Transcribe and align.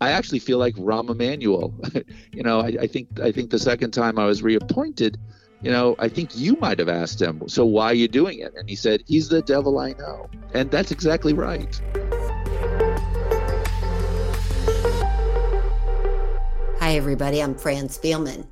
I 0.00 0.12
actually 0.12 0.38
feel 0.38 0.58
like 0.58 0.76
Rahm 0.76 1.10
Emanuel. 1.10 1.74
you 2.32 2.42
know, 2.42 2.60
I, 2.60 2.76
I, 2.82 2.86
think 2.86 3.18
I 3.20 3.32
think 3.32 3.50
the 3.50 3.58
second 3.58 3.90
time 3.90 4.18
I 4.18 4.26
was 4.26 4.42
reappointed, 4.42 5.18
you 5.60 5.72
know, 5.72 5.96
I 5.98 6.08
think 6.08 6.36
you 6.36 6.56
might 6.60 6.78
have 6.78 6.88
asked 6.88 7.20
him, 7.20 7.48
so 7.48 7.64
why 7.64 7.86
are 7.86 7.94
you 7.94 8.06
doing 8.06 8.38
it? 8.38 8.54
And 8.54 8.68
he 8.68 8.76
said, 8.76 9.02
he's 9.06 9.28
the 9.28 9.42
devil 9.42 9.78
I 9.78 9.94
know. 9.94 10.30
And 10.54 10.70
that's 10.70 10.92
exactly 10.92 11.32
right. 11.32 11.80
Hi, 16.78 16.94
everybody. 16.96 17.42
I'm 17.42 17.56
Fran 17.56 17.88
Spielman. 17.88 18.46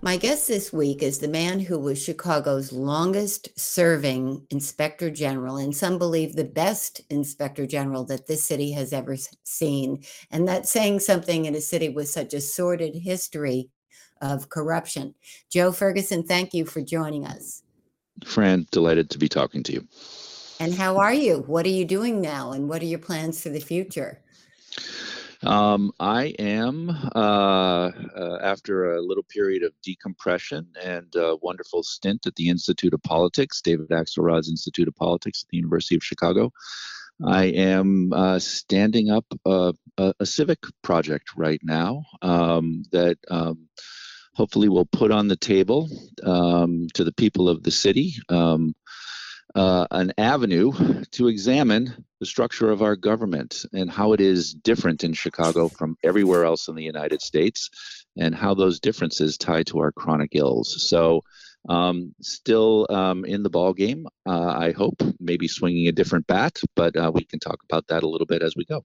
My 0.00 0.16
guest 0.16 0.48
this 0.48 0.72
week 0.72 1.02
is 1.02 1.18
the 1.18 1.28
man 1.28 1.60
who 1.60 1.78
was 1.78 2.02
Chicago's 2.02 2.72
longest 2.72 3.48
serving 3.58 4.46
inspector 4.50 5.10
general, 5.10 5.56
and 5.56 5.74
some 5.74 5.98
believe 5.98 6.34
the 6.34 6.44
best 6.44 7.00
inspector 7.10 7.66
general 7.66 8.04
that 8.04 8.26
this 8.26 8.44
city 8.44 8.72
has 8.72 8.92
ever 8.92 9.16
seen. 9.44 10.02
And 10.30 10.46
that's 10.46 10.70
saying 10.70 11.00
something 11.00 11.44
in 11.44 11.54
a 11.54 11.60
city 11.60 11.88
with 11.88 12.08
such 12.08 12.34
a 12.34 12.40
sordid 12.40 12.94
history 12.94 13.70
of 14.20 14.48
corruption. 14.48 15.14
Joe 15.50 15.72
Ferguson, 15.72 16.22
thank 16.22 16.54
you 16.54 16.64
for 16.64 16.80
joining 16.80 17.26
us. 17.26 17.62
Fran, 18.24 18.66
delighted 18.70 19.10
to 19.10 19.18
be 19.18 19.28
talking 19.28 19.62
to 19.64 19.72
you. 19.72 19.86
And 20.58 20.72
how 20.72 20.96
are 20.96 21.12
you? 21.12 21.44
What 21.46 21.66
are 21.66 21.70
you 21.70 21.84
doing 21.84 22.20
now? 22.20 22.52
And 22.52 22.68
what 22.68 22.80
are 22.80 22.86
your 22.86 22.98
plans 22.98 23.42
for 23.42 23.50
the 23.50 23.60
future? 23.60 24.22
Um, 25.42 25.92
I 26.00 26.34
am, 26.38 26.90
uh, 26.90 27.18
uh, 27.18 28.38
after 28.42 28.94
a 28.94 29.02
little 29.02 29.24
period 29.24 29.62
of 29.62 29.72
decompression 29.82 30.68
and 30.82 31.14
a 31.14 31.36
wonderful 31.42 31.82
stint 31.82 32.26
at 32.26 32.36
the 32.36 32.48
Institute 32.48 32.94
of 32.94 33.02
Politics, 33.02 33.60
David 33.60 33.90
Axelrod's 33.90 34.48
Institute 34.48 34.88
of 34.88 34.96
Politics 34.96 35.44
at 35.44 35.50
the 35.50 35.58
University 35.58 35.96
of 35.96 36.04
Chicago. 36.04 36.52
I 37.24 37.44
am 37.44 38.12
uh, 38.12 38.38
standing 38.38 39.10
up 39.10 39.24
a, 39.46 39.72
a, 39.96 40.14
a, 40.20 40.26
civic 40.26 40.58
project 40.82 41.30
right 41.34 41.60
now 41.62 42.04
um, 42.20 42.82
that 42.92 43.16
um, 43.30 43.68
hopefully 44.34 44.68
will 44.68 44.84
put 44.84 45.10
on 45.10 45.28
the 45.28 45.36
table 45.36 45.88
um, 46.22 46.88
to 46.92 47.04
the 47.04 47.12
people 47.12 47.48
of 47.48 47.62
the 47.62 47.70
city 47.70 48.16
um, 48.28 48.74
uh, 49.56 49.86
an 49.90 50.12
avenue 50.18 50.70
to 51.12 51.28
examine 51.28 52.04
the 52.20 52.26
structure 52.26 52.70
of 52.70 52.82
our 52.82 52.94
government 52.94 53.64
and 53.72 53.90
how 53.90 54.12
it 54.12 54.20
is 54.20 54.52
different 54.52 55.02
in 55.02 55.14
Chicago 55.14 55.68
from 55.68 55.96
everywhere 56.04 56.44
else 56.44 56.68
in 56.68 56.74
the 56.74 56.84
United 56.84 57.22
States, 57.22 57.70
and 58.18 58.34
how 58.34 58.54
those 58.54 58.78
differences 58.78 59.38
tie 59.38 59.62
to 59.62 59.78
our 59.78 59.92
chronic 59.92 60.30
ills. 60.34 60.88
So, 60.88 61.22
um, 61.68 62.14
still 62.20 62.86
um, 62.90 63.24
in 63.24 63.42
the 63.42 63.50
ball 63.50 63.72
game, 63.72 64.06
uh, 64.26 64.54
I 64.56 64.72
hope, 64.72 65.02
maybe 65.18 65.48
swinging 65.48 65.88
a 65.88 65.92
different 65.92 66.26
bat, 66.26 66.60
but 66.76 66.94
uh, 66.94 67.10
we 67.12 67.24
can 67.24 67.40
talk 67.40 67.58
about 67.64 67.88
that 67.88 68.02
a 68.02 68.08
little 68.08 68.26
bit 68.26 68.42
as 68.42 68.54
we 68.56 68.64
go. 68.66 68.84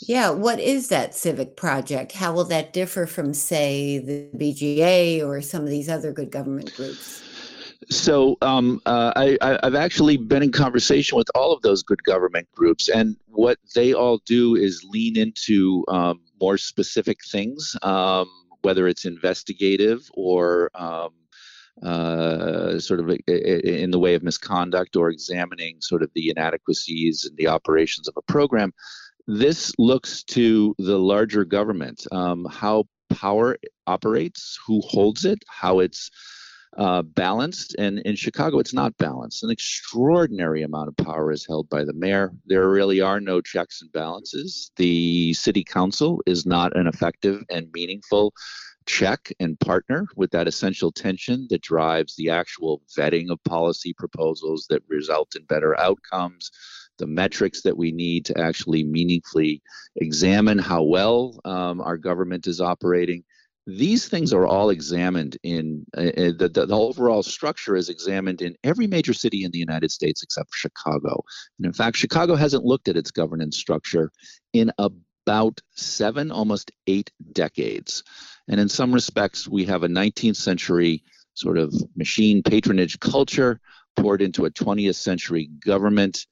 Yeah, 0.00 0.30
what 0.30 0.58
is 0.58 0.88
that 0.88 1.14
civic 1.14 1.56
project? 1.56 2.12
How 2.12 2.32
will 2.32 2.46
that 2.46 2.72
differ 2.72 3.06
from, 3.06 3.34
say, 3.34 3.98
the 3.98 4.30
BGA 4.36 5.24
or 5.24 5.42
some 5.42 5.62
of 5.62 5.68
these 5.68 5.90
other 5.90 6.12
good 6.12 6.30
government 6.30 6.74
groups? 6.74 7.22
So 7.90 8.36
um, 8.40 8.80
uh, 8.86 9.12
I, 9.16 9.58
have 9.64 9.74
actually 9.74 10.16
been 10.16 10.44
in 10.44 10.52
conversation 10.52 11.18
with 11.18 11.28
all 11.34 11.52
of 11.52 11.62
those 11.62 11.82
good 11.82 12.02
government 12.04 12.46
groups, 12.54 12.88
and 12.88 13.16
what 13.26 13.58
they 13.74 13.92
all 13.92 14.18
do 14.24 14.54
is 14.54 14.86
lean 14.88 15.18
into 15.18 15.84
um, 15.88 16.20
more 16.40 16.56
specific 16.56 17.18
things, 17.24 17.74
um, 17.82 18.28
whether 18.62 18.86
it's 18.86 19.06
investigative 19.06 20.08
or 20.14 20.70
um, 20.76 21.10
uh, 21.82 22.78
sort 22.78 23.00
of 23.00 23.10
in 23.26 23.90
the 23.90 23.98
way 23.98 24.14
of 24.14 24.22
misconduct 24.22 24.94
or 24.94 25.10
examining 25.10 25.80
sort 25.80 26.04
of 26.04 26.10
the 26.14 26.30
inadequacies 26.30 27.24
and 27.24 27.36
the 27.38 27.48
operations 27.48 28.06
of 28.06 28.14
a 28.16 28.22
program. 28.22 28.72
This 29.26 29.72
looks 29.78 30.22
to 30.24 30.76
the 30.78 30.98
larger 30.98 31.44
government, 31.44 32.06
um, 32.12 32.46
how 32.48 32.84
power 33.08 33.56
operates, 33.88 34.58
who 34.64 34.80
holds 34.82 35.24
it, 35.24 35.42
how 35.48 35.80
it's 35.80 36.10
uh, 36.76 37.02
balanced. 37.02 37.74
And 37.78 37.98
in 38.00 38.16
Chicago, 38.16 38.58
it's 38.58 38.74
not 38.74 38.96
balanced. 38.96 39.42
An 39.42 39.50
extraordinary 39.50 40.62
amount 40.62 40.88
of 40.88 40.96
power 40.96 41.32
is 41.32 41.46
held 41.46 41.68
by 41.68 41.84
the 41.84 41.92
mayor. 41.92 42.32
There 42.46 42.70
really 42.70 43.00
are 43.00 43.20
no 43.20 43.40
checks 43.40 43.82
and 43.82 43.92
balances. 43.92 44.70
The 44.76 45.32
city 45.34 45.64
council 45.64 46.22
is 46.26 46.46
not 46.46 46.76
an 46.76 46.86
effective 46.86 47.42
and 47.50 47.68
meaningful 47.72 48.32
check 48.86 49.32
and 49.38 49.60
partner 49.60 50.06
with 50.16 50.30
that 50.30 50.48
essential 50.48 50.90
tension 50.90 51.46
that 51.50 51.62
drives 51.62 52.16
the 52.16 52.30
actual 52.30 52.82
vetting 52.96 53.30
of 53.30 53.42
policy 53.44 53.92
proposals 53.92 54.66
that 54.70 54.82
result 54.88 55.36
in 55.36 55.44
better 55.44 55.78
outcomes 55.78 56.50
the 56.98 57.06
metrics 57.06 57.62
that 57.62 57.76
we 57.76 57.90
need 57.90 58.24
to 58.26 58.38
actually 58.38 58.84
meaningfully 58.84 59.62
examine 59.96 60.58
how 60.58 60.82
well 60.82 61.40
um, 61.44 61.80
our 61.80 61.96
government 61.96 62.46
is 62.46 62.60
operating 62.60 63.24
these 63.76 64.08
things 64.08 64.32
are 64.32 64.46
all 64.46 64.70
examined 64.70 65.36
in 65.42 65.84
uh, 65.96 66.00
uh, 66.00 66.32
the, 66.36 66.48
the, 66.48 66.74
overall 66.74 67.22
structure 67.22 67.76
is 67.76 67.88
examined 67.88 68.42
in 68.42 68.56
every 68.64 68.86
major 68.86 69.12
city 69.12 69.44
in 69.44 69.50
the 69.50 69.58
United 69.58 69.90
States 69.90 70.22
except 70.22 70.50
Chicago. 70.52 71.22
And 71.58 71.66
in 71.66 71.72
fact, 71.72 71.96
Chicago 71.96 72.34
hasn't 72.34 72.64
looked 72.64 72.88
at 72.88 72.96
its 72.96 73.10
governance 73.10 73.56
structure 73.56 74.10
in 74.52 74.72
about 74.78 75.60
seven, 75.76 76.30
almost 76.30 76.72
eight 76.86 77.10
decades. 77.32 78.02
And 78.48 78.60
in 78.60 78.68
some 78.68 78.92
respects, 78.92 79.48
we 79.48 79.64
have 79.66 79.82
a 79.82 79.88
19th 79.88 80.36
century 80.36 81.04
sort 81.34 81.58
of 81.58 81.72
machine 81.96 82.42
patronage 82.42 82.98
culture 83.00 83.60
poured 83.96 84.22
into 84.22 84.46
a 84.46 84.50
20th 84.50 84.96
century 84.96 85.50
government 85.64 86.26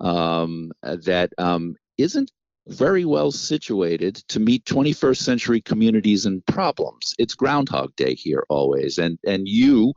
um, 0.00 0.72
that 0.82 1.32
um, 1.38 1.76
not 1.98 2.30
very 2.68 3.04
well 3.04 3.30
situated 3.30 4.16
to 4.28 4.40
meet 4.40 4.64
21st 4.64 5.18
century 5.18 5.60
communities 5.60 6.26
and 6.26 6.44
problems. 6.46 7.14
It's 7.18 7.34
Groundhog 7.34 7.94
Day 7.96 8.14
here 8.14 8.44
always, 8.48 8.98
and 8.98 9.18
and 9.26 9.46
you, 9.46 9.92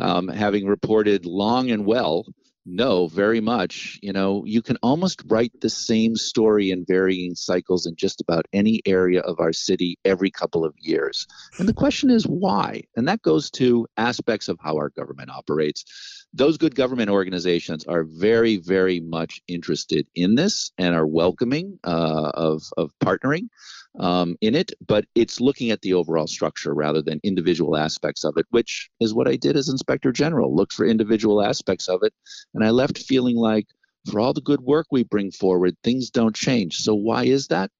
um, 0.00 0.28
having 0.28 0.66
reported 0.66 1.26
long 1.26 1.70
and 1.70 1.84
well 1.84 2.24
no, 2.66 3.06
very 3.06 3.40
much. 3.40 3.98
You 4.02 4.12
know, 4.12 4.44
you 4.44 4.60
can 4.60 4.76
almost 4.82 5.22
write 5.26 5.52
the 5.60 5.70
same 5.70 6.16
story 6.16 6.70
in 6.70 6.84
varying 6.84 7.36
cycles 7.36 7.86
in 7.86 7.94
just 7.94 8.20
about 8.20 8.46
any 8.52 8.82
area 8.84 9.20
of 9.20 9.38
our 9.38 9.52
city 9.52 9.98
every 10.04 10.32
couple 10.32 10.64
of 10.64 10.74
years. 10.78 11.28
And 11.58 11.68
the 11.68 11.74
question 11.74 12.10
is 12.10 12.24
why? 12.24 12.82
And 12.96 13.06
that 13.06 13.22
goes 13.22 13.50
to 13.52 13.86
aspects 13.96 14.48
of 14.48 14.58
how 14.60 14.76
our 14.76 14.90
government 14.90 15.30
operates. 15.30 16.26
Those 16.34 16.58
good 16.58 16.74
government 16.74 17.08
organizations 17.08 17.84
are 17.84 18.04
very, 18.04 18.56
very 18.56 18.98
much 19.00 19.40
interested 19.46 20.08
in 20.16 20.34
this 20.34 20.72
and 20.76 20.94
are 20.94 21.06
welcoming 21.06 21.78
uh, 21.84 22.32
of, 22.34 22.62
of 22.76 22.90
partnering 23.02 23.48
um, 23.98 24.36
in 24.40 24.54
it, 24.54 24.72
but 24.86 25.04
it's 25.14 25.40
looking 25.40 25.70
at 25.70 25.80
the 25.82 25.94
overall 25.94 26.26
structure 26.26 26.74
rather 26.74 27.02
than 27.02 27.20
individual 27.22 27.76
aspects 27.76 28.24
of 28.24 28.34
it, 28.36 28.46
which 28.50 28.90
is 29.00 29.14
what 29.14 29.28
I 29.28 29.36
did 29.36 29.56
as 29.56 29.68
Inspector 29.68 30.10
General. 30.12 30.54
Looked 30.54 30.72
for 30.72 30.86
individual 30.86 31.42
aspects 31.42 31.88
of 31.88 32.00
it, 32.02 32.12
and 32.54 32.64
I 32.64 32.70
left 32.70 32.98
feeling 32.98 33.36
like, 33.36 33.66
for 34.10 34.20
all 34.20 34.32
the 34.32 34.40
good 34.40 34.60
work 34.60 34.86
we 34.90 35.02
bring 35.02 35.30
forward, 35.30 35.76
things 35.82 36.10
don't 36.10 36.36
change. 36.36 36.78
So 36.78 36.94
why 36.94 37.24
is 37.24 37.48
that? 37.48 37.70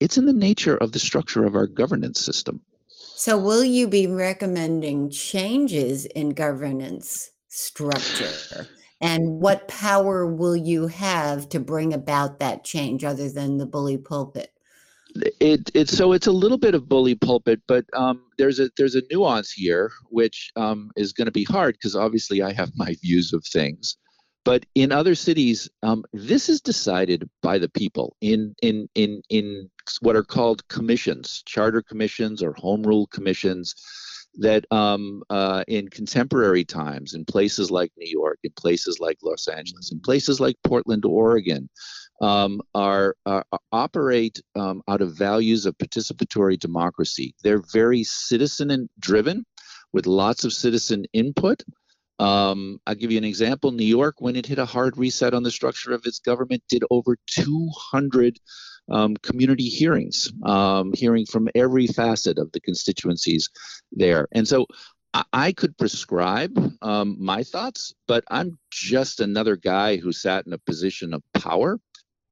It's 0.00 0.18
in 0.18 0.26
the 0.26 0.32
nature 0.32 0.76
of 0.76 0.92
the 0.92 0.98
structure 0.98 1.44
of 1.44 1.54
our 1.54 1.66
governance 1.66 2.20
system. 2.20 2.60
So, 3.14 3.38
will 3.38 3.64
you 3.64 3.86
be 3.86 4.06
recommending 4.08 5.10
changes 5.10 6.06
in 6.06 6.30
governance 6.30 7.30
structure? 7.48 8.66
And 9.00 9.40
what 9.40 9.68
power 9.68 10.26
will 10.26 10.56
you 10.56 10.86
have 10.86 11.48
to 11.50 11.60
bring 11.60 11.92
about 11.92 12.38
that 12.38 12.64
change 12.64 13.04
other 13.04 13.28
than 13.28 13.58
the 13.58 13.66
bully 13.66 13.98
pulpit? 13.98 14.52
It, 15.14 15.70
it's 15.74 15.96
so 15.96 16.12
it's 16.12 16.26
a 16.26 16.32
little 16.32 16.58
bit 16.58 16.74
of 16.74 16.88
bully 16.88 17.14
pulpit, 17.14 17.60
but 17.66 17.84
um, 17.92 18.22
there's 18.38 18.58
a 18.58 18.70
there's 18.76 18.94
a 18.94 19.02
nuance 19.10 19.50
here 19.52 19.92
which 20.08 20.50
um, 20.56 20.90
is 20.96 21.12
going 21.12 21.26
to 21.26 21.32
be 21.32 21.44
hard 21.44 21.74
because 21.74 21.94
obviously 21.94 22.42
I 22.42 22.52
have 22.52 22.70
my 22.76 22.94
views 23.02 23.32
of 23.32 23.44
things. 23.44 23.96
But 24.44 24.66
in 24.74 24.90
other 24.90 25.14
cities, 25.14 25.68
um, 25.82 26.04
this 26.12 26.48
is 26.48 26.60
decided 26.60 27.28
by 27.42 27.58
the 27.58 27.68
people 27.68 28.16
in 28.20 28.54
in 28.62 28.88
in 28.94 29.22
in 29.28 29.70
what 30.00 30.16
are 30.16 30.24
called 30.24 30.66
commissions, 30.68 31.42
charter 31.46 31.82
commissions 31.82 32.42
or 32.42 32.54
home 32.54 32.82
rule 32.82 33.06
commissions. 33.06 33.74
That 34.36 34.64
um, 34.72 35.22
uh, 35.28 35.62
in 35.68 35.88
contemporary 35.88 36.64
times, 36.64 37.12
in 37.12 37.26
places 37.26 37.70
like 37.70 37.92
New 37.98 38.10
York, 38.10 38.38
in 38.42 38.50
places 38.52 38.98
like 38.98 39.18
Los 39.22 39.46
Angeles, 39.46 39.92
in 39.92 40.00
places 40.00 40.40
like 40.40 40.56
Portland, 40.64 41.04
Oregon, 41.04 41.68
um, 42.20 42.60
are, 42.74 43.16
are, 43.26 43.44
operate 43.72 44.40
um, 44.54 44.82
out 44.88 45.00
of 45.00 45.16
values 45.16 45.66
of 45.66 45.76
participatory 45.78 46.58
democracy. 46.58 47.34
They're 47.42 47.62
very 47.72 48.04
citizen 48.04 48.88
driven, 48.98 49.44
with 49.92 50.06
lots 50.06 50.44
of 50.44 50.52
citizen 50.52 51.04
input. 51.12 51.62
Um, 52.18 52.78
I'll 52.86 52.94
give 52.94 53.10
you 53.10 53.18
an 53.18 53.24
example. 53.24 53.72
New 53.72 53.84
York, 53.84 54.16
when 54.18 54.36
it 54.36 54.46
hit 54.46 54.58
a 54.58 54.64
hard 54.64 54.96
reset 54.96 55.34
on 55.34 55.42
the 55.42 55.50
structure 55.50 55.92
of 55.92 56.06
its 56.06 56.18
government, 56.20 56.62
did 56.68 56.84
over 56.90 57.16
200 57.26 58.38
um, 58.90 59.16
community 59.16 59.68
hearings, 59.68 60.32
um, 60.44 60.92
hearing 60.94 61.26
from 61.26 61.48
every 61.54 61.86
facet 61.86 62.38
of 62.38 62.52
the 62.52 62.60
constituencies 62.60 63.48
there. 63.90 64.28
And 64.32 64.46
so 64.46 64.66
I, 65.14 65.24
I 65.32 65.52
could 65.52 65.76
prescribe 65.78 66.56
um, 66.82 67.16
my 67.18 67.42
thoughts, 67.42 67.94
but 68.06 68.24
I'm 68.30 68.58
just 68.70 69.20
another 69.20 69.56
guy 69.56 69.96
who 69.96 70.12
sat 70.12 70.46
in 70.46 70.52
a 70.52 70.58
position 70.58 71.14
of 71.14 71.22
power 71.34 71.78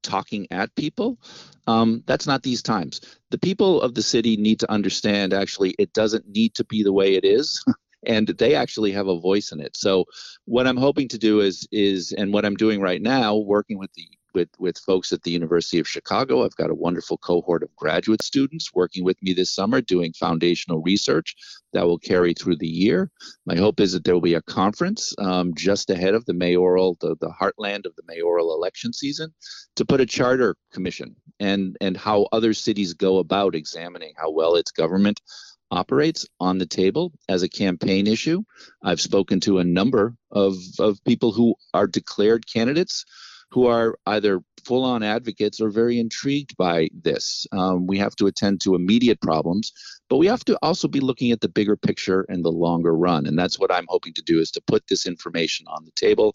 talking 0.03 0.47
at 0.51 0.75
people. 0.75 1.19
Um, 1.67 2.03
that's 2.07 2.27
not 2.27 2.43
these 2.43 2.63
times. 2.63 3.01
The 3.31 3.39
people 3.39 3.81
of 3.83 3.95
the 3.95 4.03
city 4.03 4.37
need 4.37 4.61
to 4.61 4.71
understand 4.71 5.33
actually, 5.33 5.75
it 5.79 5.93
doesn't 5.93 6.29
need 6.29 6.55
to 6.55 6.65
be 6.65 6.83
the 6.83 6.93
way 6.93 7.15
it 7.15 7.25
is. 7.25 7.65
and 8.07 8.29
they 8.29 8.55
actually 8.55 8.93
have 8.93 9.09
a 9.09 9.21
voice 9.21 9.53
in 9.53 9.61
it. 9.61 9.77
So 9.77 10.05
what 10.47 10.67
I'm 10.67 10.77
hoping 10.77 11.09
to 11.09 11.19
do 11.19 11.41
is 11.41 11.69
is 11.71 12.13
and 12.13 12.33
what 12.33 12.45
I'm 12.45 12.57
doing 12.57 12.81
right 12.81 13.01
now, 13.01 13.37
working 13.37 13.79
with 13.79 13.93
the 13.95 14.09
with 14.35 14.49
with 14.59 14.79
folks 14.79 15.13
at 15.13 15.23
the 15.23 15.31
University 15.31 15.79
of 15.79 15.89
Chicago. 15.89 16.45
I've 16.45 16.57
got 16.57 16.71
a 16.71 16.75
wonderful 16.75 17.19
cohort 17.19 17.63
of 17.63 17.75
graduate 17.77 18.23
students 18.23 18.73
working 18.75 19.05
with 19.05 19.21
me 19.23 19.33
this 19.33 19.55
summer 19.55 19.81
doing 19.81 20.13
foundational 20.13 20.83
research 20.83 21.35
that 21.73 21.87
will 21.87 21.99
carry 21.99 22.35
through 22.35 22.57
the 22.57 22.69
year. 22.69 23.11
My 23.47 23.57
hope 23.57 23.81
is 23.81 23.93
that 23.93 24.05
there 24.05 24.15
will 24.15 24.21
be 24.21 24.35
a 24.35 24.43
conference 24.43 25.15
um, 25.19 25.55
just 25.55 25.91
ahead 25.91 26.15
of 26.15 26.25
the 26.27 26.35
mayoral, 26.35 26.97
the, 27.01 27.17
the 27.21 27.31
heartland 27.31 27.87
of 27.87 27.95
the 27.97 28.03
mayoral 28.07 28.55
election 28.55 28.93
season, 28.93 29.33
to 29.77 29.85
put 29.85 30.01
a 30.01 30.07
charter 30.07 30.57
commission 30.73 31.17
and 31.39 31.77
and 31.81 31.97
how 31.97 32.29
other 32.33 32.55
cities 32.55 32.95
go 32.95 33.19
about 33.19 33.55
examining 33.55 34.15
how 34.17 34.31
well 34.31 34.57
its 34.57 34.71
government 34.71 35.21
operates 35.71 36.27
on 36.41 36.59
the 36.59 36.67
table 36.67 37.13
as 37.29 37.43
a 37.43 37.49
campaign 37.49 38.07
issue. 38.07 38.43
I've 38.83 39.01
spoken 39.01 39.41
to 39.41 39.59
a 39.59 39.65
number 39.65 40.17
of, 40.31 40.57
of 40.79 41.03
people 41.05 41.33
who 41.33 41.55
are 41.73 41.87
declared 41.87 42.47
candidates 42.53 43.05
who 43.51 43.67
are 43.67 43.99
either 44.07 44.41
full 44.65 44.85
on 44.85 45.03
advocates 45.03 45.61
or 45.61 45.71
very 45.71 45.99
intrigued 45.99 46.57
by 46.57 46.89
this. 47.03 47.47
Um, 47.53 47.87
we 47.87 47.99
have 47.99 48.15
to 48.17 48.27
attend 48.27 48.61
to 48.63 48.75
immediate 48.75 49.21
problems, 49.21 49.73
but 50.09 50.19
we 50.19 50.27
have 50.27 50.45
to 50.45 50.59
also 50.63 50.87
be 50.87 51.01
looking 51.01 51.33
at 51.33 51.41
the 51.41 51.49
bigger 51.49 51.77
picture 51.77 52.27
and 52.29 52.45
the 52.45 52.53
longer 52.53 52.95
run. 52.95 53.27
And 53.27 53.39
that's 53.39 53.59
what 53.59 53.73
I'm 53.73 53.87
hoping 53.89 54.13
to 54.15 54.23
do 54.23 54.39
is 54.39 54.51
to 54.53 54.63
put 54.67 54.87
this 54.87 55.07
information 55.07 55.67
on 55.69 55.85
the 55.85 55.93
table 55.93 56.35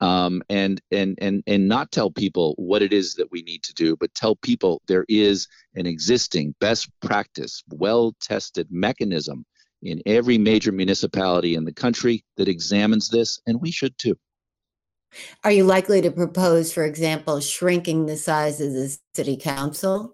um, 0.00 0.42
and 0.48 0.80
and 0.90 1.18
and 1.20 1.42
and 1.46 1.68
not 1.68 1.92
tell 1.92 2.10
people 2.10 2.54
what 2.56 2.82
it 2.82 2.92
is 2.92 3.14
that 3.14 3.30
we 3.30 3.42
need 3.42 3.62
to 3.64 3.74
do, 3.74 3.96
but 3.96 4.14
tell 4.14 4.34
people 4.36 4.82
there 4.88 5.04
is 5.08 5.46
an 5.74 5.86
existing 5.86 6.54
best 6.60 6.88
practice, 7.00 7.62
well 7.68 8.14
tested 8.20 8.68
mechanism 8.70 9.44
in 9.82 10.02
every 10.06 10.38
major 10.38 10.72
municipality 10.72 11.54
in 11.54 11.64
the 11.64 11.72
country 11.72 12.24
that 12.36 12.48
examines 12.48 13.08
this, 13.08 13.40
and 13.46 13.60
we 13.60 13.70
should 13.70 13.96
too. 13.98 14.16
Are 15.44 15.52
you 15.52 15.64
likely 15.64 16.00
to 16.02 16.10
propose, 16.10 16.72
for 16.72 16.84
example, 16.84 17.40
shrinking 17.40 18.06
the 18.06 18.16
size 18.16 18.60
of 18.60 18.72
the 18.72 18.96
city 19.14 19.36
council? 19.36 20.12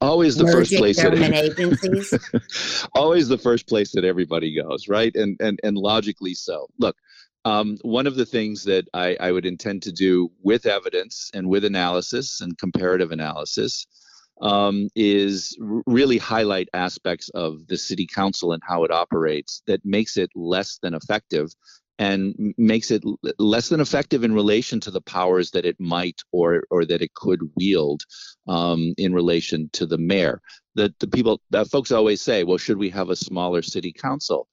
Always 0.00 0.36
the 0.36 0.46
first 0.46 0.72
place 0.74 1.02
government 1.02 1.34
that, 1.34 1.44
agencies. 1.58 2.86
always 2.94 3.28
the 3.28 3.38
first 3.38 3.66
place 3.66 3.92
that 3.92 4.04
everybody 4.04 4.54
goes, 4.54 4.88
right? 4.88 5.14
And 5.14 5.36
and 5.40 5.58
and 5.64 5.76
logically 5.76 6.34
so. 6.34 6.68
Look, 6.78 6.96
um, 7.44 7.78
one 7.82 8.06
of 8.06 8.14
the 8.14 8.26
things 8.26 8.64
that 8.64 8.86
I, 8.94 9.16
I 9.18 9.32
would 9.32 9.46
intend 9.46 9.82
to 9.84 9.92
do 9.92 10.30
with 10.42 10.66
evidence 10.66 11.30
and 11.34 11.48
with 11.48 11.64
analysis 11.64 12.40
and 12.40 12.56
comparative 12.58 13.10
analysis 13.10 13.86
um, 14.40 14.88
is 14.94 15.56
really 15.86 16.18
highlight 16.18 16.68
aspects 16.74 17.28
of 17.30 17.66
the 17.66 17.76
city 17.76 18.06
council 18.06 18.52
and 18.52 18.62
how 18.66 18.84
it 18.84 18.92
operates 18.92 19.62
that 19.66 19.84
makes 19.84 20.16
it 20.16 20.30
less 20.34 20.78
than 20.80 20.94
effective 20.94 21.48
and 21.98 22.54
makes 22.56 22.90
it 22.90 23.02
less 23.38 23.68
than 23.68 23.80
effective 23.80 24.22
in 24.22 24.32
relation 24.32 24.78
to 24.80 24.90
the 24.90 25.00
powers 25.00 25.50
that 25.50 25.66
it 25.66 25.78
might 25.80 26.20
or 26.32 26.62
or 26.70 26.84
that 26.84 27.02
it 27.02 27.14
could 27.14 27.40
wield 27.56 28.02
um, 28.46 28.94
in 28.96 29.12
relation 29.12 29.68
to 29.72 29.86
the 29.86 29.98
mayor. 29.98 30.40
The 30.74 30.94
the 31.00 31.08
people 31.08 31.40
that 31.50 31.68
folks 31.68 31.90
always 31.90 32.22
say, 32.22 32.44
well, 32.44 32.58
should 32.58 32.78
we 32.78 32.90
have 32.90 33.10
a 33.10 33.16
smaller 33.16 33.62
city 33.62 33.92
council? 33.92 34.48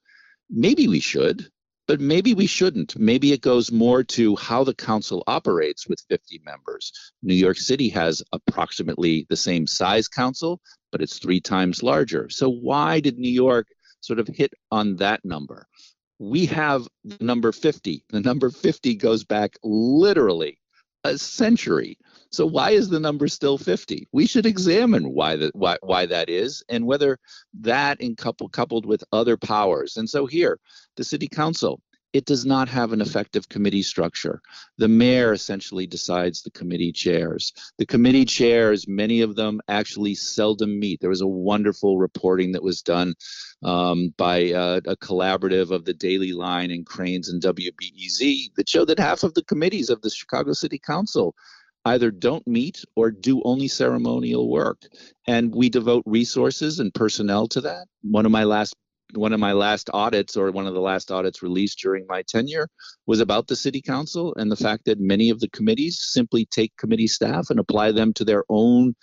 Maybe 0.50 0.88
we 0.88 1.00
should, 1.00 1.48
but 1.86 2.00
maybe 2.00 2.34
we 2.34 2.46
shouldn't. 2.46 2.98
Maybe 2.98 3.32
it 3.32 3.40
goes 3.40 3.70
more 3.70 4.02
to 4.02 4.34
how 4.36 4.64
the 4.64 4.74
council 4.74 5.22
operates 5.26 5.88
with 5.88 6.04
50 6.08 6.40
members. 6.44 6.92
New 7.22 7.34
York 7.34 7.58
City 7.58 7.88
has 7.90 8.22
approximately 8.32 9.26
the 9.28 9.36
same 9.36 9.66
size 9.66 10.08
council, 10.08 10.60
but 10.90 11.00
it's 11.00 11.18
three 11.18 11.40
times 11.40 11.82
larger. 11.82 12.28
So 12.28 12.48
why 12.48 13.00
did 13.00 13.18
New 13.18 13.30
York 13.30 13.68
sort 14.00 14.18
of 14.18 14.26
hit 14.28 14.52
on 14.70 14.96
that 14.96 15.24
number? 15.24 15.66
We 16.18 16.46
have 16.46 16.86
the 17.04 17.22
number 17.22 17.52
50. 17.52 18.04
The 18.10 18.20
number 18.20 18.50
50 18.50 18.94
goes 18.96 19.24
back 19.24 19.56
literally 19.62 20.58
a 21.04 21.18
century. 21.18 21.98
So 22.30 22.46
why 22.46 22.70
is 22.70 22.88
the 22.88 23.00
number 23.00 23.28
still 23.28 23.58
50? 23.58 24.08
We 24.12 24.26
should 24.26 24.46
examine 24.46 25.12
why 25.12 25.36
that 25.36 25.54
why, 25.54 25.76
why 25.82 26.06
that 26.06 26.28
is 26.28 26.62
and 26.68 26.86
whether 26.86 27.18
that 27.60 28.00
in 28.00 28.16
couple, 28.16 28.48
coupled 28.48 28.86
with 28.86 29.04
other 29.12 29.36
powers. 29.36 29.96
And 29.96 30.10
so 30.10 30.26
here, 30.26 30.58
the 30.96 31.04
city 31.04 31.28
council 31.28 31.80
it 32.16 32.24
does 32.24 32.46
not 32.46 32.68
have 32.70 32.94
an 32.94 33.02
effective 33.02 33.46
committee 33.50 33.82
structure. 33.82 34.40
The 34.78 34.88
mayor 34.88 35.34
essentially 35.34 35.86
decides 35.86 36.40
the 36.40 36.50
committee 36.50 36.90
chairs. 36.90 37.52
The 37.76 37.84
committee 37.84 38.24
chairs, 38.24 38.88
many 38.88 39.20
of 39.20 39.36
them 39.36 39.60
actually 39.68 40.14
seldom 40.14 40.78
meet. 40.78 41.00
There 41.00 41.10
was 41.10 41.20
a 41.20 41.26
wonderful 41.26 41.98
reporting 41.98 42.52
that 42.52 42.62
was 42.62 42.80
done 42.80 43.14
um, 43.62 44.14
by 44.16 44.52
uh, 44.52 44.80
a 44.86 44.96
collaborative 44.96 45.70
of 45.70 45.84
the 45.84 45.92
Daily 45.92 46.32
Line 46.32 46.70
and 46.70 46.86
Crain's 46.86 47.28
and 47.28 47.42
WBEZ 47.42 48.54
that 48.56 48.68
showed 48.68 48.88
that 48.88 48.98
half 48.98 49.22
of 49.22 49.34
the 49.34 49.44
committees 49.44 49.90
of 49.90 50.00
the 50.00 50.08
Chicago 50.08 50.54
City 50.54 50.78
Council 50.78 51.34
either 51.84 52.10
don't 52.10 52.46
meet 52.46 52.82
or 52.96 53.10
do 53.10 53.42
only 53.44 53.68
ceremonial 53.68 54.50
work. 54.50 54.86
And 55.26 55.54
we 55.54 55.68
devote 55.68 56.02
resources 56.06 56.80
and 56.80 56.94
personnel 56.94 57.46
to 57.48 57.60
that. 57.60 57.86
One 58.02 58.24
of 58.24 58.32
my 58.32 58.44
last 58.44 58.74
one 59.14 59.32
of 59.32 59.40
my 59.40 59.52
last 59.52 59.88
audits 59.92 60.36
or 60.36 60.50
one 60.50 60.66
of 60.66 60.74
the 60.74 60.80
last 60.80 61.10
audits 61.10 61.42
released 61.42 61.78
during 61.78 62.06
my 62.08 62.22
tenure 62.22 62.68
was 63.06 63.20
about 63.20 63.46
the 63.46 63.56
city 63.56 63.80
council 63.80 64.34
and 64.36 64.50
the 64.50 64.56
fact 64.56 64.84
that 64.86 65.00
many 65.00 65.30
of 65.30 65.40
the 65.40 65.48
committees 65.50 66.00
simply 66.02 66.44
take 66.44 66.76
committee 66.76 67.06
staff 67.06 67.50
and 67.50 67.60
apply 67.60 67.92
them 67.92 68.12
to 68.14 68.24
their 68.24 68.44
own 68.48 68.94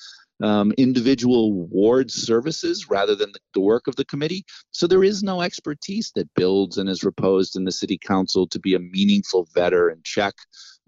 um, 0.42 0.74
individual 0.78 1.54
ward 1.68 2.12
services 2.12 2.90
rather 2.90 3.16
than 3.16 3.32
the, 3.32 3.40
the, 3.54 3.62
work 3.62 3.88
of 3.88 3.96
the 3.96 4.04
committee. 4.04 4.44
So 4.72 4.88
there 4.88 5.04
is 5.04 5.24
no 5.24 5.42
expertise 5.42 6.12
that 6.16 6.34
builds 6.34 6.78
and 6.78 6.90
is 6.90 7.04
reposed 7.04 7.56
in 7.56 7.64
the 7.64 7.72
city 7.72 7.98
council 7.98 8.48
to 8.48 8.60
be 8.60 8.74
a 8.74 8.80
meaningful 8.80 9.48
vetter 9.56 9.92
and 9.92 10.04
check 10.04 10.34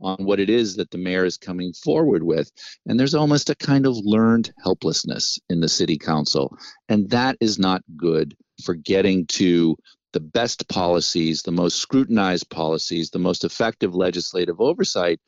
on 0.02 0.26
what 0.26 0.42
it 0.42 0.50
is 0.50 0.76
that 0.76 0.92
the 0.92 0.98
mayor 0.98 1.24
is 1.24 1.38
coming 1.38 1.72
forward 1.72 2.24
with. 2.24 2.52
And 2.86 3.00
there's 3.00 3.16
almost 3.16 3.50
a 3.50 3.56
kind 3.56 3.86
of 3.86 3.96
learned 3.96 4.52
helplessness 4.62 5.40
in 5.50 5.62
the 5.62 5.70
city 5.70 5.98
council. 5.98 6.58
And 6.90 7.10
that 7.12 7.38
is 7.40 7.58
not 7.58 7.82
good 7.96 8.36
for 8.64 8.74
getting 8.74 9.26
to 9.28 9.78
the 10.14 10.20
best 10.20 10.68
policies, 10.70 11.42
the 11.42 11.52
most 11.52 11.78
scrutinized 11.78 12.50
policies, 12.50 13.10
the 13.10 13.20
most 13.20 13.44
effective 13.44 13.94
legislative 13.94 14.62
oversight 14.62 15.20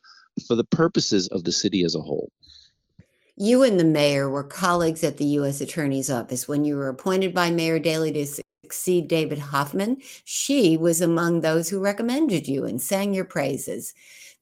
for 0.46 0.54
the 0.54 0.64
purposes 0.64 1.28
of 1.28 1.44
the 1.44 1.52
city 1.52 1.84
as 1.84 1.94
a 1.94 2.00
whole. 2.00 2.30
You 3.36 3.62
and 3.62 3.78
the 3.78 3.84
mayor 3.84 4.28
were 4.28 4.42
colleagues 4.42 5.04
at 5.04 5.16
the 5.16 5.24
U.S. 5.26 5.60
Attorney's 5.60 6.10
Office 6.10 6.48
when 6.48 6.64
you 6.64 6.76
were 6.76 6.88
appointed 6.88 7.34
by 7.34 7.50
Mayor 7.50 7.78
Daley 7.78 8.12
to 8.12 8.26
succeed 8.64 9.08
David 9.08 9.38
Hoffman. 9.38 9.98
She 10.24 10.76
was 10.76 11.00
among 11.00 11.40
those 11.40 11.68
who 11.68 11.80
recommended 11.80 12.48
you 12.48 12.64
and 12.64 12.82
sang 12.82 13.14
your 13.14 13.24
praises. 13.24 13.94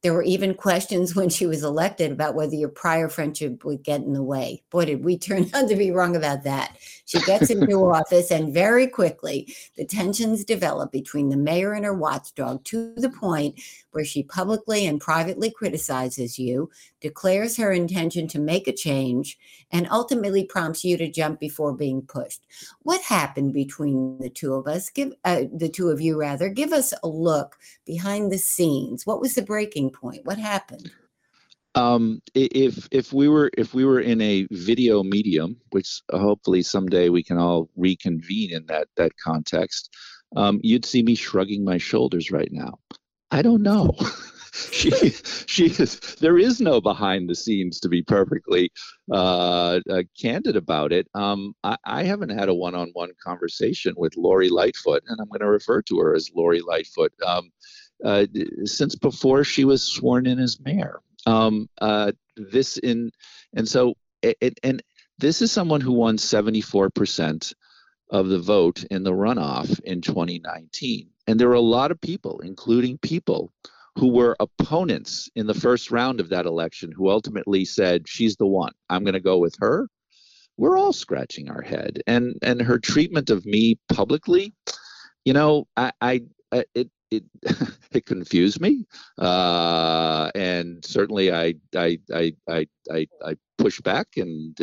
There 0.02 0.12
were 0.12 0.22
even 0.22 0.54
questions 0.54 1.14
when 1.16 1.28
she 1.28 1.46
was 1.46 1.62
elected 1.62 2.10
about 2.12 2.34
whether 2.34 2.54
your 2.54 2.68
prior 2.68 3.08
friendship 3.08 3.64
would 3.64 3.82
get 3.82 4.00
in 4.00 4.12
the 4.12 4.22
way. 4.22 4.62
Boy, 4.70 4.86
did 4.86 5.04
we 5.04 5.18
turn 5.18 5.50
out 5.54 5.68
to 5.68 5.76
be 5.76 5.90
wrong 5.90 6.16
about 6.16 6.44
that. 6.44 6.76
She 7.06 7.20
gets 7.20 7.50
into 7.50 7.88
office, 7.88 8.32
and 8.32 8.52
very 8.52 8.88
quickly, 8.88 9.54
the 9.76 9.84
tensions 9.84 10.44
develop 10.44 10.90
between 10.90 11.28
the 11.28 11.36
mayor 11.36 11.72
and 11.72 11.84
her 11.84 11.94
watchdog 11.94 12.64
to 12.64 12.94
the 12.96 13.10
point 13.10 13.60
where 13.92 14.04
she 14.04 14.24
publicly 14.24 14.86
and 14.86 15.00
privately 15.00 15.50
criticizes 15.50 16.36
you, 16.36 16.68
declares 17.00 17.56
her 17.56 17.70
intention 17.70 18.26
to 18.28 18.40
make 18.40 18.66
a 18.66 18.72
change, 18.72 19.38
and 19.70 19.86
ultimately 19.90 20.44
prompts 20.44 20.84
you 20.84 20.96
to 20.96 21.08
jump 21.08 21.38
before 21.38 21.72
being 21.72 22.02
pushed. 22.02 22.42
What 22.82 23.00
happened 23.02 23.52
between 23.52 24.18
the 24.18 24.30
two 24.30 24.54
of 24.54 24.66
us? 24.66 24.90
Give 24.90 25.12
uh, 25.24 25.44
the 25.54 25.68
two 25.68 25.90
of 25.90 26.00
you 26.00 26.18
rather. 26.18 26.48
Give 26.48 26.72
us 26.72 26.92
a 27.04 27.08
look 27.08 27.56
behind 27.84 28.32
the 28.32 28.38
scenes. 28.38 29.06
What 29.06 29.20
was 29.20 29.36
the 29.36 29.42
breaking 29.42 29.90
point? 29.90 30.24
What 30.24 30.38
happened? 30.38 30.90
Um, 31.76 32.22
if 32.34 32.88
if 32.90 33.12
we 33.12 33.28
were 33.28 33.50
if 33.56 33.74
we 33.74 33.84
were 33.84 34.00
in 34.00 34.20
a 34.20 34.46
video 34.50 35.02
medium, 35.02 35.58
which 35.70 36.02
hopefully 36.10 36.62
someday 36.62 37.10
we 37.10 37.22
can 37.22 37.38
all 37.38 37.68
reconvene 37.76 38.52
in 38.52 38.66
that 38.66 38.88
that 38.96 39.12
context, 39.22 39.94
um, 40.34 40.58
you'd 40.62 40.84
see 40.84 41.02
me 41.02 41.14
shrugging 41.14 41.64
my 41.64 41.78
shoulders 41.78 42.30
right 42.30 42.50
now. 42.50 42.78
I 43.30 43.42
don't 43.42 43.62
know. 43.62 43.94
she 44.72 44.90
she 45.46 45.66
is 45.66 46.00
there 46.20 46.38
is 46.38 46.60
no 46.60 46.80
behind 46.80 47.28
the 47.28 47.34
scenes 47.34 47.78
to 47.80 47.88
be 47.88 48.02
perfectly 48.02 48.72
uh, 49.12 49.80
uh, 49.90 50.02
candid 50.18 50.56
about 50.56 50.92
it. 50.92 51.08
Um, 51.14 51.54
I, 51.62 51.76
I, 51.84 52.02
haven't 52.04 52.30
had 52.30 52.48
a 52.48 52.54
one-on-one 52.54 53.10
conversation 53.22 53.94
with 53.96 54.16
Lori 54.16 54.48
Lightfoot, 54.48 55.02
and 55.08 55.20
I'm 55.20 55.28
going 55.28 55.40
to 55.40 55.50
refer 55.50 55.82
to 55.82 55.98
her 55.98 56.14
as 56.14 56.30
Lori 56.34 56.60
Lightfoot 56.60 57.12
um, 57.26 57.50
uh, 58.04 58.26
since 58.64 58.94
before 58.94 59.44
she 59.44 59.64
was 59.64 59.82
sworn 59.82 60.26
in 60.26 60.38
as 60.38 60.58
mayor. 60.60 61.00
Um, 61.26 61.68
uh, 61.80 62.12
this 62.36 62.78
in 62.78 63.10
and 63.54 63.68
so 63.68 63.94
it, 64.22 64.36
it, 64.40 64.60
and 64.62 64.82
this 65.18 65.42
is 65.42 65.50
someone 65.50 65.80
who 65.80 65.92
won 65.92 66.16
74% 66.16 67.54
of 68.10 68.28
the 68.28 68.38
vote 68.38 68.84
in 68.90 69.02
the 69.02 69.12
runoff 69.12 69.80
in 69.80 70.00
2019. 70.00 71.08
And 71.26 71.40
there 71.40 71.48
were 71.48 71.54
a 71.54 71.60
lot 71.60 71.90
of 71.90 72.00
people, 72.00 72.40
including 72.40 72.98
people 72.98 73.52
who 73.96 74.08
were 74.08 74.36
opponents 74.38 75.28
in 75.34 75.46
the 75.46 75.54
first 75.54 75.90
round 75.90 76.20
of 76.20 76.28
that 76.28 76.46
election, 76.46 76.92
who 76.92 77.08
ultimately 77.08 77.64
said, 77.64 78.06
She's 78.06 78.36
the 78.36 78.46
one. 78.46 78.72
I'm 78.90 79.04
going 79.04 79.14
to 79.14 79.20
go 79.20 79.38
with 79.38 79.56
her. 79.58 79.88
We're 80.58 80.78
all 80.78 80.92
scratching 80.92 81.50
our 81.50 81.62
head. 81.62 82.02
And 82.06 82.36
and 82.42 82.60
her 82.62 82.78
treatment 82.78 83.30
of 83.30 83.44
me 83.44 83.78
publicly, 83.92 84.54
you 85.24 85.32
know, 85.32 85.66
I, 85.76 85.92
I 86.00 86.22
it 86.74 86.90
it 87.16 87.24
it 87.92 88.06
confused 88.06 88.60
me, 88.60 88.86
uh, 89.18 90.30
and 90.34 90.84
certainly 90.84 91.32
I 91.32 91.54
I 91.74 91.98
I 92.12 92.32
I 92.48 92.66
I, 92.90 93.06
I 93.24 93.36
pushed 93.58 93.82
back 93.82 94.08
and 94.16 94.56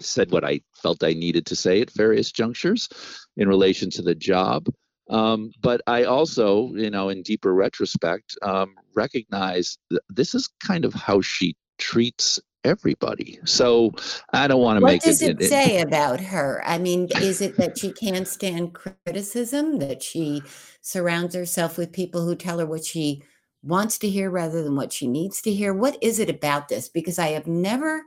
said 0.00 0.30
what 0.30 0.44
I 0.44 0.60
felt 0.74 1.04
I 1.04 1.12
needed 1.12 1.46
to 1.46 1.56
say 1.56 1.80
at 1.80 1.90
various 1.90 2.32
junctures 2.32 2.88
in 3.36 3.48
relation 3.48 3.90
to 3.90 4.02
the 4.02 4.14
job. 4.14 4.66
Um, 5.10 5.50
but 5.60 5.80
I 5.86 6.04
also, 6.04 6.72
you 6.74 6.90
know, 6.90 7.08
in 7.08 7.22
deeper 7.22 7.52
retrospect, 7.52 8.36
um, 8.42 8.74
recognize 8.94 9.76
this 10.08 10.34
is 10.34 10.48
kind 10.64 10.84
of 10.84 10.94
how 10.94 11.20
she 11.20 11.56
treats 11.78 12.38
everybody. 12.64 13.38
So 13.44 13.92
I 14.32 14.46
don't 14.46 14.62
want 14.62 14.78
to 14.78 14.82
what 14.82 14.92
make 14.92 15.02
does 15.02 15.22
it. 15.22 15.40
it, 15.40 15.48
say 15.48 15.80
about 15.80 16.20
her? 16.20 16.62
I 16.64 16.78
mean, 16.78 17.08
is 17.16 17.40
it 17.40 17.56
that 17.56 17.78
she 17.78 17.92
can't 17.92 18.28
stand 18.28 18.74
criticism? 18.74 19.78
That 19.78 20.02
she 20.02 20.42
surrounds 20.80 21.34
herself 21.34 21.78
with 21.78 21.92
people 21.92 22.24
who 22.24 22.34
tell 22.34 22.58
her 22.58 22.66
what 22.66 22.84
she 22.84 23.22
wants 23.62 23.98
to 23.98 24.08
hear 24.08 24.30
rather 24.30 24.62
than 24.62 24.76
what 24.76 24.92
she 24.92 25.06
needs 25.06 25.42
to 25.42 25.52
hear? 25.52 25.74
What 25.74 25.98
is 26.00 26.18
it 26.18 26.30
about 26.30 26.68
this? 26.68 26.88
Because 26.88 27.18
I 27.18 27.28
have 27.28 27.46
never 27.46 28.04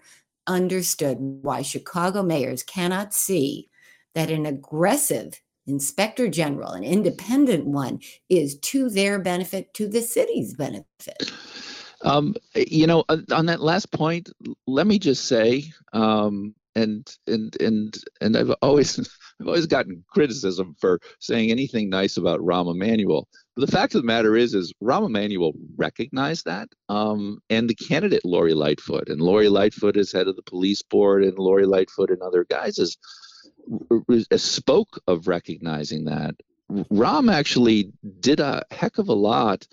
understood 0.48 1.18
why 1.20 1.62
Chicago 1.62 2.24
mayors 2.24 2.64
cannot 2.64 3.14
see 3.14 3.70
that 4.16 4.30
an 4.30 4.46
aggressive 4.46 5.40
inspector 5.66 6.28
general, 6.28 6.72
an 6.72 6.84
independent 6.84 7.66
one, 7.66 8.00
is 8.30 8.58
to 8.60 8.90
their 8.90 9.20
benefit, 9.20 9.74
to 9.76 9.88
the 9.88 10.02
city's 10.02 10.54
benefit. 10.54 11.32
Um, 12.04 12.36
you 12.56 12.86
know, 12.86 13.06
on 13.32 13.46
that 13.46 13.62
last 13.62 13.92
point, 13.92 14.30
let 14.68 14.86
me 14.88 15.00
just 15.00 15.26
say, 15.26 15.72
um, 15.94 16.54
and 16.76 17.16
and 17.28 17.56
and 17.62 17.98
and 18.20 18.36
I've 18.36 18.54
always 18.62 19.00
I've 19.40 19.48
always 19.48 19.68
gotten 19.68 20.04
criticism 20.10 20.76
for 20.80 21.00
saying 21.20 21.50
anything 21.50 21.90
nice 21.90 22.18
about 22.18 22.40
Rahm 22.42 22.70
Emanuel. 22.70 23.28
But 23.56 23.66
the 23.66 23.72
fact 23.72 23.96
of 23.96 24.02
the 24.02 24.08
matter 24.08 24.36
is, 24.36 24.54
is 24.54 24.74
Rahm 24.82 25.06
Emanuel 25.06 25.54
recognized 25.78 26.46
that, 26.46 26.70
um, 26.90 27.40
and 27.50 27.70
the 27.70 27.76
candidate 27.76 28.26
Lori 28.26 28.54
Lightfoot, 28.54 29.10
and 29.10 29.22
Lori 29.22 29.50
Lightfoot 29.50 29.96
is 29.96 30.12
head 30.12 30.28
of 30.28 30.36
the 30.36 30.44
police 30.44 30.82
board, 30.82 31.24
and 31.24 31.38
Lori 31.38 31.66
Lightfoot 31.66 32.10
and 32.10 32.22
other 32.22 32.46
guys 32.46 32.80
is 32.80 32.98
spoke 34.36 35.00
of 35.08 35.28
recognizing 35.28 36.06
that. 36.06 36.36
Rahm 36.72 37.32
actually 37.32 37.92
did 38.20 38.40
a 38.40 38.64
heck 38.72 38.98
of 38.98 39.10
a 39.10 39.14
lot 39.14 39.68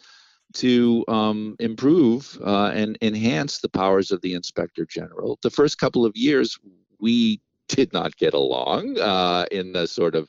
to 0.54 1.04
um, 1.08 1.56
improve 1.58 2.38
uh, 2.44 2.70
and 2.74 2.98
enhance 3.02 3.58
the 3.58 3.68
powers 3.68 4.10
of 4.10 4.20
the 4.22 4.34
inspector 4.34 4.84
general. 4.84 5.38
The 5.42 5.50
first 5.50 5.78
couple 5.78 6.04
of 6.04 6.16
years, 6.16 6.58
we 6.98 7.40
did 7.68 7.92
not 7.92 8.16
get 8.16 8.34
along 8.34 8.98
uh, 8.98 9.46
in 9.50 9.72
the 9.72 9.86
sort 9.86 10.14
of 10.14 10.28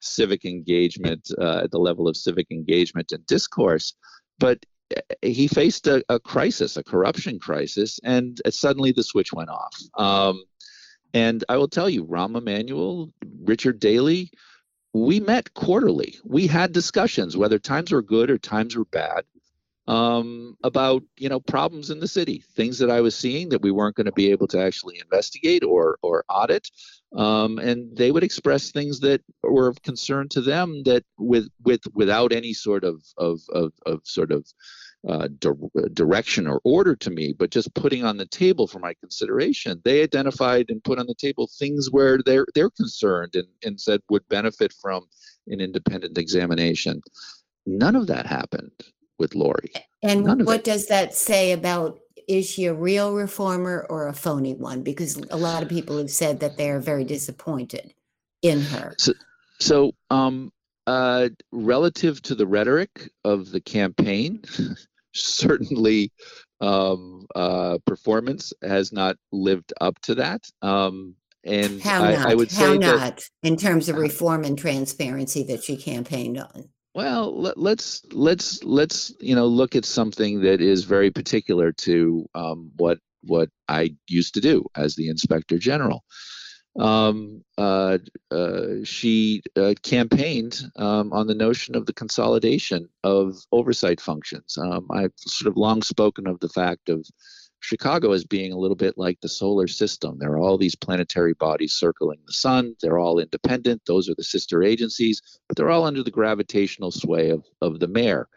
civic 0.00 0.44
engagement, 0.44 1.30
uh, 1.38 1.62
at 1.64 1.70
the 1.70 1.78
level 1.78 2.08
of 2.08 2.16
civic 2.16 2.50
engagement 2.50 3.12
and 3.12 3.26
discourse. 3.26 3.94
But 4.38 4.64
uh, 4.96 5.00
he 5.22 5.48
faced 5.48 5.86
a, 5.86 6.02
a 6.08 6.18
crisis, 6.18 6.76
a 6.76 6.84
corruption 6.84 7.38
crisis, 7.38 8.00
and 8.04 8.40
suddenly 8.50 8.92
the 8.92 9.02
switch 9.02 9.32
went 9.32 9.50
off. 9.50 9.76
Um, 9.94 10.44
and 11.12 11.44
I 11.48 11.56
will 11.56 11.68
tell 11.68 11.90
you, 11.90 12.04
Rahm 12.04 12.36
Emanuel, 12.36 13.12
Richard 13.44 13.80
Daley, 13.80 14.30
we 14.94 15.20
met 15.20 15.52
quarterly. 15.54 16.16
We 16.24 16.46
had 16.46 16.72
discussions, 16.72 17.36
whether 17.36 17.58
times 17.58 17.92
were 17.92 18.02
good 18.02 18.30
or 18.30 18.38
times 18.38 18.76
were 18.76 18.86
bad 18.86 19.24
um, 19.88 20.54
about 20.62 21.02
you 21.16 21.30
know 21.30 21.40
problems 21.40 21.88
in 21.90 21.98
the 21.98 22.06
city, 22.06 22.44
things 22.54 22.78
that 22.78 22.90
I 22.90 23.00
was 23.00 23.16
seeing 23.16 23.48
that 23.48 23.62
we 23.62 23.70
weren't 23.70 23.96
going 23.96 24.04
to 24.04 24.12
be 24.12 24.30
able 24.30 24.46
to 24.48 24.60
actually 24.60 25.00
investigate 25.00 25.64
or 25.64 25.98
or 26.02 26.24
audit, 26.28 26.68
um, 27.16 27.58
and 27.58 27.96
they 27.96 28.12
would 28.12 28.22
express 28.22 28.70
things 28.70 29.00
that 29.00 29.22
were 29.42 29.66
of 29.66 29.82
concern 29.82 30.28
to 30.30 30.42
them 30.42 30.82
that 30.84 31.04
with 31.18 31.48
with 31.64 31.80
without 31.94 32.34
any 32.34 32.52
sort 32.52 32.84
of 32.84 33.02
of 33.16 33.40
of, 33.48 33.72
of 33.86 34.00
sort 34.04 34.30
of 34.30 34.46
uh, 35.08 35.28
di- 35.38 35.88
direction 35.94 36.46
or 36.46 36.60
order 36.64 36.94
to 36.94 37.08
me, 37.08 37.32
but 37.32 37.50
just 37.50 37.72
putting 37.72 38.04
on 38.04 38.18
the 38.18 38.26
table 38.26 38.66
for 38.66 38.80
my 38.80 38.92
consideration. 39.00 39.80
They 39.86 40.02
identified 40.02 40.66
and 40.68 40.84
put 40.84 40.98
on 40.98 41.06
the 41.06 41.14
table 41.14 41.48
things 41.58 41.90
where 41.90 42.18
they're 42.26 42.46
they're 42.54 42.70
concerned 42.70 43.36
and, 43.36 43.48
and 43.64 43.80
said 43.80 44.02
would 44.10 44.28
benefit 44.28 44.74
from 44.82 45.06
an 45.46 45.62
independent 45.62 46.18
examination. 46.18 47.00
None 47.64 47.96
of 47.96 48.06
that 48.08 48.26
happened 48.26 48.72
with 49.18 49.34
Lori. 49.34 49.72
And 50.02 50.46
what 50.46 50.64
does 50.64 50.86
that 50.86 51.14
say 51.14 51.52
about 51.52 51.98
is 52.28 52.48
she 52.48 52.66
a 52.66 52.74
real 52.74 53.14
reformer 53.14 53.86
or 53.88 54.06
a 54.06 54.12
phony 54.12 54.54
one? 54.54 54.82
Because 54.82 55.16
a 55.30 55.36
lot 55.36 55.62
of 55.62 55.68
people 55.68 55.96
have 55.98 56.10
said 56.10 56.40
that 56.40 56.56
they 56.56 56.70
are 56.70 56.78
very 56.78 57.04
disappointed 57.04 57.94
in 58.42 58.60
her. 58.60 58.94
So, 58.98 59.14
so 59.58 59.92
um, 60.10 60.52
uh, 60.86 61.30
relative 61.50 62.20
to 62.22 62.34
the 62.34 62.46
rhetoric 62.46 63.10
of 63.24 63.50
the 63.50 63.60
campaign, 63.60 64.42
certainly 65.14 66.12
um, 66.60 67.26
uh, 67.34 67.78
performance 67.86 68.52
has 68.62 68.92
not 68.92 69.16
lived 69.32 69.72
up 69.80 69.98
to 70.02 70.14
that. 70.16 70.42
Um, 70.60 71.14
and 71.44 71.80
how 71.80 72.02
I, 72.02 72.14
not? 72.14 72.26
I 72.26 72.34
would 72.34 72.50
how 72.50 72.72
say 72.72 72.78
not 72.78 72.98
that, 72.98 73.22
in 73.42 73.56
terms 73.56 73.88
of 73.88 73.96
reform 73.96 74.44
and 74.44 74.58
transparency 74.58 75.44
that 75.44 75.62
she 75.62 75.76
campaigned 75.76 76.38
on? 76.38 76.68
Well, 76.98 77.40
let, 77.40 77.56
let's 77.56 78.02
let's 78.10 78.64
let's 78.64 79.14
you 79.20 79.36
know 79.36 79.46
look 79.46 79.76
at 79.76 79.84
something 79.84 80.40
that 80.40 80.60
is 80.60 80.82
very 80.82 81.12
particular 81.12 81.70
to 81.86 82.26
um, 82.34 82.72
what 82.76 82.98
what 83.22 83.50
I 83.68 83.94
used 84.08 84.34
to 84.34 84.40
do 84.40 84.64
as 84.74 84.96
the 84.96 85.08
inspector 85.08 85.58
general. 85.58 86.02
Um, 86.76 87.44
uh, 87.56 87.98
uh, 88.32 88.82
she 88.82 89.42
uh, 89.54 89.74
campaigned 89.84 90.60
um, 90.74 91.12
on 91.12 91.28
the 91.28 91.36
notion 91.36 91.76
of 91.76 91.86
the 91.86 91.92
consolidation 91.92 92.88
of 93.04 93.36
oversight 93.52 94.00
functions. 94.00 94.58
Um, 94.58 94.88
I've 94.90 95.12
sort 95.18 95.52
of 95.52 95.56
long 95.56 95.82
spoken 95.82 96.26
of 96.26 96.40
the 96.40 96.48
fact 96.48 96.88
of 96.88 97.06
Chicago 97.60 98.12
as 98.12 98.24
being 98.24 98.52
a 98.52 98.58
little 98.58 98.76
bit 98.76 98.96
like 98.96 99.20
the 99.20 99.28
solar 99.28 99.66
system. 99.66 100.18
There 100.18 100.32
are 100.32 100.38
all 100.38 100.58
these 100.58 100.76
planetary 100.76 101.34
bodies 101.34 101.74
circling 101.74 102.20
the 102.26 102.32
sun. 102.32 102.76
They're 102.80 102.98
all 102.98 103.18
independent. 103.18 103.82
Those 103.86 104.08
are 104.08 104.14
the 104.14 104.24
sister 104.24 104.62
agencies, 104.62 105.20
but 105.48 105.56
they're 105.56 105.70
all 105.70 105.84
under 105.84 106.02
the 106.02 106.10
gravitational 106.10 106.90
sway 106.90 107.30
of, 107.30 107.44
of 107.60 107.80
the 107.80 107.88
mayor. 107.88 108.28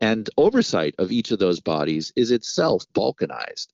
And 0.00 0.30
oversight 0.38 0.94
of 0.98 1.12
each 1.12 1.30
of 1.30 1.38
those 1.38 1.60
bodies 1.60 2.12
is 2.16 2.30
itself 2.30 2.84
balkanized. 2.94 3.68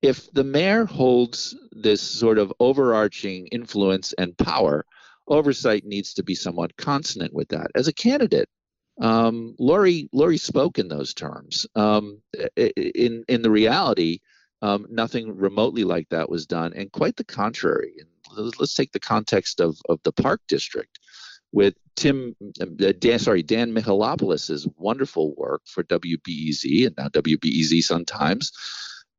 If 0.00 0.32
the 0.32 0.44
mayor 0.44 0.84
holds 0.84 1.54
this 1.70 2.02
sort 2.02 2.38
of 2.38 2.52
overarching 2.58 3.46
influence 3.48 4.12
and 4.14 4.36
power, 4.36 4.84
oversight 5.28 5.84
needs 5.84 6.14
to 6.14 6.24
be 6.24 6.34
somewhat 6.34 6.76
consonant 6.76 7.32
with 7.32 7.48
that. 7.48 7.70
As 7.76 7.86
a 7.86 7.92
candidate, 7.92 8.48
um, 9.00 9.54
Lori 9.58 10.08
Lori 10.12 10.38
spoke 10.38 10.78
in 10.78 10.88
those 10.88 11.14
terms. 11.14 11.66
Um, 11.74 12.22
in 12.56 13.24
in 13.28 13.42
the 13.42 13.50
reality, 13.50 14.20
um, 14.60 14.86
nothing 14.90 15.36
remotely 15.36 15.84
like 15.84 16.08
that 16.10 16.28
was 16.28 16.46
done, 16.46 16.72
and 16.74 16.92
quite 16.92 17.16
the 17.16 17.24
contrary. 17.24 17.94
In 17.98 18.06
let's 18.34 18.74
take 18.74 18.92
the 18.92 19.00
context 19.00 19.60
of, 19.60 19.76
of 19.88 20.00
the 20.04 20.12
Park 20.12 20.40
District 20.48 20.98
with 21.52 21.74
Tim, 21.96 22.34
uh, 22.60 22.92
Dan, 22.98 23.18
sorry, 23.18 23.42
Dan 23.42 23.74
Mihalopoulos' 23.74 24.66
wonderful 24.78 25.34
work 25.36 25.62
for 25.66 25.84
WBEZ 25.84 26.86
and 26.86 26.96
now 26.96 27.08
WBEZ 27.08 27.82
Sun 27.82 28.06
Times 28.06 28.52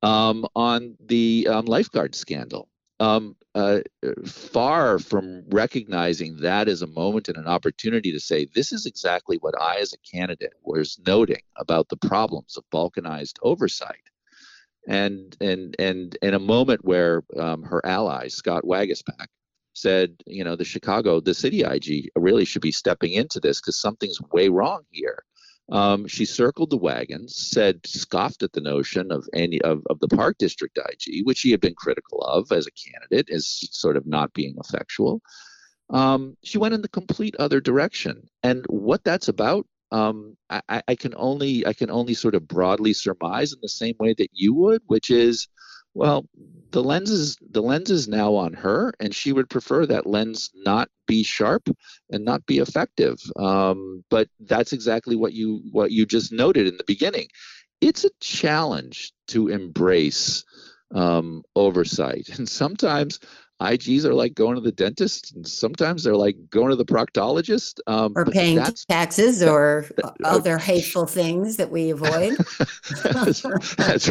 um, 0.02 0.46
on 0.56 0.96
the 1.06 1.48
um, 1.50 1.66
lifeguard 1.66 2.16
scandal. 2.16 2.70
Um, 3.00 3.36
uh, 3.56 3.82
far 4.26 4.98
from 4.98 5.44
recognizing 5.50 6.38
that 6.38 6.68
as 6.68 6.82
a 6.82 6.88
moment 6.88 7.28
and 7.28 7.38
an 7.38 7.48
opportunity 7.48 8.12
to 8.12 8.20
say, 8.20 8.48
this 8.56 8.72
is 8.72 8.86
exactly 8.86 9.38
what 9.38 9.60
I, 9.60 9.78
as 9.78 9.94
a 9.94 10.18
candidate, 10.18 10.54
was 10.64 11.00
noting 11.06 11.42
about 11.58 11.90
the 11.90 11.98
problems 11.98 12.58
of 12.58 12.64
balkanized 12.74 13.38
oversight. 13.44 14.10
And 14.88 15.38
and 15.40 15.76
and 15.80 16.18
in 16.22 16.34
a 16.34 16.40
moment 16.40 16.84
where 16.84 17.24
um, 17.40 17.64
her 17.64 17.86
ally 17.86 18.28
Scott 18.28 18.64
Waguespack 18.66 19.28
said, 19.74 20.16
you 20.26 20.44
know, 20.44 20.56
the 20.56 20.66
Chicago, 20.66 21.20
the 21.20 21.34
city 21.34 21.62
IG 21.64 22.10
really 22.16 22.46
should 22.46 22.62
be 22.62 22.72
stepping 22.72 23.14
into 23.14 23.40
this 23.40 23.60
because 23.60 23.80
something's 23.80 24.20
way 24.32 24.50
wrong 24.50 24.82
here. 24.92 25.24
Um, 25.72 26.08
she 26.08 26.26
circled 26.26 26.70
the 26.70 26.78
wagons, 26.78 27.36
said, 27.36 27.86
scoffed 27.86 28.44
at 28.44 28.52
the 28.52 28.62
notion 28.62 29.12
of 29.12 29.28
any 29.34 29.62
of, 29.62 29.82
of 29.90 30.00
the 30.00 30.10
Park 30.10 30.38
District 30.38 30.78
IG, 30.78 31.26
which 31.26 31.38
she 31.38 31.52
had 31.52 31.62
been 31.62 31.76
critical 31.76 32.20
of 32.22 32.52
as 32.52 32.68
a 32.68 32.72
candidate, 32.72 33.30
as 33.34 33.48
sort 33.72 33.96
of 33.96 34.06
not 34.06 34.34
being 34.34 34.56
effectual. 34.58 35.22
Um, 35.90 36.38
she 36.44 36.58
went 36.58 36.74
in 36.74 36.82
the 36.82 36.90
complete 36.90 37.36
other 37.38 37.62
direction, 37.62 38.28
and 38.42 38.66
what 38.68 39.04
that's 39.04 39.30
about, 39.30 39.66
um, 39.92 40.36
I, 40.50 40.82
I 40.88 40.96
can 40.96 41.14
only 41.16 41.66
I 41.68 41.74
can 41.74 41.92
only 41.92 42.16
sort 42.16 42.36
of 42.36 42.48
broadly 42.48 42.94
surmise 42.94 43.54
in 43.54 43.60
the 43.62 43.70
same 43.70 43.96
way 44.00 44.16
that 44.18 44.30
you 44.34 44.54
would, 44.56 44.82
which 44.88 45.12
is 45.12 45.48
well, 45.94 46.26
the 46.72 46.84
lens 46.84 47.12
is 47.12 47.38
the 47.52 47.62
lens 47.62 47.92
is 47.92 48.08
now 48.08 48.36
on 48.36 48.54
her, 48.54 48.94
and 49.00 49.14
she 49.14 49.32
would 49.32 49.50
prefer 49.50 49.86
that 49.86 50.08
lens 50.08 50.50
not 50.56 50.90
be 51.06 51.24
sharp 51.24 51.70
and 52.10 52.26
not 52.26 52.46
be 52.46 52.58
effective. 52.58 53.20
Um, 53.38 54.04
but 54.10 54.28
that's 54.40 54.74
exactly 54.74 55.16
what 55.16 55.34
you 55.34 55.62
what 55.72 55.92
you 55.92 56.06
just 56.06 56.32
noted 56.32 56.68
in 56.68 56.78
the 56.78 56.84
beginning. 56.86 57.28
It's 57.80 58.04
a 58.04 58.10
challenge 58.20 59.14
to 59.28 59.50
embrace 59.50 60.44
um, 60.94 61.44
oversight, 61.56 62.30
and 62.38 62.50
sometimes 62.50 63.20
IGs 63.62 64.04
are 64.04 64.16
like 64.16 64.34
going 64.34 64.56
to 64.56 64.62
the 64.62 64.72
dentist, 64.72 65.36
and 65.36 65.48
sometimes 65.48 66.04
they're 66.04 66.16
like 66.16 66.38
going 66.50 66.72
to 66.72 66.76
the 66.76 66.86
proctologist, 66.86 67.82
um, 67.86 68.14
or 68.16 68.26
paying 68.26 68.60
taxes, 68.90 69.44
or 69.44 69.86
uh, 70.04 70.10
other 70.24 70.58
hateful 70.58 71.06
things 71.06 71.58
that 71.58 71.70
we 71.70 71.92
avoid. 71.92 72.36
that's, 73.04 73.42
that's, 73.76 74.10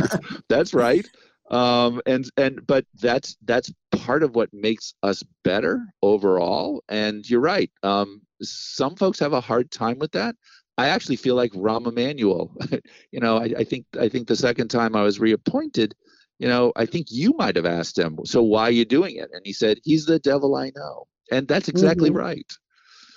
that's 0.49 0.75
right 0.75 1.09
um, 1.53 2.01
and 2.07 2.29
and 2.39 2.67
but 2.67 2.87
that's 3.01 3.37
that's 3.45 3.71
part 3.93 4.23
of 4.23 4.35
what 4.35 4.53
makes 4.53 4.95
us 5.03 5.23
better 5.45 5.85
overall. 6.03 6.83
And 6.89 7.29
you're 7.29 7.41
right. 7.41 7.71
Um, 7.83 8.23
some 8.43 8.97
folks 8.97 9.19
have 9.21 9.35
a 9.35 9.41
hard 9.41 9.71
time 9.71 9.99
with 9.99 10.13
that. 10.13 10.35
I 10.79 10.89
actually 10.89 11.17
feel 11.17 11.35
like 11.35 11.53
Rahm 11.53 11.87
Emanuel. 11.87 12.57
you 13.13 13.21
know, 13.21 13.37
I, 13.37 13.53
I 13.59 13.65
think 13.65 13.85
I 14.01 14.09
think 14.09 14.27
the 14.27 14.37
second 14.37 14.69
time 14.69 14.97
I 14.97 15.03
was 15.03 15.21
reappointed, 15.21 15.95
you 16.39 16.49
know, 16.49 16.73
I 16.75 16.87
think 16.87 17.09
you 17.11 17.35
might 17.37 17.57
have 17.57 17.67
asked 17.67 17.99
him, 17.99 18.19
so 18.25 18.43
why 18.43 18.63
are 18.65 18.73
you 18.73 18.87
doing 18.87 19.17
it? 19.17 19.29
And 19.33 19.43
he 19.45 19.53
said, 19.53 19.79
he's 19.85 20.07
the 20.07 20.19
devil 20.19 20.57
I 20.57 20.73
know. 20.75 21.07
And 21.31 21.47
that's 21.47 21.69
exactly 21.69 22.09
mm-hmm. 22.09 22.19
right. 22.19 22.53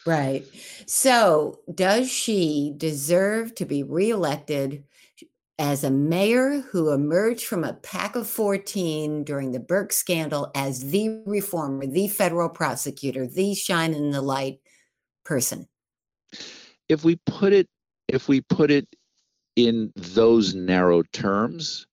Right. 0.06 0.46
So, 0.86 1.60
does 1.74 2.12
she 2.12 2.74
deserve 2.78 3.56
to 3.56 3.66
be 3.66 3.82
reelected 3.82 4.84
as 5.58 5.84
a 5.84 5.92
mayor 5.92 6.62
who 6.72 6.92
emerged 6.92 7.46
from 7.46 7.64
a 7.64 7.74
pack 7.74 8.16
of 8.16 8.28
14 8.28 9.24
during 9.24 9.52
the 9.52 9.60
Burke 9.60 9.94
scandal 9.94 10.52
as 10.56 10.92
the 10.92 11.22
reformer, 11.26 11.86
the 11.86 12.08
federal 12.08 12.50
prosecutor, 12.50 13.26
the 13.26 13.56
shine 13.56 13.94
in 13.94 14.12
the 14.12 14.22
light 14.22 14.60
person? 15.24 15.68
If 16.90 17.04
we 17.04 17.18
put 17.26 17.54
it 17.54 17.68
if 18.08 18.28
we 18.28 18.42
put 18.42 18.70
it 18.70 18.88
in 19.56 19.92
those 19.96 20.54
narrow 20.54 21.02
terms, 21.02 21.88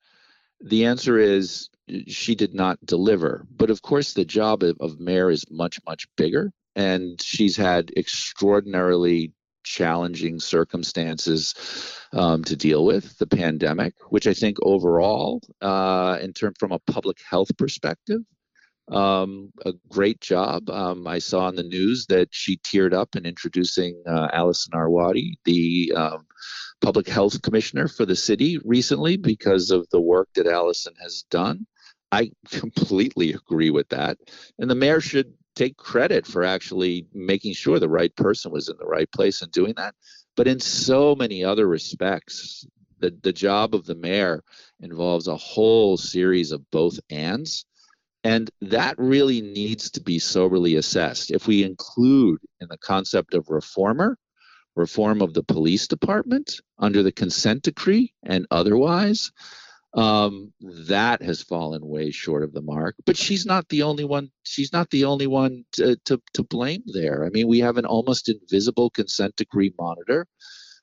the 0.61 0.85
answer 0.85 1.19
is 1.19 1.71
she 2.07 2.35
did 2.35 2.54
not 2.54 2.85
deliver. 2.85 3.47
But 3.50 3.71
of 3.71 3.82
course, 3.82 4.13
the 4.13 4.25
job 4.25 4.63
of, 4.63 4.76
of 4.80 5.00
mayor 5.00 5.30
is 5.30 5.45
much, 5.50 5.78
much 5.87 6.06
bigger. 6.17 6.52
And 6.76 7.21
she's 7.21 7.56
had 7.56 7.91
extraordinarily 7.97 9.32
challenging 9.63 10.41
circumstances 10.41 11.55
um, 12.13 12.45
to 12.45 12.57
deal 12.57 12.85
with 12.85 13.19
the 13.19 13.27
pandemic, 13.27 13.95
which 14.11 14.27
I 14.27 14.35
think 14.35 14.59
overall, 14.63 15.41
uh, 15.61 16.19
in 16.21 16.33
term 16.33 16.55
from 16.59 16.73
a 16.73 16.79
public 16.79 17.19
health 17.29 17.57
perspective, 17.57 18.21
um, 18.89 19.53
a 19.65 19.73
great 19.89 20.21
job. 20.21 20.69
Um, 20.69 21.07
I 21.07 21.19
saw 21.19 21.49
in 21.49 21.57
the 21.57 21.63
news 21.63 22.07
that 22.07 22.29
she 22.31 22.59
teared 22.59 22.93
up 22.93 23.17
in 23.17 23.25
introducing 23.25 24.03
uh, 24.07 24.29
Allison 24.33 24.73
Arwady, 24.75 25.35
the 25.45 25.93
um, 25.97 26.27
public 26.81 27.09
health 27.09 27.41
commissioner 27.43 27.89
for 27.89 28.05
the 28.05 28.17
city 28.17 28.59
recently, 28.65 29.17
because 29.17 29.71
of 29.71 29.89
the 29.91 30.01
work 30.01 30.29
that 30.35 30.47
Allison 30.47 30.95
has 31.01 31.25
done. 31.31 31.67
I 32.11 32.33
completely 32.51 33.33
agree 33.33 33.71
with 33.71 33.89
that. 33.89 34.19
And 34.59 34.71
the 34.71 34.75
mayor 34.75 35.01
should 35.01 35.33
take 35.54 35.76
credit 35.76 36.26
for 36.26 36.45
actually 36.45 37.06
making 37.12 37.54
sure 37.54 37.78
the 37.78 37.88
right 37.88 38.15
person 38.17 38.52
was 38.52 38.69
in 38.69 38.76
the 38.78 38.86
right 38.86 39.10
place 39.12 39.43
and 39.43 39.52
doing 39.52 39.75
that. 39.76 39.95
But 40.36 40.49
in 40.49 40.60
so 40.60 41.15
many 41.15 41.45
other 41.45 41.67
respects, 41.67 42.67
the, 43.00 43.17
the 43.23 43.32
job 43.32 43.75
of 43.75 43.84
the 43.84 43.95
mayor 43.95 44.43
involves 44.80 45.28
a 45.28 45.36
whole 45.36 45.97
series 45.97 46.52
of 46.52 46.71
both 46.71 46.99
ands. 47.10 47.67
And 48.25 48.50
that 48.60 48.97
really 48.99 49.41
needs 49.41 49.91
to 49.91 50.00
be 50.00 50.19
soberly 50.19 50.76
assessed. 50.76 51.32
If 51.32 51.47
we 51.47 51.65
include 51.65 52.41
in 52.60 52.69
the 52.69 52.78
concept 52.78 53.34
of 53.34 53.50
reformer, 53.50 54.17
reform 54.76 55.21
of 55.21 55.34
the 55.34 55.43
police 55.43 55.86
department 55.86 56.60
under 56.78 57.02
the 57.02 57.12
consent 57.12 57.62
decree 57.62 58.15
and 58.23 58.47
otherwise, 58.50 59.32
um, 59.95 60.52
that 60.89 61.23
has 61.23 61.43
fallen 61.43 61.87
way 61.87 62.11
short 62.11 62.43
of 62.43 62.52
the 62.52 62.63
mark. 62.63 62.95
But 63.05 63.17
she's 63.17 63.45
not 63.45 63.69
the 63.69 63.83
only 63.83 64.05
one. 64.05 64.31
She's 64.43 64.73
not 64.73 64.91
the 64.91 65.05
only 65.05 65.26
one 65.26 65.65
to, 65.73 65.97
to, 66.07 66.21
to 66.35 66.43
blame 66.43 66.83
there. 66.87 67.25
I 67.25 67.31
mean, 67.31 67.47
we 67.49 67.59
have 67.61 67.76
an 67.76 67.87
almost 67.87 68.28
invisible 68.28 68.91
consent 68.91 69.37
decree 69.37 69.73
monitor. 69.78 70.26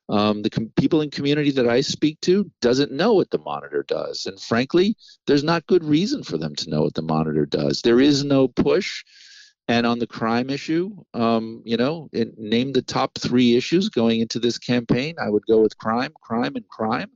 Um, 0.10 0.41
the 0.41 0.50
com- 0.50 0.72
people 0.76 1.02
in 1.02 1.12
community 1.12 1.52
that 1.52 1.69
I 1.69 1.82
speak 1.82 2.19
to 2.22 2.50
doesn't 2.62 2.91
know 2.91 3.13
what 3.13 3.30
the 3.30 3.38
monitor 3.38 3.86
does, 3.88 4.26
and 4.26 4.39
frankly, 4.39 4.95
there's 5.28 5.43
not 5.43 5.67
good 5.67 5.84
reason 5.84 6.24
for 6.24 6.38
them 6.38 6.56
to 6.56 6.69
know 6.69 6.82
what 6.82 6.95
the 6.95 7.04
monitor 7.04 7.45
does. 7.45 7.82
There 7.82 8.00
is 8.00 8.24
no 8.24 8.48
push. 8.48 9.04
And 9.67 9.86
on 9.86 10.00
the 10.00 10.08
crime 10.08 10.50
issue, 10.50 10.89
um, 11.13 11.62
you 11.63 11.78
know, 11.78 12.10
it, 12.12 12.39
name 12.39 12.72
the 12.72 12.82
top 12.82 13.19
three 13.19 13.56
issues 13.56 13.88
going 13.88 14.19
into 14.19 14.39
this 14.39 14.58
campaign. 14.58 15.13
I 15.22 15.30
would 15.30 15.43
go 15.48 15.62
with 15.62 15.78
crime, 15.78 16.12
crime, 16.24 16.56
and 16.56 16.67
crime. 16.67 17.12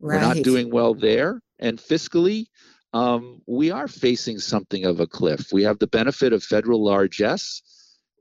Right. 0.00 0.16
We're 0.16 0.34
not 0.34 0.44
doing 0.44 0.70
well 0.70 0.94
there. 0.94 1.40
And 1.58 1.78
fiscally, 1.78 2.46
um, 2.92 3.42
we 3.46 3.70
are 3.70 3.88
facing 3.88 4.38
something 4.38 4.84
of 4.84 5.00
a 5.00 5.06
cliff. 5.06 5.48
We 5.52 5.64
have 5.64 5.78
the 5.78 5.86
benefit 5.86 6.32
of 6.32 6.42
federal 6.42 6.84
largesse 6.84 7.62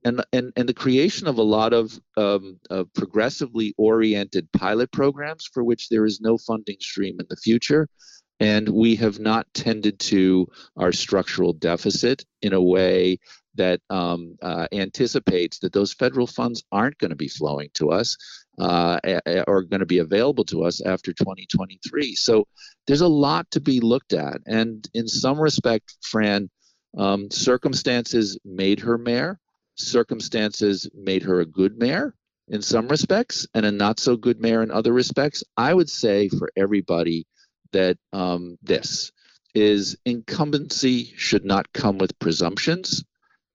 and, 0.06 0.24
and, 0.34 0.52
and 0.56 0.68
the 0.68 0.74
creation 0.74 1.28
of 1.28 1.38
a 1.38 1.44
lot 1.44 1.74
of, 1.74 2.00
um, 2.18 2.60
of 2.70 2.94
progressively 2.94 3.74
oriented 3.78 4.52
pilot 4.52 4.92
programs 4.92 5.48
for 5.52 5.64
which 5.64 5.90
there 5.90 6.06
is 6.06 6.22
no 6.22 6.38
funding 6.38 6.78
stream 6.80 7.20
in 7.20 7.26
the 7.30 7.38
future. 7.38 7.88
And 8.40 8.68
we 8.68 8.96
have 8.98 9.20
not 9.20 9.48
tended 9.54 10.00
to 10.00 10.48
our 10.76 10.92
structural 10.92 11.54
deficit 11.54 12.26
in 12.42 12.54
a 12.54 12.62
way 12.62 13.20
that 13.56 13.80
um, 13.90 14.38
uh, 14.42 14.68
anticipates 14.72 15.60
that 15.60 15.74
those 15.74 15.94
federal 15.94 16.28
funds 16.28 16.64
aren't 16.72 16.98
going 16.98 17.10
to 17.10 17.16
be 17.16 17.28
flowing 17.28 17.70
to 17.76 17.92
us 17.92 18.18
uh, 18.60 19.00
are 19.48 19.64
going 19.64 19.80
to 19.80 19.86
be 19.86 20.00
available 20.00 20.46
to 20.46 20.64
us 20.64 20.82
after 20.82 21.14
2023. 21.14 22.16
So 22.16 22.48
there's 22.86 23.02
a 23.02 23.08
lot 23.08 23.50
to 23.52 23.62
be 23.62 23.80
looked 23.80 24.14
at. 24.14 24.42
And 24.46 24.88
in 24.94 25.08
some 25.08 25.40
respect, 25.40 25.96
Fran, 26.02 26.50
um, 26.98 27.32
circumstances 27.32 28.38
made 28.46 28.80
her 28.82 28.98
mayor, 28.98 29.40
circumstances 29.76 30.88
made 30.94 31.24
her 31.24 31.40
a 31.40 31.46
good 31.46 31.78
mayor 31.78 32.14
in 32.50 32.62
some 32.62 32.88
respects, 32.88 33.48
and 33.54 33.66
a 33.66 33.72
not 33.72 34.00
so 34.00 34.18
good 34.18 34.40
mayor 34.40 34.62
in 34.62 34.70
other 34.70 34.94
respects. 34.94 35.44
I 35.58 35.74
would 35.74 35.90
say 35.90 36.30
for 36.30 36.52
everybody 36.56 37.26
that 37.72 37.98
um, 38.12 38.58
this 38.62 39.12
is 39.56 39.98
incumbency 40.06 41.14
should 41.16 41.46
not 41.46 41.72
come 41.74 41.98
with 41.98 42.20
presumptions 42.20 43.04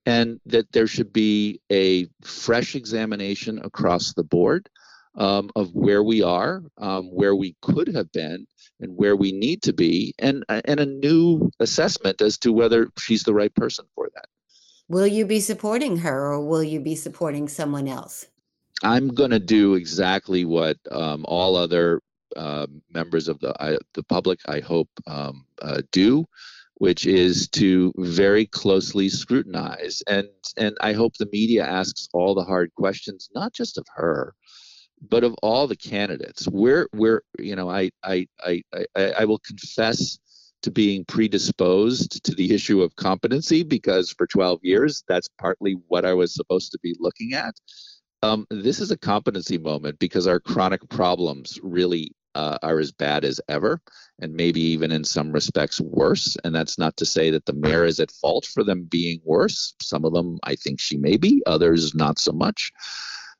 and 0.08 0.40
that 0.46 0.72
there 0.72 0.86
should 0.86 1.12
be 1.12 1.60
a 1.70 2.06
fresh 2.22 2.74
examination 2.74 3.60
across 3.62 4.14
the 4.14 4.24
board 4.24 4.70
um, 5.16 5.50
of 5.54 5.74
where 5.74 6.02
we 6.02 6.22
are, 6.22 6.62
um, 6.78 7.08
where 7.14 7.36
we 7.36 7.54
could 7.60 7.88
have 7.94 8.10
been, 8.12 8.46
and 8.80 8.96
where 8.96 9.16
we 9.16 9.32
need 9.32 9.60
to 9.62 9.72
be, 9.74 10.14
and 10.18 10.44
and 10.48 10.80
a 10.80 10.86
new 10.86 11.50
assessment 11.60 12.22
as 12.22 12.38
to 12.38 12.54
whether 12.54 12.88
she's 12.98 13.24
the 13.24 13.34
right 13.34 13.54
person 13.54 13.84
for 13.94 14.08
that. 14.14 14.28
Will 14.88 15.06
you 15.06 15.26
be 15.26 15.40
supporting 15.40 15.98
her, 15.98 16.32
or 16.32 16.40
will 16.40 16.64
you 16.64 16.80
be 16.80 16.96
supporting 16.96 17.46
someone 17.46 17.86
else? 17.86 18.26
I'm 18.82 19.08
going 19.08 19.32
to 19.32 19.40
do 19.40 19.74
exactly 19.74 20.46
what 20.46 20.78
um, 20.90 21.26
all 21.28 21.54
other 21.54 22.00
uh, 22.34 22.66
members 22.94 23.28
of 23.28 23.40
the 23.40 23.52
I, 23.62 23.76
the 23.92 24.04
public, 24.04 24.38
I 24.48 24.60
hope, 24.60 24.88
um, 25.06 25.44
uh, 25.60 25.82
do, 25.92 26.24
which 26.78 27.06
is 27.06 27.48
to 27.48 27.92
very 27.96 28.46
closely 28.46 29.08
scrutinize 29.08 30.02
and 30.08 30.28
and 30.56 30.76
I 30.80 30.92
hope 30.92 31.16
the 31.16 31.28
media 31.32 31.64
asks 31.66 32.08
all 32.12 32.34
the 32.34 32.44
hard 32.44 32.72
questions, 32.74 33.28
not 33.34 33.52
just 33.52 33.78
of 33.78 33.86
her, 33.94 34.34
but 35.00 35.24
of 35.24 35.34
all 35.42 35.66
the 35.66 35.76
candidates. 35.76 36.46
Where 36.46 36.88
you 37.38 37.56
know 37.56 37.70
I 37.70 37.90
I 38.02 38.26
I 38.44 38.62
I, 38.96 39.12
I 39.20 39.24
will 39.24 39.40
confess 39.40 40.18
to 40.62 40.70
being 40.70 41.04
predisposed 41.04 42.24
to 42.24 42.34
the 42.34 42.52
issue 42.52 42.82
of 42.82 42.96
competency 42.96 43.62
because 43.62 44.10
for 44.10 44.26
12 44.26 44.58
years 44.62 45.04
that's 45.08 45.28
partly 45.40 45.76
what 45.86 46.04
I 46.04 46.14
was 46.14 46.34
supposed 46.34 46.72
to 46.72 46.78
be 46.82 46.96
looking 46.98 47.32
at. 47.32 47.54
Um, 48.24 48.46
this 48.50 48.80
is 48.80 48.90
a 48.90 48.98
competency 48.98 49.58
moment 49.58 50.00
because 50.00 50.26
our 50.26 50.40
chronic 50.40 50.88
problems 50.88 51.60
really 51.62 52.10
uh, 52.34 52.58
are 52.62 52.78
as 52.78 52.92
bad 52.92 53.24
as 53.24 53.40
ever, 53.48 53.80
and 54.20 54.34
maybe 54.34 54.60
even 54.60 54.92
in 54.92 55.04
some 55.04 55.32
respects 55.32 55.80
worse. 55.80 56.36
And 56.44 56.54
that's 56.54 56.78
not 56.78 56.96
to 56.98 57.06
say 57.06 57.30
that 57.30 57.46
the 57.46 57.52
mayor 57.52 57.84
is 57.84 58.00
at 58.00 58.10
fault 58.10 58.46
for 58.46 58.64
them 58.64 58.84
being 58.84 59.20
worse. 59.24 59.74
Some 59.80 60.04
of 60.04 60.12
them, 60.12 60.38
I 60.42 60.54
think 60.54 60.80
she 60.80 60.96
may 60.96 61.16
be, 61.16 61.42
others 61.46 61.94
not 61.94 62.18
so 62.18 62.32
much. 62.32 62.72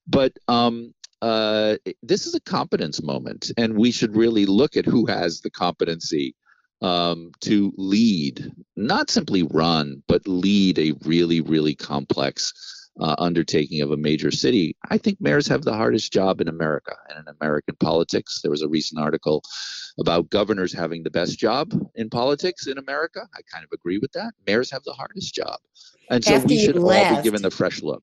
But 0.07 0.33
um, 0.49 0.95
uh, 1.21 1.77
this 2.03 2.27
is 2.27 2.35
a 2.35 2.41
competence 2.41 3.03
moment, 3.03 3.51
and 3.57 3.77
we 3.77 3.91
should 3.91 4.17
really 4.17 4.47
look 4.47 4.77
at 4.77 4.87
who 4.87 5.07
has 5.07 5.41
the 5.41 5.51
competency 5.51 6.35
um, 6.81 7.33
to 7.41 7.73
lead, 7.77 8.53
not 8.77 9.11
simply 9.11 9.43
run, 9.43 10.03
but 10.07 10.27
lead 10.29 10.79
a 10.79 10.95
really, 11.05 11.41
really 11.41 11.75
complex 11.75 12.53
uh, 13.01 13.15
undertaking 13.19 13.83
of 13.83 13.91
a 13.91 13.97
major 13.97 14.31
city. 14.31 14.77
I 14.91 14.99
think 14.99 15.21
mayors 15.21 15.47
have 15.49 15.63
the 15.63 15.75
hardest 15.75 16.13
job 16.13 16.41
in 16.41 16.49
America 16.49 16.97
and 17.09 17.19
in 17.19 17.35
American 17.41 17.77
politics. 17.77 18.41
There 18.43 18.51
was 18.51 18.63
a 18.63 18.69
recent 18.69 19.01
article 19.01 19.43
about 19.99 20.31
governors 20.31 20.73
having 20.73 21.03
the 21.03 21.11
best 21.11 21.39
job 21.39 21.73
in 21.95 22.11
politics 22.11 22.67
in 22.67 22.79
America. 22.79 23.29
I 23.35 23.41
kind 23.53 23.65
of 23.65 23.71
agree 23.73 23.99
with 23.99 24.13
that. 24.13 24.33
Mayors 24.47 24.71
have 24.71 24.85
the 24.85 24.93
hardest 24.93 25.35
job. 25.35 25.59
And 26.11 26.25
so 26.25 26.35
After 26.35 26.49
we 26.49 26.65
should 26.65 26.79
all 26.79 27.17
be 27.17 27.23
given 27.23 27.43
the 27.43 27.51
fresh 27.51 27.83
look. 27.83 28.03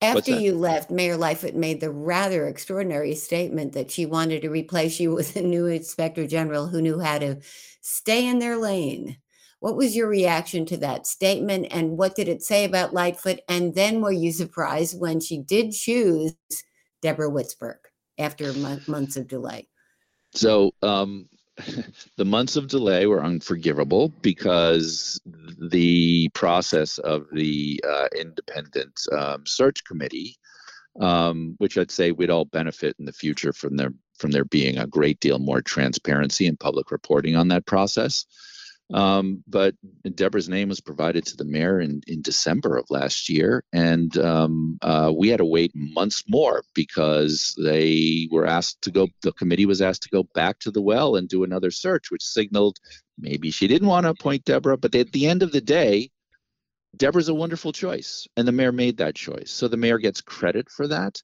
After 0.00 0.30
you 0.30 0.54
left, 0.54 0.92
Mayor 0.92 1.16
Lightfoot 1.16 1.56
made 1.56 1.80
the 1.80 1.90
rather 1.90 2.46
extraordinary 2.46 3.16
statement 3.16 3.72
that 3.72 3.90
she 3.90 4.06
wanted 4.06 4.42
to 4.42 4.48
replace 4.48 5.00
you 5.00 5.12
with 5.12 5.34
a 5.34 5.42
new 5.42 5.66
inspector 5.66 6.24
general 6.26 6.68
who 6.68 6.80
knew 6.80 7.00
how 7.00 7.18
to 7.18 7.40
stay 7.80 8.26
in 8.26 8.38
their 8.38 8.56
lane. 8.56 9.16
What 9.60 9.76
was 9.76 9.96
your 9.96 10.08
reaction 10.08 10.66
to 10.66 10.76
that 10.78 11.06
statement 11.06 11.66
and 11.70 11.98
what 11.98 12.14
did 12.14 12.28
it 12.28 12.42
say 12.42 12.64
about 12.64 12.94
Lightfoot? 12.94 13.40
And 13.48 13.74
then 13.74 14.00
were 14.00 14.12
you 14.12 14.32
surprised 14.32 14.98
when 14.98 15.20
she 15.20 15.38
did 15.38 15.72
choose 15.72 16.34
Deborah 17.02 17.30
Witzburg 17.30 17.78
after 18.18 18.52
months 18.52 19.16
of 19.16 19.26
delay? 19.26 19.68
So, 20.32 20.72
um, 20.82 21.28
the 22.16 22.24
months 22.24 22.56
of 22.56 22.68
delay 22.68 23.06
were 23.06 23.24
unforgivable 23.24 24.10
because 24.22 25.20
the 25.60 26.28
process 26.34 26.98
of 26.98 27.26
the 27.32 27.82
uh, 27.88 28.06
independent 28.16 29.00
um, 29.12 29.44
search 29.44 29.84
committee, 29.84 30.36
um, 31.00 31.56
which 31.58 31.76
I'd 31.76 31.90
say 31.90 32.12
we'd 32.12 32.30
all 32.30 32.44
benefit 32.44 32.94
in 32.98 33.06
the 33.06 33.12
future 33.12 33.52
from 33.52 33.76
there 33.76 33.92
from 34.18 34.30
there 34.32 34.44
being 34.44 34.78
a 34.78 34.86
great 34.86 35.20
deal 35.20 35.38
more 35.38 35.62
transparency 35.62 36.46
and 36.46 36.58
public 36.58 36.90
reporting 36.90 37.36
on 37.36 37.48
that 37.48 37.66
process. 37.66 38.26
Um, 38.92 39.44
but 39.46 39.74
Deborah's 40.14 40.48
name 40.48 40.70
was 40.70 40.80
provided 40.80 41.26
to 41.26 41.36
the 41.36 41.44
mayor 41.44 41.78
in, 41.78 42.00
in 42.06 42.22
December 42.22 42.76
of 42.78 42.86
last 42.88 43.28
year, 43.28 43.62
and 43.72 44.16
um, 44.16 44.78
uh, 44.80 45.12
we 45.14 45.28
had 45.28 45.38
to 45.38 45.44
wait 45.44 45.72
months 45.74 46.24
more 46.26 46.62
because 46.74 47.54
they 47.62 48.28
were 48.30 48.46
asked 48.46 48.80
to 48.82 48.90
go. 48.90 49.08
The 49.22 49.32
committee 49.32 49.66
was 49.66 49.82
asked 49.82 50.04
to 50.04 50.08
go 50.08 50.22
back 50.34 50.58
to 50.60 50.70
the 50.70 50.80
well 50.80 51.16
and 51.16 51.28
do 51.28 51.44
another 51.44 51.70
search, 51.70 52.10
which 52.10 52.22
signaled 52.22 52.78
maybe 53.18 53.50
she 53.50 53.68
didn't 53.68 53.88
want 53.88 54.04
to 54.04 54.10
appoint 54.10 54.44
Deborah. 54.44 54.78
But 54.78 54.94
at 54.94 55.12
the 55.12 55.26
end 55.26 55.42
of 55.42 55.52
the 55.52 55.60
day, 55.60 56.10
Deborah's 56.96 57.28
a 57.28 57.34
wonderful 57.34 57.72
choice, 57.72 58.26
and 58.38 58.48
the 58.48 58.52
mayor 58.52 58.72
made 58.72 58.96
that 58.96 59.14
choice. 59.14 59.50
So 59.50 59.68
the 59.68 59.76
mayor 59.76 59.98
gets 59.98 60.22
credit 60.22 60.70
for 60.70 60.88
that. 60.88 61.22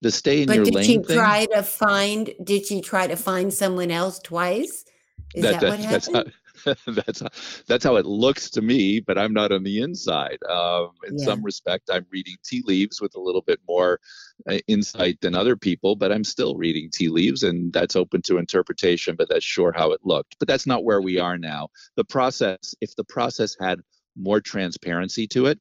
The 0.00 0.10
stay 0.10 0.40
in 0.40 0.46
but 0.46 0.56
your 0.56 0.64
lane. 0.64 0.72
But 0.72 0.80
did 0.80 0.86
she 0.86 0.98
thing, 1.02 1.16
try 1.16 1.46
to 1.46 1.62
find? 1.62 2.34
Did 2.42 2.66
she 2.66 2.80
try 2.80 3.06
to 3.06 3.16
find 3.16 3.52
someone 3.52 3.90
else 3.90 4.18
twice? 4.18 4.86
Is 5.34 5.42
that, 5.42 5.60
that, 5.60 5.60
that 5.60 5.70
what 5.70 5.80
happened? 5.80 6.32
that's 6.86 7.62
that's 7.66 7.84
how 7.84 7.96
it 7.96 8.06
looks 8.06 8.50
to 8.50 8.62
me, 8.62 9.00
but 9.00 9.18
I'm 9.18 9.32
not 9.32 9.52
on 9.52 9.62
the 9.62 9.80
inside. 9.80 10.38
Um, 10.48 10.90
in 11.06 11.18
yeah. 11.18 11.24
some 11.24 11.42
respect, 11.42 11.90
I'm 11.92 12.06
reading 12.10 12.36
tea 12.44 12.62
leaves 12.64 13.00
with 13.00 13.14
a 13.16 13.20
little 13.20 13.42
bit 13.42 13.60
more 13.68 14.00
uh, 14.48 14.58
insight 14.68 15.20
than 15.20 15.34
other 15.34 15.56
people, 15.56 15.96
but 15.96 16.12
I'm 16.12 16.24
still 16.24 16.56
reading 16.56 16.90
tea 16.92 17.08
leaves, 17.08 17.42
and 17.42 17.72
that's 17.72 17.96
open 17.96 18.22
to 18.22 18.38
interpretation. 18.38 19.16
But 19.16 19.28
that's 19.28 19.44
sure 19.44 19.72
how 19.72 19.92
it 19.92 20.00
looked. 20.04 20.36
But 20.38 20.48
that's 20.48 20.66
not 20.66 20.84
where 20.84 21.00
we 21.00 21.18
are 21.18 21.38
now. 21.38 21.68
The 21.96 22.04
process, 22.04 22.74
if 22.80 22.94
the 22.96 23.04
process 23.04 23.56
had 23.60 23.80
more 24.16 24.40
transparency 24.40 25.26
to 25.28 25.46
it, 25.46 25.60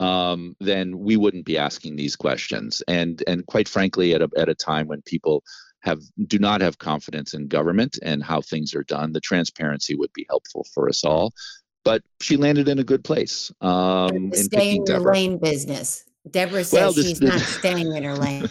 um, 0.00 0.56
then 0.60 0.98
we 0.98 1.16
wouldn't 1.16 1.44
be 1.44 1.58
asking 1.58 1.96
these 1.96 2.16
questions. 2.16 2.82
And 2.88 3.22
and 3.26 3.46
quite 3.46 3.68
frankly, 3.68 4.14
at 4.14 4.22
a 4.22 4.30
at 4.36 4.48
a 4.48 4.54
time 4.54 4.86
when 4.86 5.02
people 5.02 5.42
have 5.82 6.00
do 6.26 6.38
not 6.38 6.60
have 6.60 6.78
confidence 6.78 7.34
in 7.34 7.48
government 7.48 7.98
and 8.02 8.22
how 8.22 8.40
things 8.40 8.74
are 8.74 8.84
done, 8.84 9.12
the 9.12 9.20
transparency 9.20 9.94
would 9.94 10.12
be 10.12 10.26
helpful 10.28 10.66
for 10.74 10.88
us 10.88 11.04
all. 11.04 11.32
But 11.84 12.02
she 12.20 12.36
landed 12.36 12.68
in 12.68 12.78
a 12.78 12.84
good 12.84 13.04
place. 13.04 13.50
Um, 13.60 14.10
in 14.10 14.34
stay 14.34 14.76
in 14.76 14.84
your 14.86 15.00
lane 15.00 15.38
business. 15.38 16.04
Deborah 16.30 16.64
says 16.64 16.72
well, 16.72 16.92
this, 16.92 17.06
she's 17.06 17.18
this, 17.18 17.30
not 17.30 17.40
staying 17.40 17.92
in 17.94 18.04
her 18.04 18.14
lane. 18.14 18.48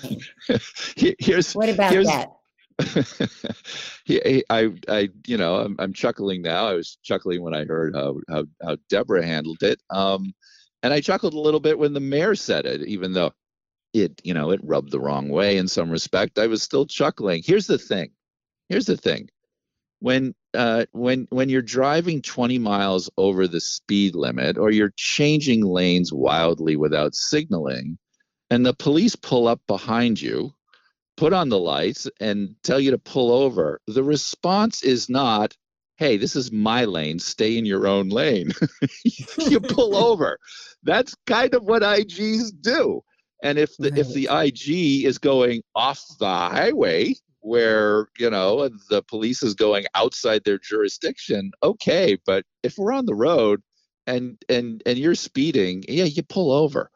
here's 1.20 1.54
what 1.54 1.70
about 1.70 1.92
here's, 1.92 2.08
that? 2.08 2.32
I, 4.50 4.72
I, 4.88 5.10
you 5.28 5.38
know, 5.38 5.58
I'm, 5.58 5.76
I'm 5.78 5.94
chuckling 5.94 6.42
now. 6.42 6.66
I 6.68 6.74
was 6.74 6.98
chuckling 7.04 7.44
when 7.44 7.54
I 7.54 7.66
heard 7.66 7.96
how 7.96 8.16
how, 8.28 8.46
how 8.64 8.78
Deborah 8.90 9.26
handled 9.26 9.62
it, 9.62 9.80
um, 9.92 10.34
and 10.82 10.94
I 10.94 11.02
chuckled 11.02 11.36
a 11.36 11.40
little 11.40 11.60
bit 11.60 11.78
when 11.78 11.94
the 11.94 12.00
mayor 12.00 12.34
said 12.34 12.66
it, 12.66 12.82
even 12.88 13.14
though 13.14 13.32
it 13.94 14.22
you 14.24 14.34
know 14.34 14.52
it 14.52 14.62
rubbed 14.64 14.92
the 14.92 15.00
wrong 15.00 15.30
way 15.30 15.58
in 15.58 15.68
some 15.68 15.90
respect. 15.90 16.40
I 16.40 16.48
was 16.48 16.64
still 16.64 16.86
chuckling. 16.86 17.42
Here's 17.46 17.68
the 17.68 17.78
thing. 17.78 18.12
Here's 18.70 18.86
the 18.86 18.98
thing. 18.98 19.30
When 20.00 20.34
uh, 20.54 20.86
when 20.92 21.28
when 21.30 21.50
you're 21.50 21.62
driving 21.62 22.22
20 22.22 22.58
miles 22.60 23.10
over 23.18 23.48
the 23.48 23.60
speed 23.60 24.16
limit 24.16 24.58
or 24.58 24.72
you're 24.72 24.94
changing 24.96 25.66
lanes 25.66 26.14
wildly 26.14 26.76
without 26.76 27.16
signaling 27.16 27.98
and 28.50 28.66
the 28.66 28.74
police 28.74 29.16
pull 29.16 29.48
up 29.48 29.62
behind 29.68 30.20
you 30.22 30.54
put 31.18 31.34
on 31.34 31.50
the 31.50 31.60
lights 31.60 32.08
and 32.20 32.56
tell 32.64 32.80
you 32.80 32.92
to 32.92 32.98
pull 32.98 33.32
over 33.32 33.82
the 33.88 34.04
response 34.04 34.84
is 34.84 35.10
not 35.10 35.56
hey 35.98 36.16
this 36.18 36.36
is 36.36 36.52
my 36.52 36.86
lane. 36.86 37.20
Stay 37.20 37.58
in 37.58 37.66
your 37.66 37.88
own 37.88 38.10
lane. 38.10 38.52
You 39.38 39.60
pull 39.60 39.96
over. 40.10 40.40
That's 40.84 41.16
kind 41.26 41.54
of 41.54 41.64
what 41.64 41.82
igs 41.82 42.52
do 42.62 43.04
and 43.44 43.58
if 43.58 43.76
the 43.78 43.90
right. 43.92 44.00
if 44.00 44.14
the 44.14 44.28
IG 44.32 45.06
is 45.06 45.18
going 45.18 45.62
off 45.76 46.04
the 46.20 46.26
highway 46.26 47.16
where 47.42 48.08
you 48.18 48.30
know 48.30 48.70
the 48.90 49.02
police 49.04 49.42
is 49.44 49.54
going 49.54 49.86
outside 49.96 50.44
their 50.44 50.60
jurisdiction, 50.60 51.52
okay. 51.64 52.18
But 52.26 52.46
if 52.64 52.78
we're 52.78 52.94
on 52.94 53.06
the 53.06 53.16
road 53.16 53.62
and 54.08 54.38
and 54.50 54.84
and 54.86 54.98
you're 54.98 55.16
speeding, 55.16 55.84
yeah, 55.88 56.06
you 56.06 56.24
pull 56.24 56.52
over. 56.52 56.92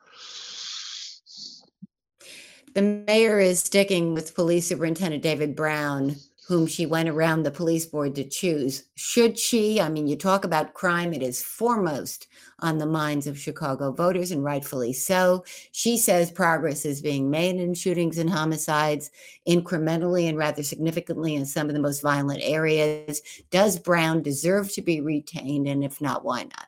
The 2.74 3.04
mayor 3.08 3.40
is 3.40 3.60
sticking 3.60 4.16
with 4.16 4.34
Police 4.34 4.68
Superintendent 4.68 5.22
David 5.22 5.56
Brown 5.56 6.16
whom 6.48 6.68
she 6.68 6.86
went 6.86 7.08
around 7.08 7.44
the 7.44 7.52
police 7.52 7.86
board 7.86 8.16
to 8.16 8.24
choose. 8.24 8.84
Should 8.96 9.40
she? 9.40 9.80
I 9.80 9.88
mean, 9.90 10.08
you 10.08 10.16
talk 10.16 10.44
about 10.44 10.74
crime, 10.74 11.14
it 11.14 11.24
is 11.24 11.42
foremost 11.42 12.28
on 12.60 12.78
the 12.78 12.86
minds 12.86 13.28
of 13.28 13.40
Chicago 13.40 13.92
voters, 13.92 14.32
and 14.32 14.44
rightfully 14.44 14.94
so. 14.94 15.46
She 15.72 15.98
says 15.98 16.32
progress 16.32 16.86
is 16.86 17.02
being 17.02 17.30
made 17.30 17.56
in 17.56 17.74
shootings 17.74 18.18
and 18.18 18.30
homicides 18.30 19.10
incrementally 19.48 20.28
and 20.28 20.38
rather 20.38 20.64
significantly 20.64 21.36
in 21.36 21.46
some 21.46 21.68
of 21.68 21.74
the 21.74 21.82
most 21.82 22.02
violent 22.02 22.42
areas. 22.44 23.22
Does 23.50 23.80
Brown 23.80 24.22
deserve 24.22 24.72
to 24.74 24.82
be 24.82 25.02
retained? 25.02 25.68
And 25.68 25.84
if 25.84 26.02
not, 26.02 26.26
why 26.26 26.44
not? 26.44 26.68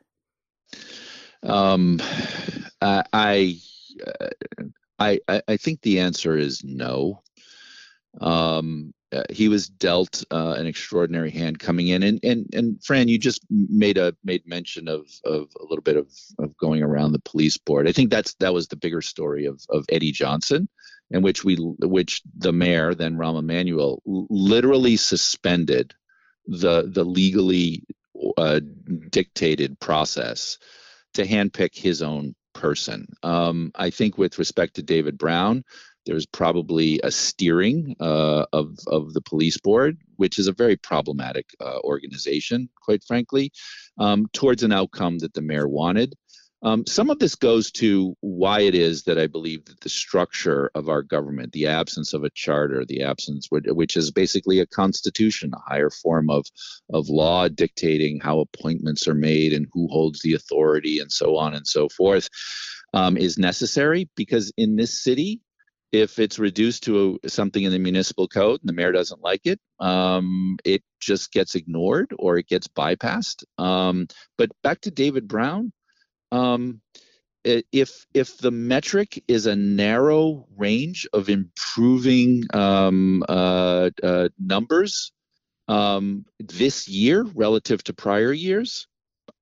Um, 1.44 2.02
I, 2.82 3.04
I, 5.00 5.20
I, 5.28 5.42
I 5.48 5.58
think 5.58 5.82
the 5.82 6.00
answer 6.00 6.38
is 6.38 6.64
no. 6.64 7.22
Um, 8.22 8.94
uh, 9.16 9.24
he 9.30 9.48
was 9.48 9.68
dealt 9.68 10.24
uh, 10.32 10.56
an 10.58 10.68
extraordinary 10.68 11.32
hand 11.32 11.60
coming 11.60 11.88
in, 11.88 12.04
and 12.04 12.20
and 12.24 12.54
and 12.54 12.84
Fran, 12.84 13.08
you 13.08 13.18
just 13.18 13.42
made 13.50 13.98
a 13.98 14.16
made 14.24 14.46
mention 14.46 14.88
of 14.88 15.08
of 15.24 15.48
a 15.60 15.64
little 15.64 15.84
bit 15.84 15.98
of 15.98 16.12
of 16.40 16.56
going 16.58 16.84
around 16.84 17.12
the 17.12 17.20
police 17.20 17.58
board. 17.58 17.88
I 17.88 17.92
think 17.92 18.10
that's 18.10 18.34
that 18.36 18.54
was 18.54 18.68
the 18.68 18.76
bigger 18.76 19.02
story 19.02 19.46
of 19.46 19.62
of 19.70 19.86
Eddie 19.90 20.12
Johnson, 20.12 20.68
in 21.12 21.22
which 21.22 21.44
we 21.44 21.56
which 21.56 22.22
the 22.38 22.52
mayor 22.52 22.94
then 22.94 23.16
Rahm 23.16 23.40
Emanuel 23.40 24.02
literally 24.06 24.98
suspended 24.98 25.94
the 26.48 26.84
the 26.92 27.06
legally 27.06 27.84
uh, 28.38 28.60
dictated 29.10 29.80
process 29.80 30.58
to 31.14 31.26
handpick 31.26 31.76
his 31.76 32.02
own 32.02 32.36
person. 32.54 33.08
Um, 33.24 33.72
I 33.76 33.90
think 33.90 34.18
with 34.18 34.40
respect 34.40 34.76
to 34.76 34.84
David 34.84 35.18
Brown, 35.18 35.64
There's 36.06 36.26
probably 36.26 37.00
a 37.04 37.12
steering 37.12 37.96
uh, 38.00 38.46
of 38.54 38.78
of 38.88 39.14
the 39.14 39.22
police 39.22 39.58
board, 39.58 39.98
which 40.18 40.40
is 40.40 40.48
a 40.48 40.54
very 40.54 40.78
problematic 40.78 41.48
uh, 41.60 41.80
organization, 41.84 42.70
quite 42.82 43.04
frankly, 43.04 43.52
um, 44.00 44.28
towards 44.34 44.64
an 44.64 44.72
outcome 44.72 45.20
that 45.20 45.34
the 45.34 45.42
mayor 45.42 45.68
wanted. 45.68 46.16
Um, 46.66 46.84
some 46.88 47.12
of 47.12 47.20
this 47.20 47.36
goes 47.36 47.72
to 47.74 48.16
why 48.22 48.62
it 48.62 48.74
is 48.74 49.04
that 49.04 49.20
I 49.20 49.28
believe 49.28 49.66
that 49.66 49.82
the 49.82 49.90
structure 49.90 50.72
of 50.74 50.90
our 50.90 51.04
government, 51.04 51.52
the 51.52 51.68
absence 51.68 52.14
of 52.14 52.24
a 52.24 52.32
charter, 52.32 52.84
the 52.84 53.04
absence, 53.04 53.50
which 53.52 53.96
is 53.96 54.10
basically 54.10 54.60
a 54.60 54.66
constitution, 54.66 55.52
a 55.54 55.70
higher 55.70 55.92
form 55.92 56.32
of, 56.32 56.48
of 56.92 57.08
law 57.08 57.48
dictating 57.50 58.20
how 58.20 58.40
appointments 58.40 59.08
are 59.08 59.14
made 59.14 59.54
and 59.54 59.68
who 59.74 59.88
holds 59.90 60.22
the 60.22 60.34
authority 60.34 60.98
and 60.98 61.12
so 61.12 61.38
on 61.38 61.54
and 61.54 61.68
so 61.68 61.88
forth, 61.88 62.30
um, 62.96 63.16
is 63.16 63.38
necessary 63.38 64.10
because 64.16 64.52
in 64.58 64.76
this 64.76 65.04
city, 65.04 65.42
if 65.96 66.20
it's 66.20 66.38
reduced 66.40 66.84
to 66.84 67.20
a, 67.24 67.30
something 67.30 67.64
in 67.64 67.72
the 67.72 67.80
municipal 67.80 68.28
code 68.28 68.60
and 68.62 68.70
the 68.70 68.74
mayor 68.74 68.92
doesn't 68.92 69.22
like 69.22 69.42
it, 69.46 69.60
um, 69.80 70.58
it 70.66 70.84
just 71.00 71.32
gets 71.32 71.56
ignored 71.56 72.14
or 72.20 72.38
it 72.38 72.48
gets 72.48 72.68
bypassed. 72.68 73.44
Um, 73.58 74.08
but 74.38 74.50
back 74.62 74.82
to 74.82 74.92
David 74.92 75.28
Brown, 75.28 75.72
um, 76.32 76.82
if 77.44 78.06
if 78.14 78.38
the 78.40 78.52
metric 78.52 79.24
is 79.28 79.46
a 79.46 79.56
narrow 79.56 80.48
range 80.58 81.08
of 81.14 81.30
improving 81.30 82.44
um, 82.54 83.24
uh, 83.30 83.92
uh, 84.02 84.30
numbers 84.40 85.12
um, 85.68 86.26
this 86.40 86.88
year 86.88 87.24
relative 87.36 87.84
to 87.84 87.94
prior 87.94 88.34
years, 88.34 88.88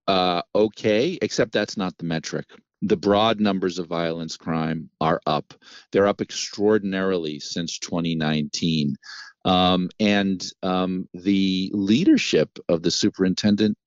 uh, 0.07 0.41
okay. 0.53 1.17
Except 1.21 1.51
that's 1.51 1.77
not 1.77 1.97
the 1.97 2.05
metric. 2.05 2.45
The 2.85 2.97
broad 2.97 3.39
numbers 3.39 3.79
of 3.79 3.87
violence 3.87 4.35
crime 4.35 4.89
are 4.99 5.21
up. 5.25 5.53
They're 5.91 6.07
up 6.07 6.21
extraordinarily 6.21 7.39
since 7.39 7.79
2019. 7.79 8.97
Um, 9.45 9.89
and 9.99 10.45
um, 10.61 11.07
the 11.13 11.71
leadership 11.73 12.59
of 12.67 12.83
the 12.83 12.91
superintendent 12.91 13.77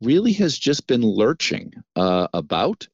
really 0.00 0.32
has 0.34 0.58
just 0.58 0.86
been 0.86 1.02
lurching 1.02 1.72
uh, 1.96 2.28
about. 2.32 2.88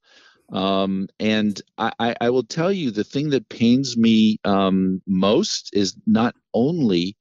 Um, 0.53 1.09
and 1.19 1.61
I, 1.79 2.15
I, 2.21 2.31
will 2.31 2.43
tell 2.43 2.71
you 2.71 2.91
the 2.91 3.05
thing 3.05 3.31
that 3.31 3.49
pains 3.49 3.97
me 3.97 4.39
um, 4.45 5.01
most 5.07 5.71
is 5.73 5.97
not 6.07 6.35
only 6.53 7.17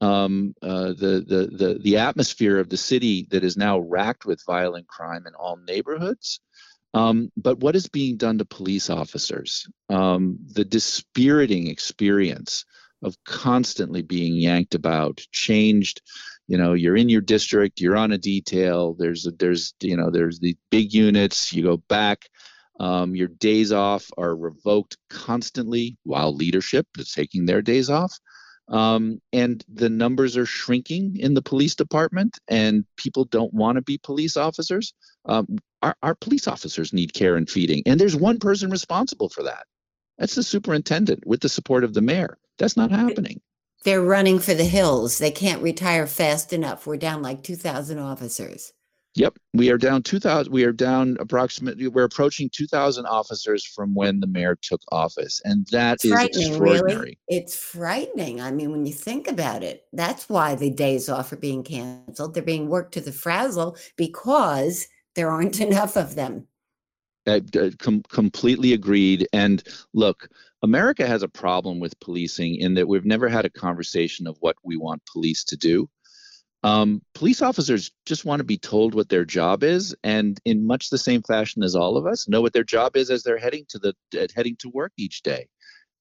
um, 0.00 0.54
uh, 0.62 0.94
the, 0.94 1.24
the, 1.26 1.50
the, 1.52 1.78
the 1.78 1.98
atmosphere 1.98 2.58
of 2.58 2.70
the 2.70 2.78
city 2.78 3.26
that 3.30 3.44
is 3.44 3.56
now 3.56 3.80
racked 3.80 4.24
with 4.24 4.42
violent 4.46 4.88
crime 4.88 5.26
in 5.26 5.34
all 5.34 5.58
neighborhoods, 5.58 6.40
um, 6.94 7.30
but 7.36 7.58
what 7.60 7.76
is 7.76 7.88
being 7.88 8.16
done 8.16 8.38
to 8.38 8.44
police 8.44 8.90
officers? 8.90 9.66
Um, 9.88 10.38
the 10.52 10.64
dispiriting 10.64 11.68
experience 11.68 12.64
of 13.02 13.16
constantly 13.24 14.02
being 14.02 14.34
yanked 14.34 14.74
about, 14.74 15.24
changed 15.32 16.02
you 16.50 16.58
know 16.58 16.72
you're 16.72 16.96
in 16.96 17.08
your 17.08 17.20
district 17.20 17.80
you're 17.80 17.96
on 17.96 18.10
a 18.10 18.18
detail 18.18 18.94
there's 18.98 19.24
a, 19.24 19.30
there's 19.30 19.72
you 19.80 19.96
know 19.96 20.10
there's 20.10 20.40
the 20.40 20.56
big 20.70 20.92
units 20.92 21.52
you 21.52 21.62
go 21.62 21.76
back 21.76 22.28
um, 22.80 23.14
your 23.14 23.28
days 23.28 23.72
off 23.72 24.10
are 24.18 24.34
revoked 24.34 24.96
constantly 25.08 25.96
while 26.02 26.34
leadership 26.34 26.86
is 26.98 27.12
taking 27.12 27.46
their 27.46 27.62
days 27.62 27.88
off 27.88 28.18
um, 28.70 29.20
and 29.32 29.64
the 29.68 29.88
numbers 29.90 30.36
are 30.36 30.46
shrinking 30.46 31.16
in 31.18 31.34
the 31.34 31.42
police 31.42 31.74
department 31.74 32.38
and 32.48 32.84
people 32.96 33.24
don't 33.24 33.52
want 33.52 33.76
to 33.76 33.82
be 33.82 33.98
police 33.98 34.36
officers 34.36 34.94
um, 35.26 35.58
our, 35.82 35.96
our 36.02 36.14
police 36.14 36.48
officers 36.48 36.92
need 36.92 37.12
care 37.12 37.36
and 37.36 37.50
feeding 37.50 37.82
and 37.86 38.00
there's 38.00 38.16
one 38.16 38.38
person 38.38 38.70
responsible 38.70 39.28
for 39.28 39.42
that 39.42 39.66
that's 40.18 40.34
the 40.34 40.42
superintendent 40.42 41.26
with 41.26 41.40
the 41.40 41.48
support 41.48 41.84
of 41.84 41.94
the 41.94 42.00
mayor 42.02 42.38
that's 42.58 42.76
not 42.76 42.90
happening 42.90 43.40
they're 43.82 44.02
running 44.02 44.38
for 44.38 44.52
the 44.52 44.64
hills. 44.64 45.18
They 45.18 45.30
can't 45.30 45.62
retire 45.62 46.06
fast 46.06 46.52
enough. 46.52 46.86
We're 46.86 46.98
down 46.98 47.22
like 47.22 47.42
2,000 47.42 47.98
officers. 47.98 48.72
Yep, 49.20 49.38
we 49.52 49.68
are 49.70 49.76
down 49.76 50.02
2,000. 50.02 50.50
We 50.50 50.64
are 50.64 50.72
down 50.72 51.18
approximately. 51.20 51.88
We're 51.88 52.04
approaching 52.04 52.48
2,000 52.54 53.04
officers 53.04 53.66
from 53.66 53.94
when 53.94 54.20
the 54.20 54.26
mayor 54.26 54.56
took 54.56 54.80
office, 54.92 55.42
and 55.44 55.66
that 55.72 55.96
it's 56.02 56.06
is 56.06 56.12
extraordinary. 56.12 56.94
Really. 56.94 57.18
It's 57.28 57.54
frightening. 57.54 58.40
I 58.40 58.50
mean, 58.50 58.72
when 58.72 58.86
you 58.86 58.94
think 58.94 59.28
about 59.28 59.62
it, 59.62 59.84
that's 59.92 60.30
why 60.30 60.54
the 60.54 60.70
days 60.70 61.10
off 61.10 61.32
are 61.32 61.36
being 61.36 61.62
canceled. 61.62 62.32
They're 62.32 62.42
being 62.42 62.70
worked 62.70 62.94
to 62.94 63.02
the 63.02 63.12
frazzle 63.12 63.76
because 63.96 64.88
there 65.14 65.28
aren't 65.28 65.60
enough 65.68 65.98
of 65.98 66.14
them. 66.14 66.46
Uh, 67.26 67.40
com- 67.78 68.02
completely 68.08 68.72
agreed. 68.72 69.28
And 69.34 69.62
look, 69.92 70.30
America 70.62 71.06
has 71.06 71.22
a 71.22 71.28
problem 71.28 71.78
with 71.78 72.00
policing 72.00 72.56
in 72.56 72.72
that 72.72 72.88
we've 72.88 73.04
never 73.04 73.28
had 73.28 73.44
a 73.44 73.50
conversation 73.50 74.26
of 74.26 74.38
what 74.40 74.56
we 74.64 74.78
want 74.78 75.02
police 75.04 75.44
to 75.44 75.58
do. 75.58 75.90
Um, 76.62 77.02
police 77.14 77.40
officers 77.40 77.90
just 78.04 78.24
want 78.24 78.40
to 78.40 78.44
be 78.44 78.58
told 78.58 78.94
what 78.94 79.08
their 79.08 79.24
job 79.24 79.62
is, 79.62 79.94
and 80.04 80.38
in 80.44 80.66
much 80.66 80.90
the 80.90 80.98
same 80.98 81.22
fashion 81.22 81.62
as 81.62 81.74
all 81.74 81.96
of 81.96 82.06
us, 82.06 82.28
know 82.28 82.42
what 82.42 82.52
their 82.52 82.64
job 82.64 82.96
is 82.96 83.10
as 83.10 83.22
they're 83.22 83.38
heading 83.38 83.64
to 83.70 83.78
the 83.78 83.94
uh, 84.20 84.26
heading 84.36 84.56
to 84.60 84.68
work 84.68 84.92
each 84.98 85.22
day, 85.22 85.48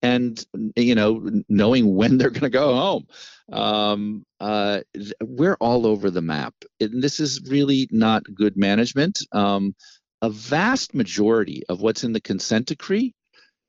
and 0.02 0.46
you 0.76 0.96
know, 0.96 1.30
knowing 1.48 1.96
when 1.96 2.18
they're 2.18 2.30
going 2.30 2.42
to 2.42 2.50
go 2.50 2.76
home. 2.76 3.08
Um, 3.52 4.26
uh, 4.40 4.82
we're 5.24 5.58
all 5.60 5.88
over 5.88 6.12
the 6.12 6.22
map, 6.22 6.54
and 6.80 7.02
this 7.02 7.20
is 7.20 7.50
really 7.50 7.88
not 7.92 8.24
good 8.36 8.58
management. 8.58 9.20
Um, 9.32 9.76
a 10.22 10.30
vast 10.30 10.94
majority 10.94 11.64
of 11.70 11.80
what's 11.82 12.04
in 12.04 12.12
the 12.12 12.20
consent 12.20 12.68
decree 12.68 13.14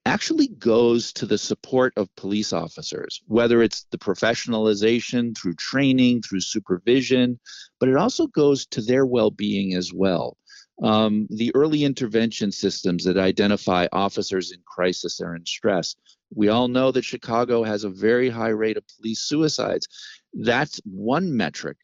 actually 0.07 0.49
goes 0.49 1.13
to 1.13 1.27
the 1.27 1.39
support 1.39 1.93
of 1.97 2.15
police 2.17 2.53
officers, 2.53 3.23
whether 3.27 3.63
it's 3.63 3.85
the 3.91 3.99
professionalization 3.99 5.37
through 5.37 5.55
training, 5.55 6.23
through 6.23 6.41
supervision, 6.41 7.39
but 7.79 7.89
it 7.89 7.97
also 7.97 8.27
goes 8.27 8.67
to 8.67 8.81
their 8.81 9.05
well 9.05 9.31
being 9.31 9.75
as 9.75 9.93
well. 9.93 10.37
Um, 10.83 11.27
the 11.29 11.55
early 11.55 11.85
intervention 11.85 12.51
systems 12.53 13.05
that 13.05 13.19
identify 13.19 13.87
officers 13.93 14.51
in 14.51 14.61
crisis 14.67 15.21
or 15.21 15.37
in 15.37 15.45
stress. 15.45 15.95
We 16.35 16.49
all 16.49 16.69
know 16.69 16.91
that 16.93 17.05
Chicago 17.05 17.63
has 17.65 17.85
a 17.85 17.91
very 17.91 18.31
high 18.31 18.49
rate 18.49 18.79
of 18.79 18.85
police 18.97 19.21
suicides. 19.21 19.87
That's 20.33 20.81
one 20.85 21.37
metric. 21.37 21.77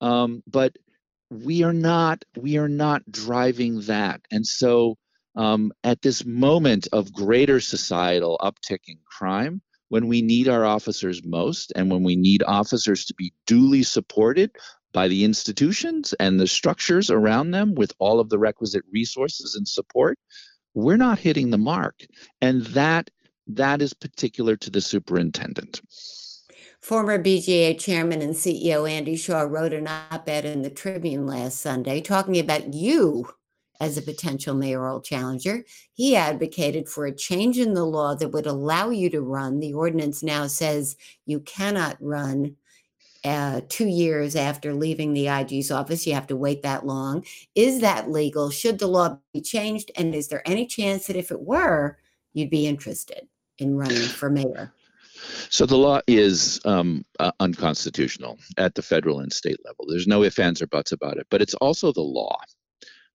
Um, 0.00 0.44
but 0.46 0.76
we 1.30 1.64
are 1.64 1.72
not 1.72 2.24
we 2.36 2.58
are 2.58 2.68
not 2.68 3.02
driving 3.10 3.80
that 3.82 4.20
and 4.30 4.46
so 4.46 4.96
um, 5.36 5.72
at 5.82 6.02
this 6.02 6.24
moment 6.24 6.88
of 6.92 7.12
greater 7.12 7.60
societal 7.60 8.38
uptick 8.40 8.80
in 8.86 8.98
crime, 9.04 9.62
when 9.88 10.08
we 10.08 10.22
need 10.22 10.48
our 10.48 10.64
officers 10.64 11.22
most 11.24 11.72
and 11.76 11.90
when 11.90 12.02
we 12.02 12.16
need 12.16 12.42
officers 12.42 13.04
to 13.06 13.14
be 13.14 13.32
duly 13.46 13.82
supported 13.82 14.50
by 14.92 15.08
the 15.08 15.24
institutions 15.24 16.14
and 16.20 16.40
the 16.40 16.46
structures 16.46 17.10
around 17.10 17.50
them 17.50 17.74
with 17.74 17.92
all 17.98 18.20
of 18.20 18.28
the 18.28 18.38
requisite 18.38 18.84
resources 18.92 19.54
and 19.54 19.68
support, 19.68 20.18
we're 20.72 20.96
not 20.96 21.18
hitting 21.18 21.50
the 21.50 21.58
mark. 21.58 22.06
And 22.40 22.64
that 22.66 23.10
that 23.46 23.82
is 23.82 23.92
particular 23.92 24.56
to 24.56 24.70
the 24.70 24.80
superintendent. 24.80 25.82
Former 26.80 27.18
BGA 27.22 27.78
chairman 27.78 28.22
and 28.22 28.34
CEO 28.34 28.88
Andy 28.88 29.16
Shaw 29.16 29.42
wrote 29.42 29.72
an 29.72 29.86
op 29.86 30.28
ed 30.28 30.44
in 30.44 30.62
the 30.62 30.70
Tribune 30.70 31.26
last 31.26 31.60
Sunday 31.60 32.00
talking 32.00 32.38
about 32.38 32.72
you 32.72 33.28
as 33.80 33.98
a 33.98 34.02
potential 34.02 34.54
mayoral 34.54 35.00
challenger. 35.00 35.64
He 35.92 36.16
advocated 36.16 36.88
for 36.88 37.06
a 37.06 37.14
change 37.14 37.58
in 37.58 37.74
the 37.74 37.84
law 37.84 38.14
that 38.14 38.28
would 38.28 38.46
allow 38.46 38.90
you 38.90 39.10
to 39.10 39.20
run. 39.20 39.60
The 39.60 39.74
ordinance 39.74 40.22
now 40.22 40.46
says 40.46 40.96
you 41.26 41.40
cannot 41.40 41.96
run 42.00 42.56
uh, 43.24 43.62
two 43.68 43.86
years 43.86 44.36
after 44.36 44.74
leaving 44.74 45.14
the 45.14 45.28
IG's 45.28 45.70
office. 45.70 46.06
You 46.06 46.14
have 46.14 46.26
to 46.26 46.36
wait 46.36 46.62
that 46.62 46.86
long. 46.86 47.24
Is 47.54 47.80
that 47.80 48.10
legal? 48.10 48.50
Should 48.50 48.78
the 48.78 48.86
law 48.86 49.18
be 49.32 49.40
changed? 49.40 49.90
And 49.96 50.14
is 50.14 50.28
there 50.28 50.46
any 50.46 50.66
chance 50.66 51.06
that 51.06 51.16
if 51.16 51.30
it 51.30 51.40
were, 51.40 51.96
you'd 52.34 52.50
be 52.50 52.66
interested 52.66 53.26
in 53.58 53.76
running 53.76 53.96
for 53.96 54.28
mayor? 54.28 54.72
So 55.48 55.64
the 55.64 55.76
law 55.76 56.00
is 56.06 56.60
um, 56.66 57.04
uh, 57.18 57.32
unconstitutional 57.40 58.38
at 58.58 58.74
the 58.74 58.82
federal 58.82 59.20
and 59.20 59.32
state 59.32 59.58
level. 59.64 59.86
There's 59.88 60.06
no 60.06 60.22
ifs, 60.22 60.38
ands, 60.38 60.60
or 60.60 60.66
buts 60.66 60.92
about 60.92 61.16
it. 61.16 61.26
But 61.30 61.40
it's 61.40 61.54
also 61.54 61.92
the 61.92 62.02
law 62.02 62.36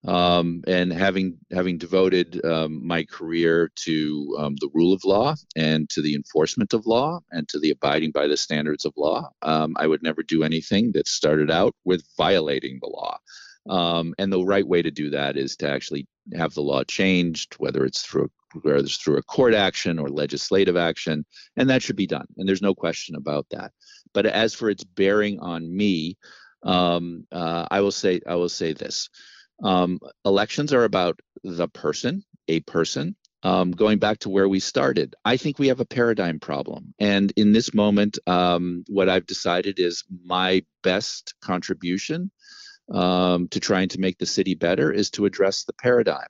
um, 0.06 0.62
and 0.66 0.92
having 0.92 1.38
having 1.50 1.76
devoted 1.76 2.42
um, 2.44 2.86
my 2.86 3.04
career 3.04 3.70
to 3.84 4.36
um, 4.38 4.54
the 4.60 4.70
rule 4.72 4.92
of 4.92 5.04
law 5.04 5.34
and 5.56 5.88
to 5.90 6.00
the 6.00 6.14
enforcement 6.14 6.72
of 6.72 6.86
law 6.86 7.20
and 7.30 7.48
to 7.48 7.58
the 7.58 7.70
abiding 7.70 8.10
by 8.10 8.26
the 8.26 8.36
standards 8.36 8.84
of 8.84 8.94
law, 8.96 9.30
um, 9.42 9.74
I 9.76 9.86
would 9.86 10.02
never 10.02 10.22
do 10.22 10.42
anything 10.42 10.92
that 10.92 11.06
started 11.06 11.50
out 11.50 11.74
with 11.84 12.02
violating 12.16 12.78
the 12.80 12.88
law. 12.88 13.18
Um, 13.68 14.14
and 14.18 14.32
the 14.32 14.42
right 14.42 14.66
way 14.66 14.80
to 14.80 14.90
do 14.90 15.10
that 15.10 15.36
is 15.36 15.54
to 15.56 15.70
actually 15.70 16.06
have 16.34 16.54
the 16.54 16.62
law 16.62 16.82
changed, 16.84 17.54
whether 17.58 17.84
it's 17.84 18.02
through 18.02 18.30
whether 18.62 18.78
it's 18.78 18.96
through 18.96 19.18
a 19.18 19.22
court 19.22 19.54
action 19.54 19.98
or 19.98 20.08
legislative 20.08 20.76
action, 20.76 21.24
and 21.56 21.68
that 21.70 21.82
should 21.82 21.96
be 21.96 22.06
done. 22.06 22.26
And 22.36 22.48
there's 22.48 22.62
no 22.62 22.74
question 22.74 23.16
about 23.16 23.46
that. 23.50 23.72
But 24.12 24.26
as 24.26 24.54
for 24.54 24.70
its 24.70 24.82
bearing 24.82 25.38
on 25.40 25.76
me, 25.76 26.16
um, 26.62 27.26
uh, 27.30 27.66
I 27.70 27.80
will 27.80 27.92
say 27.92 28.20
I 28.26 28.34
will 28.36 28.48
say 28.48 28.72
this. 28.72 29.08
Um, 29.62 30.00
elections 30.24 30.72
are 30.72 30.84
about 30.84 31.20
the 31.42 31.68
person, 31.68 32.24
a 32.48 32.60
person, 32.60 33.16
um, 33.42 33.70
going 33.70 33.98
back 33.98 34.18
to 34.20 34.28
where 34.28 34.48
we 34.48 34.60
started, 34.60 35.14
I 35.24 35.36
think 35.36 35.58
we 35.58 35.68
have 35.68 35.80
a 35.80 35.86
paradigm 35.86 36.40
problem. 36.40 36.94
And 36.98 37.32
in 37.36 37.52
this 37.52 37.72
moment, 37.72 38.18
um, 38.26 38.84
what 38.88 39.08
I've 39.08 39.26
decided 39.26 39.78
is 39.78 40.04
my 40.24 40.62
best 40.82 41.34
contribution 41.40 42.30
um, 42.92 43.48
to 43.48 43.60
trying 43.60 43.88
to 43.90 44.00
make 44.00 44.18
the 44.18 44.26
city 44.26 44.54
better 44.54 44.92
is 44.92 45.10
to 45.12 45.24
address 45.24 45.64
the 45.64 45.72
paradigm. 45.72 46.26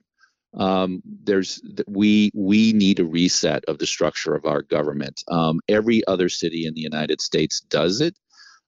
Um, 0.53 1.01
there's 1.05 1.61
we 1.87 2.29
we 2.33 2.73
need 2.73 2.99
a 2.99 3.05
reset 3.05 3.63
of 3.65 3.77
the 3.77 3.87
structure 3.87 4.35
of 4.35 4.45
our 4.45 4.61
government. 4.61 5.23
Um, 5.29 5.61
every 5.69 6.05
other 6.07 6.27
city 6.27 6.65
in 6.65 6.73
the 6.73 6.81
United 6.81 7.21
States 7.21 7.61
does 7.61 8.01
it 8.01 8.17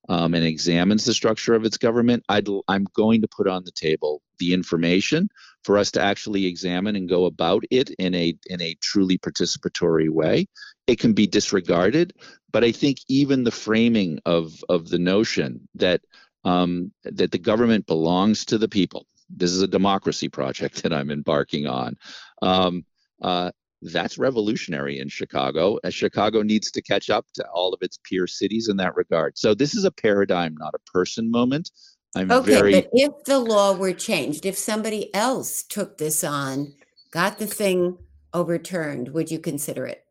um, 0.10 0.34
and 0.34 0.46
examines 0.46 1.06
the 1.06 1.14
structure 1.14 1.54
of 1.54 1.66
its 1.66 1.78
government. 1.78 2.24
i 2.30 2.42
am 2.70 2.86
going 2.94 3.22
to 3.22 3.28
put 3.28 3.48
on 3.48 3.64
the 3.64 3.72
table 3.72 4.22
the 4.40 4.54
information 4.54 5.30
for 5.64 5.78
us 5.78 5.92
to 5.92 6.02
actually 6.02 6.46
examine 6.46 6.96
and 6.96 7.08
go 7.10 7.26
about 7.26 7.64
it 7.72 7.90
in 7.92 8.14
a 8.14 8.36
in 8.48 8.62
a 8.62 8.76
truly 8.82 9.18
participatory 9.18 10.10
way. 10.10 10.48
It 10.88 11.00
can 11.00 11.14
be 11.14 11.28
disregarded, 11.28 12.14
but 12.52 12.64
I 12.64 12.72
think 12.72 12.98
even 13.08 13.44
the 13.44 13.52
framing 13.52 14.20
of 14.26 14.64
of 14.70 14.90
the 14.90 15.00
notion 15.00 15.68
that 15.76 16.02
um, 16.44 16.92
that 17.04 17.32
the 17.32 17.40
government 17.40 17.88
belongs 17.88 18.46
to 18.46 18.58
the 18.58 18.68
people. 18.68 19.08
This 19.30 19.52
is 19.52 19.62
a 19.62 19.68
democracy 19.68 20.30
project 20.30 20.76
that 20.84 20.94
I'm 20.94 21.12
embarking 21.12 21.68
on. 21.68 21.96
Um, 22.42 22.86
uh, 23.22 23.52
that's 23.92 24.18
revolutionary 24.18 25.00
in 25.00 25.10
Chicago. 25.10 25.78
As 25.84 25.94
Chicago 25.94 26.42
needs 26.42 26.72
to 26.72 26.82
catch 26.82 27.10
up 27.10 27.26
to 27.36 27.46
all 27.54 27.74
of 27.74 27.82
its 27.82 28.00
peer 28.04 28.28
cities 28.28 28.70
in 28.70 28.78
that 28.78 28.96
regard. 28.96 29.38
So 29.38 29.54
this 29.54 29.76
is 29.76 29.84
a 29.84 29.92
paradigm, 29.92 30.56
not 30.58 30.74
a 30.74 30.92
person 30.92 31.30
moment. 31.30 31.70
I'm 32.16 32.32
okay, 32.32 32.54
very... 32.54 32.72
but 32.74 32.90
if 32.94 33.12
the 33.26 33.40
law 33.40 33.76
were 33.76 33.94
changed, 33.94 34.46
if 34.46 34.58
somebody 34.58 35.14
else 35.14 35.64
took 35.64 35.98
this 35.98 36.24
on, 36.24 36.74
got 37.12 37.40
the 37.40 37.48
thing 37.48 37.98
overturned, 38.34 39.10
would 39.10 39.32
you 39.32 39.40
consider 39.40 39.86
it? 39.88 40.04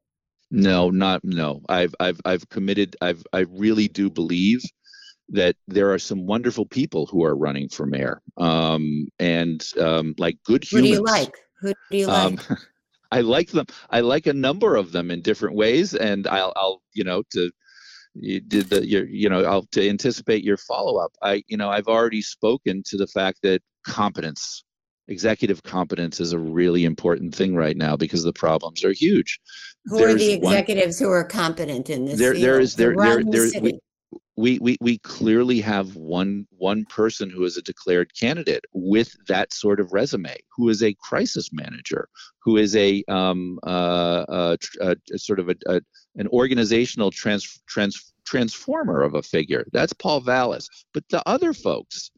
No, 0.50 0.90
not 0.90 1.24
no. 1.24 1.62
I've 1.68 1.94
I've 1.98 2.20
I've 2.24 2.48
committed. 2.50 2.96
I've 3.00 3.24
I 3.32 3.46
really 3.50 3.88
do 3.88 4.11
believe 4.11 4.62
that 5.30 5.56
there 5.66 5.92
are 5.92 5.98
some 5.98 6.26
wonderful 6.26 6.66
people 6.66 7.06
who 7.06 7.24
are 7.24 7.35
running 7.35 7.68
for 7.68 7.87
mayor, 7.87 8.20
um, 8.37 9.08
and 9.18 9.64
um, 9.80 10.14
like 10.18 10.37
good 10.44 10.70
humans. 10.70 10.90
Who 10.90 10.94
do 10.94 11.00
you 11.00 11.04
like? 11.04 11.35
Who 11.61 11.72
do 11.90 11.96
you 11.96 12.11
um, 12.11 12.35
like? 12.35 12.50
Um, 12.50 12.56
I 13.12 13.20
like 13.20 13.51
them. 13.51 13.66
I 13.90 14.01
like 14.01 14.27
a 14.27 14.33
number 14.33 14.75
of 14.75 14.90
them 14.92 15.11
in 15.11 15.20
different 15.20 15.55
ways, 15.55 15.94
and 15.94 16.27
I'll, 16.27 16.53
I'll 16.57 16.83
you 16.94 17.05
know, 17.05 17.22
to 17.33 17.51
you 18.14 18.40
did 18.40 18.70
the 18.70 18.87
your 18.87 19.07
you 19.07 19.29
know 19.29 19.44
I'll 19.44 19.66
to 19.72 19.88
anticipate 19.88 20.42
your 20.42 20.57
follow 20.57 20.96
up. 20.96 21.12
I 21.22 21.42
you 21.46 21.57
know 21.57 21.68
I've 21.68 21.88
already 21.88 22.22
spoken 22.22 22.83
to 22.87 22.96
the 22.96 23.07
fact 23.07 23.40
that 23.42 23.61
competence, 23.87 24.64
executive 25.09 25.62
competence, 25.62 26.20
is 26.20 26.33
a 26.33 26.38
really 26.38 26.85
important 26.85 27.35
thing 27.35 27.55
right 27.55 27.77
now 27.77 27.96
because 27.96 28.22
the 28.22 28.33
problems 28.33 28.83
are 28.83 28.92
huge. 28.92 29.38
Who 29.85 29.98
There's 29.98 30.14
are 30.14 30.18
the 30.18 30.33
executives 30.33 31.01
one, 31.01 31.09
who 31.09 31.12
are 31.12 31.25
competent 31.25 31.90
in 31.90 32.07
this? 32.07 32.18
There, 32.18 32.33
field 32.33 32.44
there 32.44 32.61
is 32.61 32.77
there 32.77 32.94
there 32.96 33.25
there. 33.25 33.51
The 33.51 33.61
we, 33.61 33.81
we 34.36 34.58
we 34.60 34.76
we 34.80 34.98
clearly 34.98 35.60
have 35.60 35.94
one 35.94 36.46
one 36.56 36.84
person 36.86 37.28
who 37.28 37.44
is 37.44 37.56
a 37.56 37.62
declared 37.62 38.10
candidate 38.18 38.64
with 38.72 39.14
that 39.28 39.52
sort 39.52 39.78
of 39.78 39.92
resume, 39.92 40.36
who 40.56 40.68
is 40.68 40.82
a 40.82 40.96
crisis 41.00 41.50
manager, 41.52 42.08
who 42.42 42.56
is 42.56 42.74
a, 42.76 43.04
um, 43.08 43.58
uh, 43.62 44.56
sort 45.16 45.38
of 45.38 45.48
a, 45.48 45.54
a, 45.66 45.80
an 46.16 46.28
organizational 46.28 47.10
trans, 47.10 47.62
trans, 47.66 48.12
transformer 48.24 49.02
of 49.02 49.14
a 49.14 49.22
figure. 49.22 49.66
That's 49.72 49.92
Paul 49.92 50.20
Vallas. 50.20 50.68
But 50.94 51.04
the 51.10 51.22
other 51.26 51.52
folks, 51.52 52.10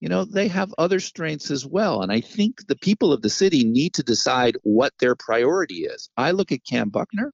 you 0.00 0.08
know, 0.08 0.24
they 0.24 0.48
have 0.48 0.74
other 0.76 0.98
strengths 0.98 1.50
as 1.50 1.64
well. 1.66 2.02
And 2.02 2.10
I 2.10 2.20
think 2.20 2.66
the 2.66 2.76
people 2.76 3.12
of 3.12 3.22
the 3.22 3.30
city 3.30 3.64
need 3.64 3.94
to 3.94 4.02
decide 4.02 4.56
what 4.62 4.92
their 4.98 5.14
priority 5.14 5.84
is. 5.84 6.10
I 6.16 6.32
look 6.32 6.52
at 6.52 6.64
Kam 6.68 6.88
Buckner 6.88 7.32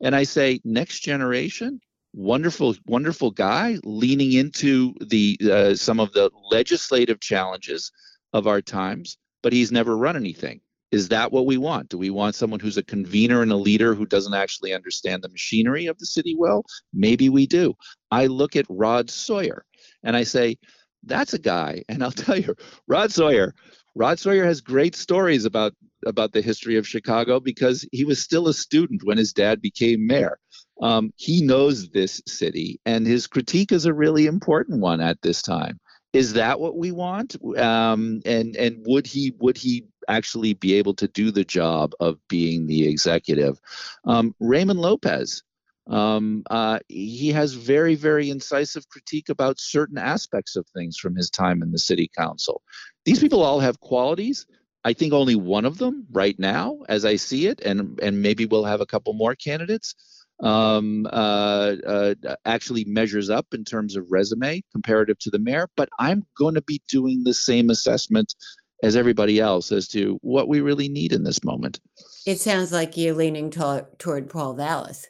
and 0.00 0.16
I 0.16 0.24
say, 0.24 0.60
next 0.64 1.00
generation, 1.00 1.80
wonderful, 2.18 2.74
wonderful 2.86 3.30
guy, 3.30 3.78
leaning 3.84 4.32
into 4.32 4.92
the 5.00 5.38
uh, 5.50 5.74
some 5.74 6.00
of 6.00 6.12
the 6.12 6.30
legislative 6.50 7.20
challenges 7.20 7.92
of 8.32 8.46
our 8.46 8.60
times, 8.60 9.16
but 9.42 9.52
he's 9.52 9.72
never 9.72 9.96
run 9.96 10.16
anything. 10.16 10.60
Is 10.90 11.08
that 11.08 11.30
what 11.32 11.46
we 11.46 11.58
want? 11.58 11.90
Do 11.90 11.98
we 11.98 12.10
want 12.10 12.34
someone 12.34 12.60
who's 12.60 12.78
a 12.78 12.82
convener 12.82 13.42
and 13.42 13.52
a 13.52 13.56
leader 13.56 13.94
who 13.94 14.06
doesn't 14.06 14.34
actually 14.34 14.74
understand 14.74 15.22
the 15.22 15.28
machinery 15.28 15.86
of 15.86 15.98
the 15.98 16.06
city 16.06 16.34
well? 16.36 16.64
Maybe 16.92 17.28
we 17.28 17.46
do. 17.46 17.74
I 18.10 18.26
look 18.26 18.56
at 18.56 18.66
Rod 18.68 19.10
Sawyer 19.10 19.64
and 20.02 20.16
I 20.16 20.24
say, 20.24 20.56
that's 21.04 21.34
a 21.34 21.38
guy. 21.38 21.84
And 21.88 22.02
I'll 22.02 22.10
tell 22.24 22.38
you, 22.38 22.56
Rod 22.86 23.12
Sawyer, 23.12 23.54
Rod 23.94 24.18
Sawyer 24.18 24.44
has 24.44 24.60
great 24.60 24.96
stories 24.96 25.44
about 25.44 25.74
about 26.06 26.32
the 26.32 26.40
history 26.40 26.76
of 26.76 26.86
Chicago 26.86 27.40
because 27.40 27.86
he 27.90 28.04
was 28.04 28.22
still 28.22 28.46
a 28.46 28.54
student 28.54 29.02
when 29.04 29.18
his 29.18 29.32
dad 29.32 29.60
became 29.60 30.06
mayor. 30.06 30.38
Um, 30.80 31.12
he 31.16 31.42
knows 31.42 31.90
this 31.90 32.22
city, 32.26 32.80
and 32.86 33.06
his 33.06 33.26
critique 33.26 33.72
is 33.72 33.84
a 33.84 33.92
really 33.92 34.26
important 34.26 34.80
one 34.80 35.00
at 35.00 35.20
this 35.22 35.42
time. 35.42 35.80
Is 36.12 36.34
that 36.34 36.60
what 36.60 36.76
we 36.76 36.90
want? 36.90 37.36
Um, 37.58 38.22
and 38.24 38.56
and 38.56 38.84
would 38.86 39.06
he 39.06 39.34
would 39.38 39.58
he 39.58 39.86
actually 40.08 40.54
be 40.54 40.74
able 40.74 40.94
to 40.94 41.08
do 41.08 41.30
the 41.30 41.44
job 41.44 41.92
of 42.00 42.18
being 42.28 42.66
the 42.66 42.88
executive? 42.88 43.60
Um, 44.04 44.34
Raymond 44.40 44.80
Lopez. 44.80 45.42
Um, 45.86 46.42
uh, 46.50 46.80
he 46.88 47.30
has 47.30 47.54
very, 47.54 47.94
very 47.94 48.28
incisive 48.28 48.86
critique 48.90 49.30
about 49.30 49.58
certain 49.58 49.96
aspects 49.96 50.54
of 50.54 50.66
things 50.68 50.98
from 50.98 51.16
his 51.16 51.30
time 51.30 51.62
in 51.62 51.72
the 51.72 51.78
city 51.78 52.10
council. 52.14 52.60
These 53.06 53.20
people 53.20 53.42
all 53.42 53.60
have 53.60 53.80
qualities. 53.80 54.44
I 54.84 54.92
think 54.92 55.14
only 55.14 55.34
one 55.34 55.64
of 55.64 55.78
them 55.78 56.06
right 56.10 56.38
now, 56.38 56.80
as 56.90 57.06
I 57.06 57.16
see 57.16 57.46
it, 57.46 57.60
and 57.60 57.98
and 58.00 58.22
maybe 58.22 58.46
we'll 58.46 58.64
have 58.64 58.80
a 58.80 58.86
couple 58.86 59.12
more 59.14 59.34
candidates 59.34 59.94
um, 60.40 61.06
uh, 61.06 61.76
uh, 61.86 62.14
actually 62.44 62.84
measures 62.84 63.30
up 63.30 63.46
in 63.52 63.64
terms 63.64 63.96
of 63.96 64.06
resume 64.10 64.62
comparative 64.72 65.18
to 65.20 65.30
the 65.30 65.38
mayor. 65.38 65.68
But 65.76 65.88
I'm 65.98 66.26
going 66.36 66.54
to 66.54 66.62
be 66.62 66.80
doing 66.88 67.24
the 67.24 67.34
same 67.34 67.70
assessment 67.70 68.34
as 68.82 68.94
everybody 68.94 69.40
else 69.40 69.72
as 69.72 69.88
to 69.88 70.18
what 70.22 70.48
we 70.48 70.60
really 70.60 70.88
need 70.88 71.12
in 71.12 71.24
this 71.24 71.42
moment. 71.42 71.80
It 72.26 72.38
sounds 72.38 72.72
like 72.72 72.96
you're 72.96 73.14
leaning 73.14 73.50
to- 73.50 73.86
toward 73.98 74.30
Paul 74.30 74.54
Vallas. 74.54 75.06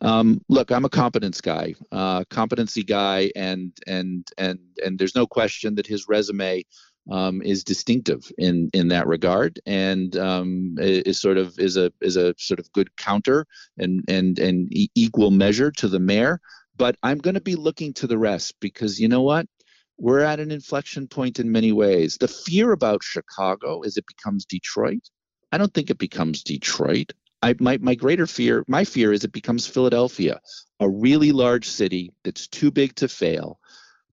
Um, 0.00 0.40
look, 0.48 0.70
I'm 0.70 0.84
a 0.84 0.90
competence 0.90 1.40
guy, 1.40 1.74
uh, 1.90 2.24
competency 2.28 2.84
guy, 2.84 3.30
and 3.34 3.72
and 3.86 4.26
and 4.36 4.58
and 4.84 4.98
there's 4.98 5.14
no 5.14 5.26
question 5.26 5.74
that 5.76 5.86
his 5.86 6.06
resume 6.06 6.64
um, 7.10 7.42
is 7.42 7.64
distinctive 7.64 8.30
in 8.38 8.70
in 8.72 8.88
that 8.88 9.06
regard, 9.06 9.60
and 9.66 10.16
um, 10.16 10.76
is 10.78 11.20
sort 11.20 11.38
of 11.38 11.58
is 11.58 11.76
a 11.76 11.92
is 12.00 12.16
a 12.16 12.34
sort 12.38 12.60
of 12.60 12.72
good 12.72 12.96
counter 12.96 13.46
and 13.78 14.04
and 14.08 14.38
and 14.38 14.68
equal 14.94 15.30
measure 15.30 15.70
to 15.72 15.88
the 15.88 16.00
mayor. 16.00 16.40
But 16.76 16.96
I'm 17.02 17.18
going 17.18 17.34
to 17.34 17.40
be 17.40 17.54
looking 17.54 17.92
to 17.94 18.06
the 18.06 18.18
rest 18.18 18.54
because 18.60 19.00
you 19.00 19.08
know 19.08 19.22
what? 19.22 19.46
We're 19.96 20.20
at 20.20 20.40
an 20.40 20.50
inflection 20.50 21.06
point 21.06 21.38
in 21.38 21.52
many 21.52 21.70
ways. 21.70 22.16
The 22.16 22.28
fear 22.28 22.72
about 22.72 23.04
Chicago 23.04 23.82
is 23.82 23.96
it 23.96 24.06
becomes 24.06 24.44
Detroit. 24.44 25.08
I 25.52 25.58
don't 25.58 25.72
think 25.72 25.90
it 25.90 25.98
becomes 25.98 26.42
Detroit. 26.42 27.12
I, 27.42 27.54
my, 27.60 27.78
my 27.78 27.94
greater 27.94 28.26
fear, 28.26 28.64
my 28.66 28.84
fear 28.84 29.12
is 29.12 29.22
it 29.22 29.30
becomes 29.30 29.66
Philadelphia, 29.66 30.40
a 30.80 30.88
really 30.88 31.30
large 31.30 31.68
city 31.68 32.12
that's 32.24 32.48
too 32.48 32.70
big 32.70 32.96
to 32.96 33.06
fail, 33.06 33.60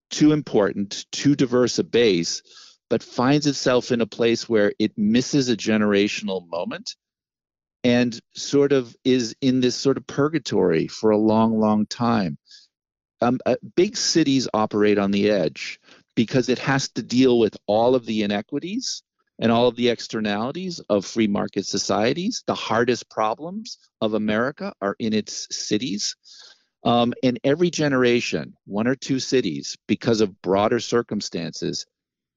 too 0.09 0.33
important, 0.33 1.05
too 1.11 1.35
diverse 1.35 1.79
a 1.79 1.83
base, 1.83 2.43
but 2.91 3.01
finds 3.01 3.47
itself 3.47 3.93
in 3.93 4.01
a 4.01 4.05
place 4.05 4.49
where 4.49 4.73
it 4.77 4.91
misses 4.97 5.47
a 5.47 5.55
generational 5.55 6.45
moment 6.49 6.97
and 7.85 8.19
sort 8.35 8.73
of 8.73 8.93
is 9.05 9.33
in 9.39 9.61
this 9.61 9.77
sort 9.77 9.95
of 9.95 10.05
purgatory 10.05 10.87
for 10.87 11.11
a 11.11 11.17
long, 11.17 11.57
long 11.57 11.85
time. 11.85 12.37
Um, 13.21 13.39
uh, 13.45 13.55
big 13.77 13.95
cities 13.95 14.49
operate 14.53 14.97
on 14.97 15.11
the 15.11 15.29
edge 15.29 15.79
because 16.15 16.49
it 16.49 16.59
has 16.59 16.89
to 16.89 17.01
deal 17.01 17.39
with 17.39 17.55
all 17.65 17.95
of 17.95 18.05
the 18.05 18.23
inequities 18.23 19.03
and 19.39 19.53
all 19.53 19.69
of 19.69 19.77
the 19.77 19.87
externalities 19.87 20.81
of 20.89 21.05
free 21.05 21.27
market 21.27 21.65
societies. 21.65 22.43
The 22.45 22.55
hardest 22.55 23.09
problems 23.09 23.77
of 24.01 24.15
America 24.15 24.73
are 24.81 24.97
in 24.99 25.13
its 25.13 25.47
cities. 25.49 26.17
Um, 26.83 27.13
in 27.23 27.37
every 27.45 27.69
generation, 27.69 28.57
one 28.65 28.87
or 28.87 28.95
two 28.95 29.19
cities, 29.19 29.77
because 29.87 30.19
of 30.19 30.41
broader 30.41 30.81
circumstances, 30.81 31.85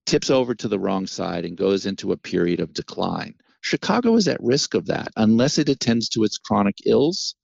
tips 0.06 0.30
over 0.30 0.54
to 0.54 0.68
the 0.68 0.78
wrong 0.78 1.06
side 1.06 1.44
and 1.44 1.56
goes 1.56 1.86
into 1.86 2.12
a 2.12 2.16
period 2.16 2.60
of 2.60 2.72
decline. 2.72 3.34
Chicago 3.60 4.14
is 4.16 4.28
at 4.28 4.42
risk 4.42 4.74
of 4.74 4.86
that 4.86 5.08
unless 5.16 5.58
it 5.58 5.68
attends 5.68 6.08
to 6.10 6.22
its 6.24 6.38
chronic 6.38 6.76
ills 6.84 7.34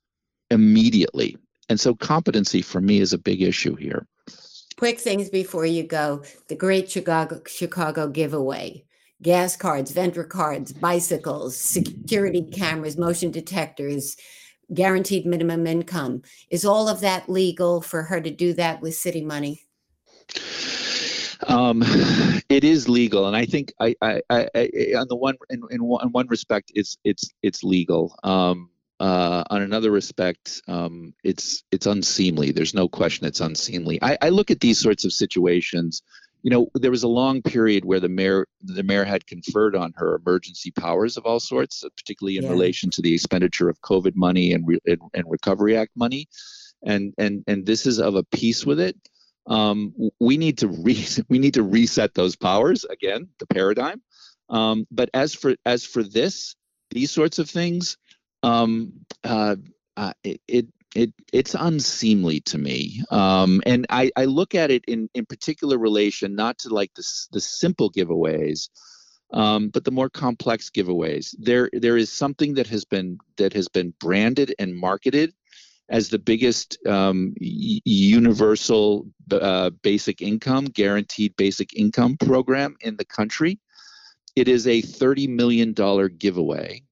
immediately. 0.51 1.37
And 1.69 1.81
so 1.81 1.95
competency 1.95 2.63
for 2.63 2.81
me 2.81 3.01
is 3.01 3.13
a 3.13 3.19
big 3.19 3.41
issue 3.43 3.77
here. 3.77 4.07
Quick 4.77 4.99
things 4.99 5.31
before 5.31 5.67
you 5.67 5.83
go. 5.83 6.23
The 6.49 6.57
great 6.57 6.91
Chicago 6.91 7.41
Chicago 7.47 8.09
giveaway. 8.09 8.85
Gas 9.23 9.57
cards, 9.57 9.91
vendor 9.91 10.25
cards, 10.25 10.73
bicycles, 10.73 11.57
security 11.57 12.43
cameras, 12.43 12.97
motion 12.97 13.31
detectors, 13.31 14.17
guaranteed 14.73 15.27
minimum 15.27 15.67
income. 15.67 16.23
Is 16.51 16.65
all 16.65 16.89
of 16.89 17.01
that 17.01 17.29
legal 17.29 17.83
for 17.83 18.05
her 18.05 18.21
to 18.21 18.31
do 18.31 18.55
that 18.55 18.81
with 18.81 18.95
city 18.95 19.23
money? 19.23 19.61
Um, 21.47 21.83
it 22.51 22.65
is 22.65 22.89
legal, 22.89 23.27
and 23.27 23.37
I 23.37 23.47
think 23.47 23.73
I, 23.81 23.95
I, 24.03 24.21
I, 24.29 24.49
I 24.55 24.71
on 24.97 25.07
the 25.09 25.17
one 25.17 25.37
in, 25.49 25.63
in, 25.71 25.85
one, 25.85 26.05
in 26.05 26.11
one 26.11 26.27
respect, 26.27 26.73
it's 26.75 26.99
it's 27.05 27.31
it's 27.43 27.63
legal. 27.63 28.19
Um, 28.25 28.71
uh, 28.99 29.45
on 29.49 29.63
another 29.63 29.91
respect, 29.91 30.61
um, 30.69 31.15
it's 31.23 31.63
it's 31.71 31.87
unseemly. 31.87 32.51
There's 32.51 32.75
no 32.75 32.89
question 32.89 33.27
it's 33.27 33.41
unseemly. 33.41 34.03
I, 34.03 34.19
I 34.21 34.29
look 34.31 34.51
at 34.51 34.61
these 34.61 34.81
sorts 34.81 35.05
of 35.05 35.13
situations. 35.13 36.03
You 36.43 36.51
know, 36.51 36.71
there 36.75 36.91
was 36.91 37.05
a 37.05 37.09
long 37.09 37.41
period 37.41 37.85
where 37.85 38.01
the 38.01 38.09
mayor 38.09 38.47
the 38.63 38.83
mayor 38.83 39.05
had 39.05 39.27
conferred 39.27 39.77
on 39.77 39.93
her 39.97 40.17
emergency 40.17 40.73
powers 40.73 41.17
of 41.17 41.27
all 41.27 41.39
sorts, 41.41 41.85
particularly 41.97 42.37
in 42.37 42.45
yeah. 42.45 42.51
relation 42.51 42.91
to 42.91 43.03
the 43.03 43.15
expenditure 43.15 43.69
of 43.69 43.81
COVID 43.81 44.17
money 44.17 44.53
and, 44.53 44.67
re- 44.67 44.81
and, 44.87 45.01
and 45.15 45.25
Recovery 45.29 45.77
Act 45.77 45.93
money, 45.95 46.29
and 46.83 47.15
and 47.17 47.45
and 47.47 47.65
this 47.65 47.87
is 47.87 48.01
of 48.01 48.17
a 48.17 48.25
piece 48.25 48.67
with 48.67 48.81
it 48.81 48.97
um, 49.47 49.95
we 50.19 50.37
need 50.37 50.59
to 50.59 50.69
re- 50.69 51.07
we 51.29 51.39
need 51.39 51.55
to 51.55 51.63
reset 51.63 52.15
those 52.15 52.37
powers 52.37 52.85
again, 52.85 53.29
the 53.39 53.47
paradigm. 53.47 54.03
Um, 54.49 54.87
but 54.91 55.11
as 55.15 55.35
for 55.35 55.55
as 55.65 55.85
for 55.85 56.03
this, 56.03 56.57
these 56.91 57.11
sorts 57.11 57.39
of 57.39 57.49
things, 57.49 57.97
um, 58.43 58.93
uh, 59.25 59.57
uh, 59.97 60.13
it, 60.25 60.41
it 60.49 60.67
it 60.95 61.13
it's 61.33 61.55
unseemly 61.55 62.41
to 62.41 62.59
me 62.59 63.03
um, 63.11 63.63
and 63.65 63.87
I, 63.91 64.11
I 64.17 64.25
look 64.25 64.55
at 64.55 64.71
it 64.71 64.85
in 64.87 65.09
in 65.15 65.25
particular 65.27 65.79
relation 65.79 66.35
not 66.35 66.59
to 66.61 66.69
like 66.69 66.93
the, 66.95 67.05
the 67.33 67.41
simple 67.41 67.93
giveaways 67.93 68.69
um, 69.33 69.69
but 69.69 69.85
the 69.85 69.93
more 69.93 70.11
complex 70.11 70.71
giveaways 70.71 71.35
there 71.39 71.71
there 71.73 71.97
is 71.97 72.11
something 72.11 72.55
that 72.55 72.67
has 72.67 72.85
been 72.85 73.19
that 73.37 73.53
has 73.53 73.69
been 73.69 73.95
branded 74.01 74.55
and 74.59 74.75
marketed 74.75 75.33
as 75.91 76.09
the 76.09 76.19
biggest 76.19 76.79
um, 76.87 77.35
universal 77.39 79.07
uh, 79.33 79.71
basic 79.83 80.23
income, 80.23 80.67
guaranteed 80.67 81.35
basic 81.37 81.75
income 81.75 82.17
program 82.17 82.77
in 82.81 82.97
the 82.97 83.05
country. 83.05 83.59
It 84.37 84.47
is 84.47 84.69
a 84.69 84.81
$30 84.81 85.29
million 85.29 85.75
giveaway 86.17 86.83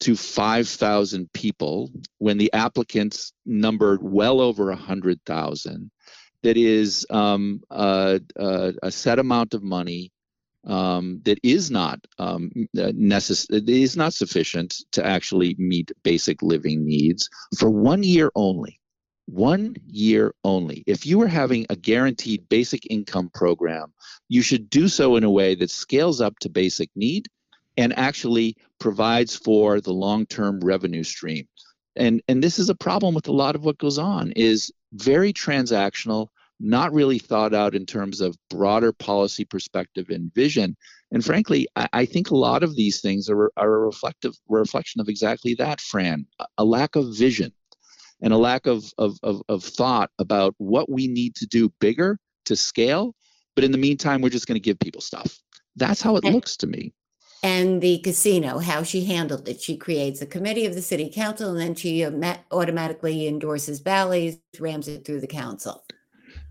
to 0.00 0.14
5,000 0.14 1.32
people 1.32 1.90
when 2.18 2.38
the 2.38 2.52
applicants 2.52 3.32
numbered 3.44 4.00
well 4.02 4.40
over 4.40 4.66
100,000. 4.66 5.90
That 6.44 6.56
is 6.56 7.04
um, 7.10 7.62
a, 7.70 8.20
a, 8.36 8.74
a 8.84 8.92
set 8.92 9.18
amount 9.18 9.54
of 9.54 9.64
money 9.64 10.12
um, 10.64 11.20
that 11.24 11.38
is 11.42 11.70
not 11.70 12.00
um, 12.18 12.50
necess- 12.76 13.46
is 13.68 13.96
not 13.96 14.14
sufficient 14.14 14.76
to 14.92 15.04
actually 15.04 15.54
meet 15.58 15.92
basic 16.02 16.42
living 16.42 16.84
needs 16.84 17.28
for 17.58 17.70
one 17.70 18.02
year 18.02 18.30
only. 18.34 18.80
One 19.26 19.76
year 19.86 20.34
only. 20.42 20.84
If 20.86 21.04
you 21.04 21.20
are 21.20 21.28
having 21.28 21.66
a 21.68 21.76
guaranteed 21.76 22.48
basic 22.48 22.90
income 22.90 23.30
program, 23.34 23.92
you 24.28 24.40
should 24.40 24.70
do 24.70 24.88
so 24.88 25.16
in 25.16 25.24
a 25.24 25.30
way 25.30 25.54
that 25.56 25.70
scales 25.70 26.22
up 26.22 26.38
to 26.40 26.48
basic 26.48 26.88
need 26.96 27.28
and 27.76 27.96
actually 27.98 28.56
provides 28.80 29.36
for 29.36 29.80
the 29.80 29.92
long-term 29.92 30.60
revenue 30.60 31.04
stream. 31.04 31.46
And 31.94 32.22
and 32.26 32.42
this 32.42 32.58
is 32.58 32.70
a 32.70 32.74
problem 32.74 33.14
with 33.14 33.28
a 33.28 33.32
lot 33.32 33.54
of 33.54 33.64
what 33.64 33.78
goes 33.78 33.98
on 33.98 34.32
is 34.32 34.72
very 34.92 35.32
transactional 35.32 36.28
not 36.60 36.92
really 36.92 37.18
thought 37.18 37.54
out 37.54 37.74
in 37.74 37.86
terms 37.86 38.20
of 38.20 38.36
broader 38.50 38.92
policy 38.92 39.44
perspective 39.44 40.06
and 40.10 40.32
vision. 40.34 40.76
And 41.12 41.24
frankly, 41.24 41.68
I, 41.76 41.88
I 41.92 42.04
think 42.04 42.30
a 42.30 42.36
lot 42.36 42.62
of 42.62 42.76
these 42.76 43.00
things 43.00 43.30
are, 43.30 43.50
are 43.56 43.74
a 43.74 43.78
reflective 43.78 44.34
reflection 44.48 45.00
of 45.00 45.08
exactly 45.08 45.54
that, 45.54 45.80
Fran, 45.80 46.26
a 46.56 46.64
lack 46.64 46.96
of 46.96 47.16
vision 47.16 47.52
and 48.20 48.32
a 48.32 48.38
lack 48.38 48.66
of, 48.66 48.84
of, 48.98 49.16
of, 49.22 49.40
of 49.48 49.62
thought 49.62 50.10
about 50.18 50.54
what 50.58 50.90
we 50.90 51.06
need 51.06 51.36
to 51.36 51.46
do 51.46 51.72
bigger 51.80 52.18
to 52.46 52.56
scale. 52.56 53.14
But 53.54 53.64
in 53.64 53.72
the 53.72 53.78
meantime, 53.78 54.20
we're 54.20 54.28
just 54.28 54.46
going 54.46 54.56
to 54.56 54.60
give 54.60 54.78
people 54.80 55.00
stuff. 55.00 55.38
That's 55.76 56.02
how 56.02 56.16
it 56.16 56.24
and, 56.24 56.34
looks 56.34 56.56
to 56.58 56.66
me. 56.66 56.92
And 57.44 57.80
the 57.80 57.98
casino, 57.98 58.58
how 58.58 58.82
she 58.82 59.04
handled 59.04 59.48
it. 59.48 59.60
She 59.60 59.76
creates 59.76 60.20
a 60.20 60.26
committee 60.26 60.66
of 60.66 60.74
the 60.74 60.82
city 60.82 61.08
council 61.08 61.50
and 61.50 61.60
then 61.60 61.74
she 61.76 62.04
uh, 62.04 62.36
automatically 62.50 63.28
endorses 63.28 63.78
Bally's, 63.78 64.38
rams 64.58 64.88
it 64.88 65.04
through 65.04 65.20
the 65.20 65.28
council 65.28 65.84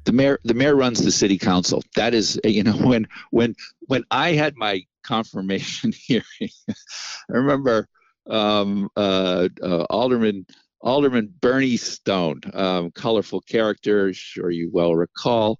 the 0.07 0.13
mayor 0.13 0.39
the 0.45 0.53
mayor 0.53 0.75
runs 0.75 1.03
the 1.03 1.11
city 1.11 1.37
council. 1.37 1.83
That 1.95 2.13
is 2.13 2.39
you 2.43 2.63
know 2.63 2.71
when 2.91 3.07
when 3.29 3.55
when 3.87 4.03
i 4.09 4.31
had 4.31 4.55
my 4.55 4.83
confirmation 5.03 5.93
hearing 6.07 6.23
i 6.41 7.33
remember 7.33 7.87
um, 8.29 8.89
uh, 8.97 9.47
uh, 9.61 9.83
alderman 9.89 10.45
alderman 10.81 11.33
bernie 11.41 11.77
stone 11.77 12.41
um, 12.53 12.91
colorful 12.91 13.41
character 13.41 14.13
sure 14.13 14.49
you 14.49 14.69
well 14.73 14.95
recall. 14.95 15.59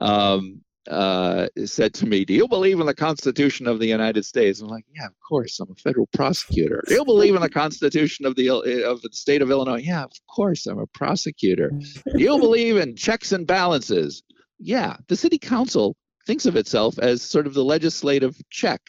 Um, 0.00 0.62
uh, 0.88 1.48
said 1.64 1.94
to 1.94 2.06
me, 2.06 2.24
"Do 2.24 2.34
you 2.34 2.48
believe 2.48 2.80
in 2.80 2.86
the 2.86 2.94
Constitution 2.94 3.66
of 3.66 3.78
the 3.78 3.86
United 3.86 4.24
States?" 4.24 4.60
I'm 4.60 4.68
like, 4.68 4.84
"Yeah, 4.94 5.06
of 5.06 5.20
course. 5.26 5.60
I'm 5.60 5.70
a 5.70 5.74
federal 5.74 6.08
prosecutor." 6.12 6.82
"Do 6.86 6.94
you 6.94 7.04
believe 7.04 7.34
in 7.34 7.42
the 7.42 7.50
Constitution 7.50 8.26
of 8.26 8.36
the 8.36 8.48
of 8.50 9.02
the 9.02 9.10
state 9.12 9.42
of 9.42 9.50
Illinois?" 9.50 9.82
"Yeah, 9.82 10.04
of 10.04 10.12
course. 10.26 10.66
I'm 10.66 10.78
a 10.78 10.86
prosecutor." 10.86 11.70
"Do 11.70 12.22
you 12.22 12.38
believe 12.38 12.76
in 12.76 12.96
checks 12.96 13.32
and 13.32 13.46
balances?" 13.46 14.22
"Yeah." 14.58 14.96
The 15.08 15.16
city 15.16 15.38
council 15.38 15.96
thinks 16.26 16.46
of 16.46 16.56
itself 16.56 16.98
as 16.98 17.22
sort 17.22 17.46
of 17.46 17.54
the 17.54 17.64
legislative 17.64 18.36
check. 18.50 18.80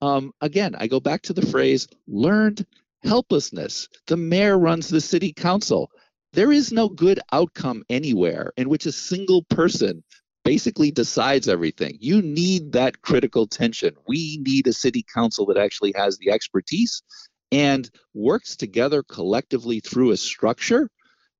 Um, 0.00 0.32
again, 0.40 0.74
I 0.78 0.86
go 0.86 1.00
back 1.00 1.22
to 1.22 1.32
the 1.32 1.46
phrase 1.46 1.88
"learned 2.06 2.66
helplessness." 3.02 3.88
The 4.06 4.16
mayor 4.16 4.58
runs 4.58 4.88
the 4.88 5.00
city 5.00 5.32
council. 5.32 5.90
There 6.34 6.52
is 6.52 6.72
no 6.72 6.90
good 6.90 7.20
outcome 7.32 7.84
anywhere 7.88 8.52
in 8.58 8.68
which 8.68 8.84
a 8.84 8.92
single 8.92 9.44
person 9.44 10.04
basically 10.48 10.90
decides 10.90 11.46
everything. 11.46 11.98
You 12.00 12.22
need 12.22 12.72
that 12.72 13.02
critical 13.02 13.46
tension. 13.46 13.94
We 14.06 14.38
need 14.40 14.66
a 14.66 14.72
city 14.72 15.04
council 15.14 15.44
that 15.44 15.58
actually 15.58 15.92
has 15.94 16.16
the 16.16 16.30
expertise 16.30 17.02
and 17.52 17.90
works 18.14 18.56
together 18.56 19.02
collectively 19.02 19.80
through 19.80 20.12
a 20.12 20.16
structure 20.16 20.88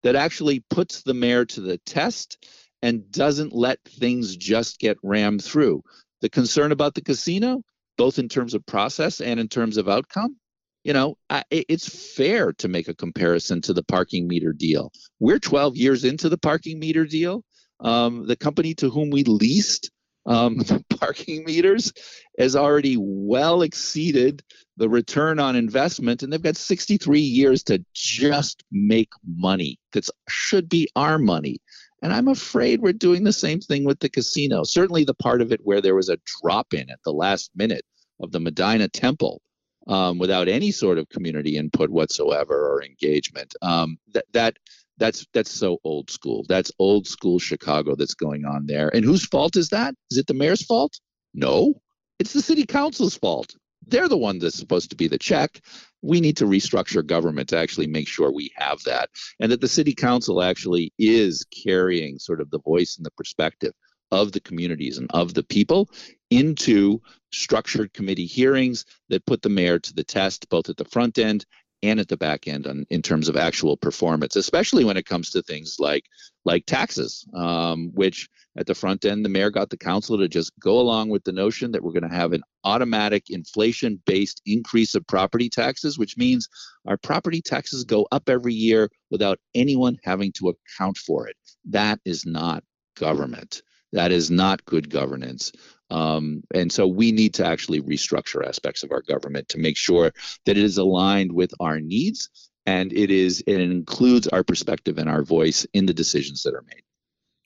that 0.03 0.15
actually 0.15 0.63
puts 0.69 1.05
the 1.05 1.15
mayor 1.15 1.47
to 1.47 1.63
the 1.63 1.79
test 1.87 2.47
and 2.83 3.11
doesn't 3.11 3.55
let 3.55 3.79
things 3.83 4.37
just 4.37 4.79
get 4.79 4.99
rammed 5.03 5.43
through. 5.43 5.83
The 6.21 6.29
concern 6.29 6.71
about 6.71 6.95
the 6.95 7.01
casino, 7.01 7.63
both 7.97 8.19
in 8.19 8.29
terms 8.29 8.53
of 8.53 8.67
process 8.67 9.23
and 9.23 9.41
in 9.41 9.49
terms 9.49 9.79
of 9.79 9.89
outcome, 9.89 10.37
you 10.85 10.93
know, 10.93 11.17
I, 11.31 11.45
it's 11.51 12.15
fair 12.15 12.53
to 12.59 12.69
make 12.69 12.89
a 12.89 12.95
comparison 12.95 13.63
to 13.63 13.73
the 13.73 13.83
parking 13.83 14.29
meter 14.29 14.53
deal. 14.53 14.93
We're 15.19 15.39
12 15.39 15.79
years 15.79 16.05
into 16.05 16.29
the 16.29 16.37
parking 16.37 16.79
meter 16.79 17.07
deal 17.07 17.43
um, 17.81 18.27
the 18.27 18.37
company 18.37 18.75
to 18.75 18.91
whom 18.91 19.11
we 19.11 19.25
leased 19.25 19.91
um, 20.27 20.61
parking 20.99 21.45
meters 21.45 21.93
has 22.39 22.55
already 22.55 22.97
well 22.99 23.63
exceeded 23.63 24.43
the 24.77 24.89
return 24.89 25.41
on 25.41 25.57
investment, 25.57 26.23
and 26.23 26.33
they've 26.33 26.43
got 26.43 26.57
63 26.57 27.21
years 27.21 27.63
to 27.65 27.85
just 27.95 28.63
make 28.71 29.11
money. 29.27 29.79
That 29.93 30.09
should 30.29 30.69
be 30.69 30.89
our 30.95 31.19
money. 31.19 31.59
And 32.01 32.13
I'm 32.13 32.29
afraid 32.29 32.81
we're 32.81 32.93
doing 32.93 33.25
the 33.25 33.33
same 33.33 33.61
thing 33.61 33.85
with 33.85 33.99
the 33.99 34.09
casino. 34.09 34.63
Certainly, 34.63 35.05
the 35.05 35.15
part 35.15 35.43
of 35.43 35.51
it 35.51 35.61
where 35.65 35.81
there 35.81 35.97
was 35.97 36.09
a 36.09 36.19
drop 36.41 36.73
in 36.73 36.89
at 36.91 37.01
the 37.05 37.13
last 37.13 37.51
minute 37.57 37.85
of 38.21 38.31
the 38.31 38.39
Medina 38.39 38.89
Temple 38.89 39.43
um, 39.89 40.19
without 40.19 40.49
any 40.49 40.71
sort 40.71 40.99
of 40.99 41.09
community 41.09 41.57
input 41.57 41.91
whatsoever 41.91 42.55
or 42.55 42.85
engagement. 42.85 43.55
Um, 43.63 43.99
that 44.13 44.27
that 44.33 44.57
that's 44.99 45.27
that's 45.33 45.51
so 45.51 45.79
old 45.85 46.11
school. 46.11 46.45
That's 46.49 46.73
old 46.79 47.07
school 47.07 47.39
Chicago 47.39 47.95
that's 47.95 48.15
going 48.15 48.45
on 48.45 48.67
there. 48.67 48.95
And 48.95 49.05
whose 49.05 49.25
fault 49.25 49.57
is 49.57 49.69
that? 49.71 49.95
Is 50.11 50.19
it 50.19 50.27
the 50.27 50.35
mayor's 50.35 50.65
fault? 50.65 50.99
No. 51.35 51.75
It's 52.19 52.33
the 52.33 52.43
city 52.43 52.67
council's 52.67 53.17
fault. 53.17 53.55
They're 53.87 54.09
the 54.09 54.19
one 54.19 54.39
that's 54.39 54.59
supposed 54.59 54.91
to 54.91 54.97
be 54.97 55.09
the 55.09 55.19
check. 55.19 55.61
We 56.03 56.21
need 56.21 56.37
to 56.39 56.45
restructure 56.45 57.07
government 57.07 57.49
to 57.51 57.59
actually 57.59 57.87
make 57.87 58.09
sure 58.09 58.33
we 58.33 58.51
have 58.57 58.83
that 58.85 59.09
and 59.41 59.51
that 59.51 59.61
the 59.61 59.69
city 59.69 59.95
council 59.95 60.43
actually 60.43 60.93
is 60.99 61.47
carrying 61.65 62.19
sort 62.19 62.41
of 62.41 62.51
the 62.51 62.61
voice 62.61 62.97
and 62.97 63.07
the 63.07 63.13
perspective 63.13 63.73
of 64.11 64.33
the 64.33 64.41
communities 64.41 64.99
and 64.99 65.11
of 65.13 65.35
the 65.35 65.43
people 65.43 65.89
into 66.31 67.01
structured 67.33 67.93
committee 67.93 68.27
hearings 68.27 68.85
that 69.09 69.27
put 69.27 69.43
the 69.43 69.49
mayor 69.49 69.79
to 69.79 69.95
the 69.95 70.05
test 70.05 70.49
both 70.49 70.69
at 70.69 70.77
the 70.77 70.85
front 70.85 71.19
end 71.19 71.45
and 71.83 72.01
at 72.01 72.09
the 72.09 72.17
back 72.17 72.49
end 72.49 72.67
on, 72.67 72.85
in 72.91 73.03
terms 73.03 73.29
of 73.29 73.37
actual 73.37 73.77
performance, 73.77 74.37
especially 74.37 74.85
when 74.85 74.97
it 74.97 75.07
comes 75.07 75.31
to 75.31 75.43
things 75.43 75.77
like 75.79 76.05
like 76.45 76.65
taxes, 76.67 77.27
um, 77.35 77.91
which 77.95 78.29
at 78.57 78.67
the 78.67 78.75
front 78.75 79.05
end, 79.05 79.25
the 79.25 79.29
mayor 79.29 79.51
got 79.51 79.71
the 79.71 79.77
council 79.77 80.19
to 80.19 80.29
just 80.29 80.53
go 80.59 80.81
along 80.81 81.11
with 81.11 81.23
the 81.25 81.33
notion 81.33 81.71
that 81.73 81.83
we're 81.83 81.93
going 81.93 82.09
to 82.09 82.17
have 82.17 82.33
an 82.33 82.43
automatic 82.65 83.31
inflation-based 83.31 84.41
increase 84.47 84.95
of 84.95 85.07
property 85.07 85.49
taxes, 85.49 85.99
which 85.99 86.17
means 86.17 86.49
our 86.87 86.97
property 86.97 87.43
taxes 87.43 87.85
go 87.85 88.09
up 88.11 88.29
every 88.29 88.55
year 88.55 88.89
without 89.11 89.39
anyone 89.55 89.97
having 90.03 90.33
to 90.33 90.49
account 90.49 90.97
for 90.97 91.29
it. 91.29 91.37
That 91.69 92.01
is 92.05 92.25
not 92.25 92.65
government. 92.97 93.63
That 93.93 94.11
is 94.11 94.31
not 94.31 94.65
good 94.65 94.91
governance. 94.91 95.53
Um, 95.91 96.43
and 96.55 96.71
so 96.71 96.87
we 96.87 97.13
need 97.13 97.35
to 97.35 97.47
actually 97.47 97.81
restructure 97.81 98.47
aspects 98.47 98.83
of 98.83 98.93
our 98.93 99.03
government 99.03 99.49
to 99.51 99.59
make 99.59 99.77
sure 99.77 100.13
that 100.45 100.57
it 100.57 100.65
is 100.65 100.77
aligned 100.77 101.33
with 101.33 101.53
our 101.61 101.81
needs 101.81 102.29
and 102.69 102.93
it 102.93 103.11
is 103.11 103.43
it 103.47 103.61
includes 103.61 104.29
our 104.29 104.45
perspective 104.45 104.99
and 104.99 105.09
our 105.09 105.23
voice 105.23 105.67
in 105.73 105.87
the 105.87 105.95
decisions 105.95 106.43
that 106.43 106.55
are 106.55 106.65
made. 106.67 106.83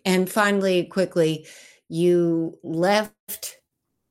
And 0.05 0.29
finally, 0.29 0.85
quickly, 0.87 1.47
you 1.89 2.59
left 2.65 3.59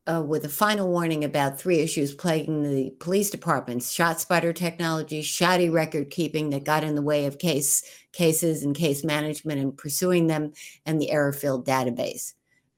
uh, 0.08 0.24
with 0.26 0.46
a 0.46 0.50
final 0.50 0.88
warning 0.88 1.26
about 1.26 1.60
three 1.60 1.80
issues 1.80 2.16
plaguing 2.16 2.64
the 2.64 2.92
police 3.02 3.30
departments 3.30 3.94
ShotSpotter 3.94 4.56
technology, 4.56 5.22
shoddy 5.22 5.70
record 5.70 6.12
keeping 6.12 6.50
that 6.52 6.64
got 6.64 6.86
in 6.86 6.96
the 6.96 7.02
way 7.02 7.26
of 7.26 7.38
case 7.38 7.84
cases 8.14 8.64
and 8.64 8.74
case 8.74 9.04
management 9.04 9.60
and 9.60 9.78
pursuing 9.78 10.28
them, 10.28 10.54
and 10.86 11.02
the 11.02 11.12
error 11.12 11.34
filled 11.34 11.68
database 11.68 12.36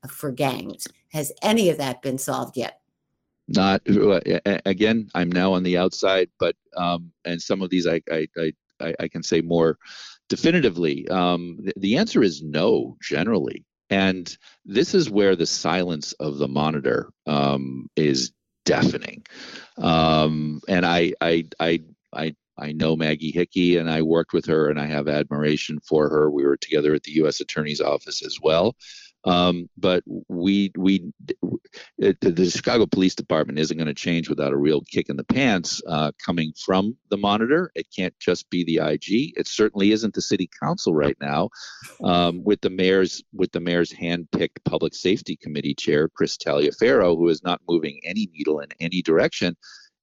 for 0.09 0.31
gangs. 0.31 0.87
Has 1.13 1.31
any 1.41 1.69
of 1.69 1.77
that 1.77 2.01
been 2.01 2.17
solved 2.17 2.57
yet? 2.57 2.81
Not 3.47 3.81
again. 4.65 5.09
I'm 5.13 5.31
now 5.31 5.53
on 5.53 5.63
the 5.63 5.77
outside, 5.77 6.29
but 6.39 6.55
um, 6.75 7.11
and 7.25 7.41
some 7.41 7.61
of 7.61 7.69
these 7.69 7.87
I 7.87 8.01
I 8.09 8.27
I, 8.79 8.95
I 8.99 9.07
can 9.07 9.21
say 9.21 9.41
more 9.41 9.77
definitively. 10.29 11.07
Um, 11.09 11.59
the, 11.61 11.73
the 11.77 11.97
answer 11.97 12.23
is 12.23 12.41
no. 12.41 12.97
Generally, 13.01 13.65
and 13.89 14.35
this 14.65 14.95
is 14.95 15.09
where 15.09 15.35
the 15.35 15.45
silence 15.45 16.13
of 16.13 16.37
the 16.37 16.47
monitor 16.47 17.11
um, 17.27 17.89
is 17.95 18.31
deafening. 18.65 19.23
Um, 19.77 20.61
and 20.67 20.85
I, 20.85 21.13
I, 21.21 21.45
I, 21.59 21.81
I, 22.11 22.35
I 22.57 22.71
know 22.71 22.95
Maggie 22.95 23.31
Hickey, 23.31 23.77
and 23.77 23.89
I 23.89 24.01
worked 24.01 24.33
with 24.33 24.45
her, 24.45 24.69
and 24.69 24.79
I 24.79 24.87
have 24.87 25.07
admiration 25.07 25.79
for 25.79 26.09
her. 26.09 26.31
We 26.31 26.43
were 26.43 26.57
together 26.57 26.93
at 26.93 27.03
the 27.03 27.11
U.S. 27.13 27.39
Attorney's 27.39 27.81
Office 27.81 28.25
as 28.25 28.39
well. 28.41 28.75
Um, 29.25 29.69
but 29.77 30.03
we 30.27 30.71
we 30.77 31.11
it, 31.97 32.19
the 32.21 32.49
Chicago 32.49 32.85
Police 32.85 33.15
Department 33.15 33.59
isn't 33.59 33.77
going 33.77 33.87
to 33.87 33.93
change 33.93 34.29
without 34.29 34.51
a 34.51 34.57
real 34.57 34.81
kick 34.81 35.09
in 35.09 35.15
the 35.15 35.23
pants 35.23 35.81
uh, 35.87 36.11
coming 36.23 36.53
from 36.57 36.97
the 37.09 37.17
monitor. 37.17 37.71
It 37.75 37.87
can't 37.95 38.17
just 38.19 38.49
be 38.49 38.63
the 38.63 38.77
IG. 38.77 39.33
It 39.37 39.47
certainly 39.47 39.91
isn't 39.91 40.13
the 40.13 40.21
City 40.21 40.49
Council 40.61 40.93
right 40.93 41.17
now, 41.21 41.49
um, 42.03 42.43
with 42.43 42.61
the 42.61 42.69
mayor's 42.69 43.23
with 43.33 43.51
the 43.51 43.59
mayor's 43.59 43.91
handpicked 43.91 44.63
Public 44.65 44.93
Safety 44.93 45.35
Committee 45.35 45.75
chair 45.75 46.09
Chris 46.09 46.37
Taliaferro, 46.37 47.15
who 47.15 47.29
is 47.29 47.43
not 47.43 47.61
moving 47.67 47.99
any 48.03 48.29
needle 48.33 48.59
in 48.59 48.69
any 48.79 49.01
direction 49.01 49.55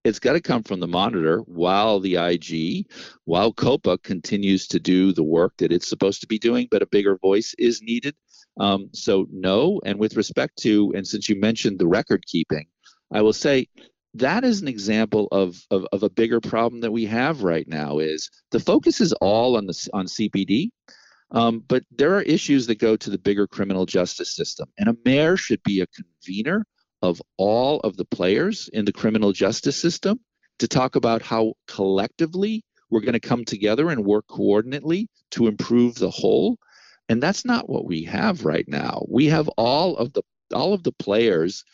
it's 0.04 0.18
got 0.18 0.32
to 0.32 0.40
come 0.40 0.62
from 0.62 0.80
the 0.80 0.88
monitor 0.88 1.40
while 1.40 2.00
the 2.00 2.16
IG, 2.16 2.86
while 3.24 3.52
COPA 3.52 3.98
continues 3.98 4.66
to 4.68 4.80
do 4.80 5.12
the 5.12 5.22
work 5.22 5.54
that 5.58 5.72
it's 5.72 5.88
supposed 5.88 6.22
to 6.22 6.26
be 6.26 6.38
doing, 6.38 6.68
but 6.70 6.82
a 6.82 6.86
bigger 6.86 7.18
voice 7.18 7.54
is 7.58 7.82
needed. 7.82 8.14
Um, 8.61 8.90
so, 8.92 9.26
no. 9.32 9.80
And 9.84 9.98
with 9.98 10.16
respect 10.16 10.58
to, 10.58 10.92
and 10.94 11.06
since 11.06 11.28
you 11.28 11.40
mentioned 11.40 11.78
the 11.78 11.88
record 11.88 12.26
keeping, 12.26 12.66
I 13.11 13.22
will 13.22 13.32
say 13.32 13.68
that 14.14 14.44
is 14.44 14.61
an 14.61 14.68
example 14.68 15.28
of, 15.32 15.64
of, 15.70 15.86
of 15.92 16.02
a 16.02 16.11
bigger 16.11 16.40
problem 16.40 16.82
that 16.82 16.92
we 16.92 17.06
have 17.06 17.42
right 17.42 17.66
now 17.66 17.98
is 17.98 18.30
the 18.50 18.61
focus 18.61 19.00
is 19.00 19.12
all 19.14 19.56
on 19.56 19.66
the 19.66 19.88
on 19.92 20.06
CPD. 20.06 20.70
Um, 21.32 21.64
but 21.66 21.84
there 21.96 22.14
are 22.16 22.22
issues 22.22 22.66
that 22.66 22.80
go 22.80 22.96
to 22.96 23.08
the 23.08 23.18
bigger 23.18 23.46
criminal 23.46 23.86
justice 23.86 24.34
system, 24.34 24.68
and 24.78 24.88
a 24.88 24.96
mayor 25.04 25.36
should 25.36 25.62
be 25.62 25.80
a 25.80 25.86
convener 25.86 26.66
of 27.02 27.22
all 27.36 27.80
of 27.80 27.96
the 27.96 28.04
players 28.04 28.68
in 28.72 28.84
the 28.84 28.92
criminal 28.92 29.32
justice 29.32 29.76
system 29.76 30.20
to 30.58 30.68
talk 30.68 30.96
about 30.96 31.22
how 31.22 31.54
collectively 31.66 32.64
we're 32.90 33.00
going 33.00 33.12
to 33.12 33.20
come 33.20 33.44
together 33.44 33.90
and 33.90 34.04
work 34.04 34.26
coordinately 34.28 35.06
to 35.30 35.46
improve 35.46 35.94
the 35.94 36.11
whole 36.11 36.58
and 37.11 37.20
that's 37.20 37.44
not 37.44 37.68
what 37.68 37.84
we 37.84 38.04
have 38.04 38.44
right 38.44 38.68
now. 38.68 39.04
We 39.08 39.26
have 39.26 39.48
all 39.58 39.96
of 39.96 40.12
the 40.12 40.22
all 40.54 40.72
of 40.72 40.84
the 40.84 40.92
players 40.92 41.64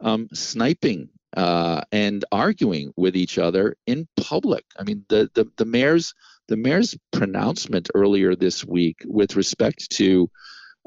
um, 0.00 0.28
sniping 0.32 1.10
uh, 1.36 1.82
and 1.92 2.24
arguing 2.32 2.94
with 2.96 3.14
each 3.14 3.36
other 3.36 3.76
in 3.86 4.08
public. 4.16 4.64
I 4.78 4.84
mean 4.84 5.04
the, 5.10 5.30
the 5.34 5.46
the 5.58 5.66
mayor's 5.66 6.14
the 6.48 6.56
mayor's 6.56 6.96
pronouncement 7.12 7.90
earlier 7.94 8.34
this 8.34 8.64
week 8.64 9.02
with 9.04 9.36
respect 9.36 9.90
to 9.90 10.30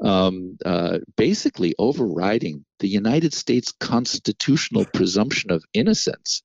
um, 0.02 0.58
uh, 0.64 0.98
basically 1.16 1.76
overriding 1.78 2.64
the 2.80 2.88
United 2.88 3.32
States 3.32 3.72
constitutional 3.78 4.86
presumption 4.86 5.52
of 5.52 5.62
innocence 5.72 6.42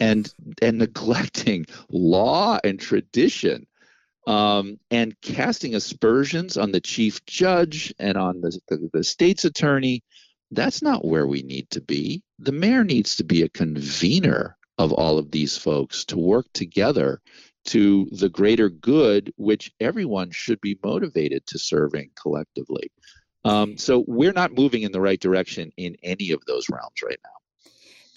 and 0.00 0.34
and 0.60 0.78
neglecting 0.78 1.66
law 1.88 2.58
and 2.64 2.80
tradition 2.80 3.68
um, 4.30 4.78
and 4.90 5.20
casting 5.20 5.74
aspersions 5.74 6.56
on 6.56 6.72
the 6.72 6.80
chief 6.80 7.24
judge 7.26 7.92
and 7.98 8.16
on 8.16 8.40
the, 8.40 8.58
the, 8.68 8.90
the 8.92 9.04
state's 9.04 9.44
attorney 9.44 10.02
that's 10.52 10.82
not 10.82 11.04
where 11.04 11.26
we 11.26 11.42
need 11.42 11.68
to 11.70 11.80
be 11.80 12.22
the 12.38 12.52
mayor 12.52 12.84
needs 12.84 13.16
to 13.16 13.24
be 13.24 13.42
a 13.42 13.48
convener 13.48 14.56
of 14.78 14.92
all 14.92 15.18
of 15.18 15.30
these 15.30 15.58
folks 15.58 16.06
to 16.06 16.16
work 16.16 16.46
together 16.54 17.20
to 17.66 18.08
the 18.12 18.28
greater 18.28 18.70
good, 18.70 19.32
which 19.36 19.72
everyone 19.80 20.30
should 20.30 20.60
be 20.60 20.78
motivated 20.82 21.46
to 21.46 21.58
serving 21.58 22.10
collectively. 22.20 22.90
Um, 23.44 23.76
so 23.76 24.04
we're 24.06 24.32
not 24.32 24.54
moving 24.54 24.82
in 24.82 24.92
the 24.92 25.00
right 25.00 25.20
direction 25.20 25.70
in 25.76 25.96
any 26.02 26.30
of 26.30 26.42
those 26.46 26.68
realms 26.70 27.02
right 27.04 27.20
now. 27.22 27.39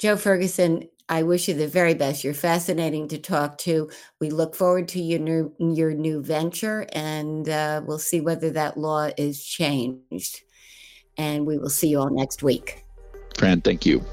Joe 0.04 0.18
Ferguson, 0.18 0.90
I 1.08 1.24
wish 1.24 1.48
you 1.48 1.54
the 1.54 1.66
very 1.66 1.94
best. 1.94 2.26
You're 2.26 2.34
fascinating 2.34 3.08
to 3.08 3.18
talk 3.18 3.58
to. 3.60 3.90
We 4.20 4.32
look 4.32 4.54
forward 4.54 4.90
to 4.90 5.02
your 5.02 5.22
new 5.22 5.54
your 5.58 5.94
new 5.94 6.22
venture, 6.22 6.86
and 6.92 7.48
uh, 7.48 7.84
we'll 7.86 8.00
see 8.00 8.20
whether 8.20 8.50
that 8.50 8.76
law 8.76 9.12
is 9.16 9.42
changed. 9.42 10.42
And 11.18 11.48
we 11.48 11.58
will 11.58 11.70
see 11.70 11.88
you 11.88 12.02
all 12.02 12.10
next 12.10 12.44
week. 12.44 12.84
Fran, 13.38 13.62
thank 13.62 13.86
you. 13.86 14.04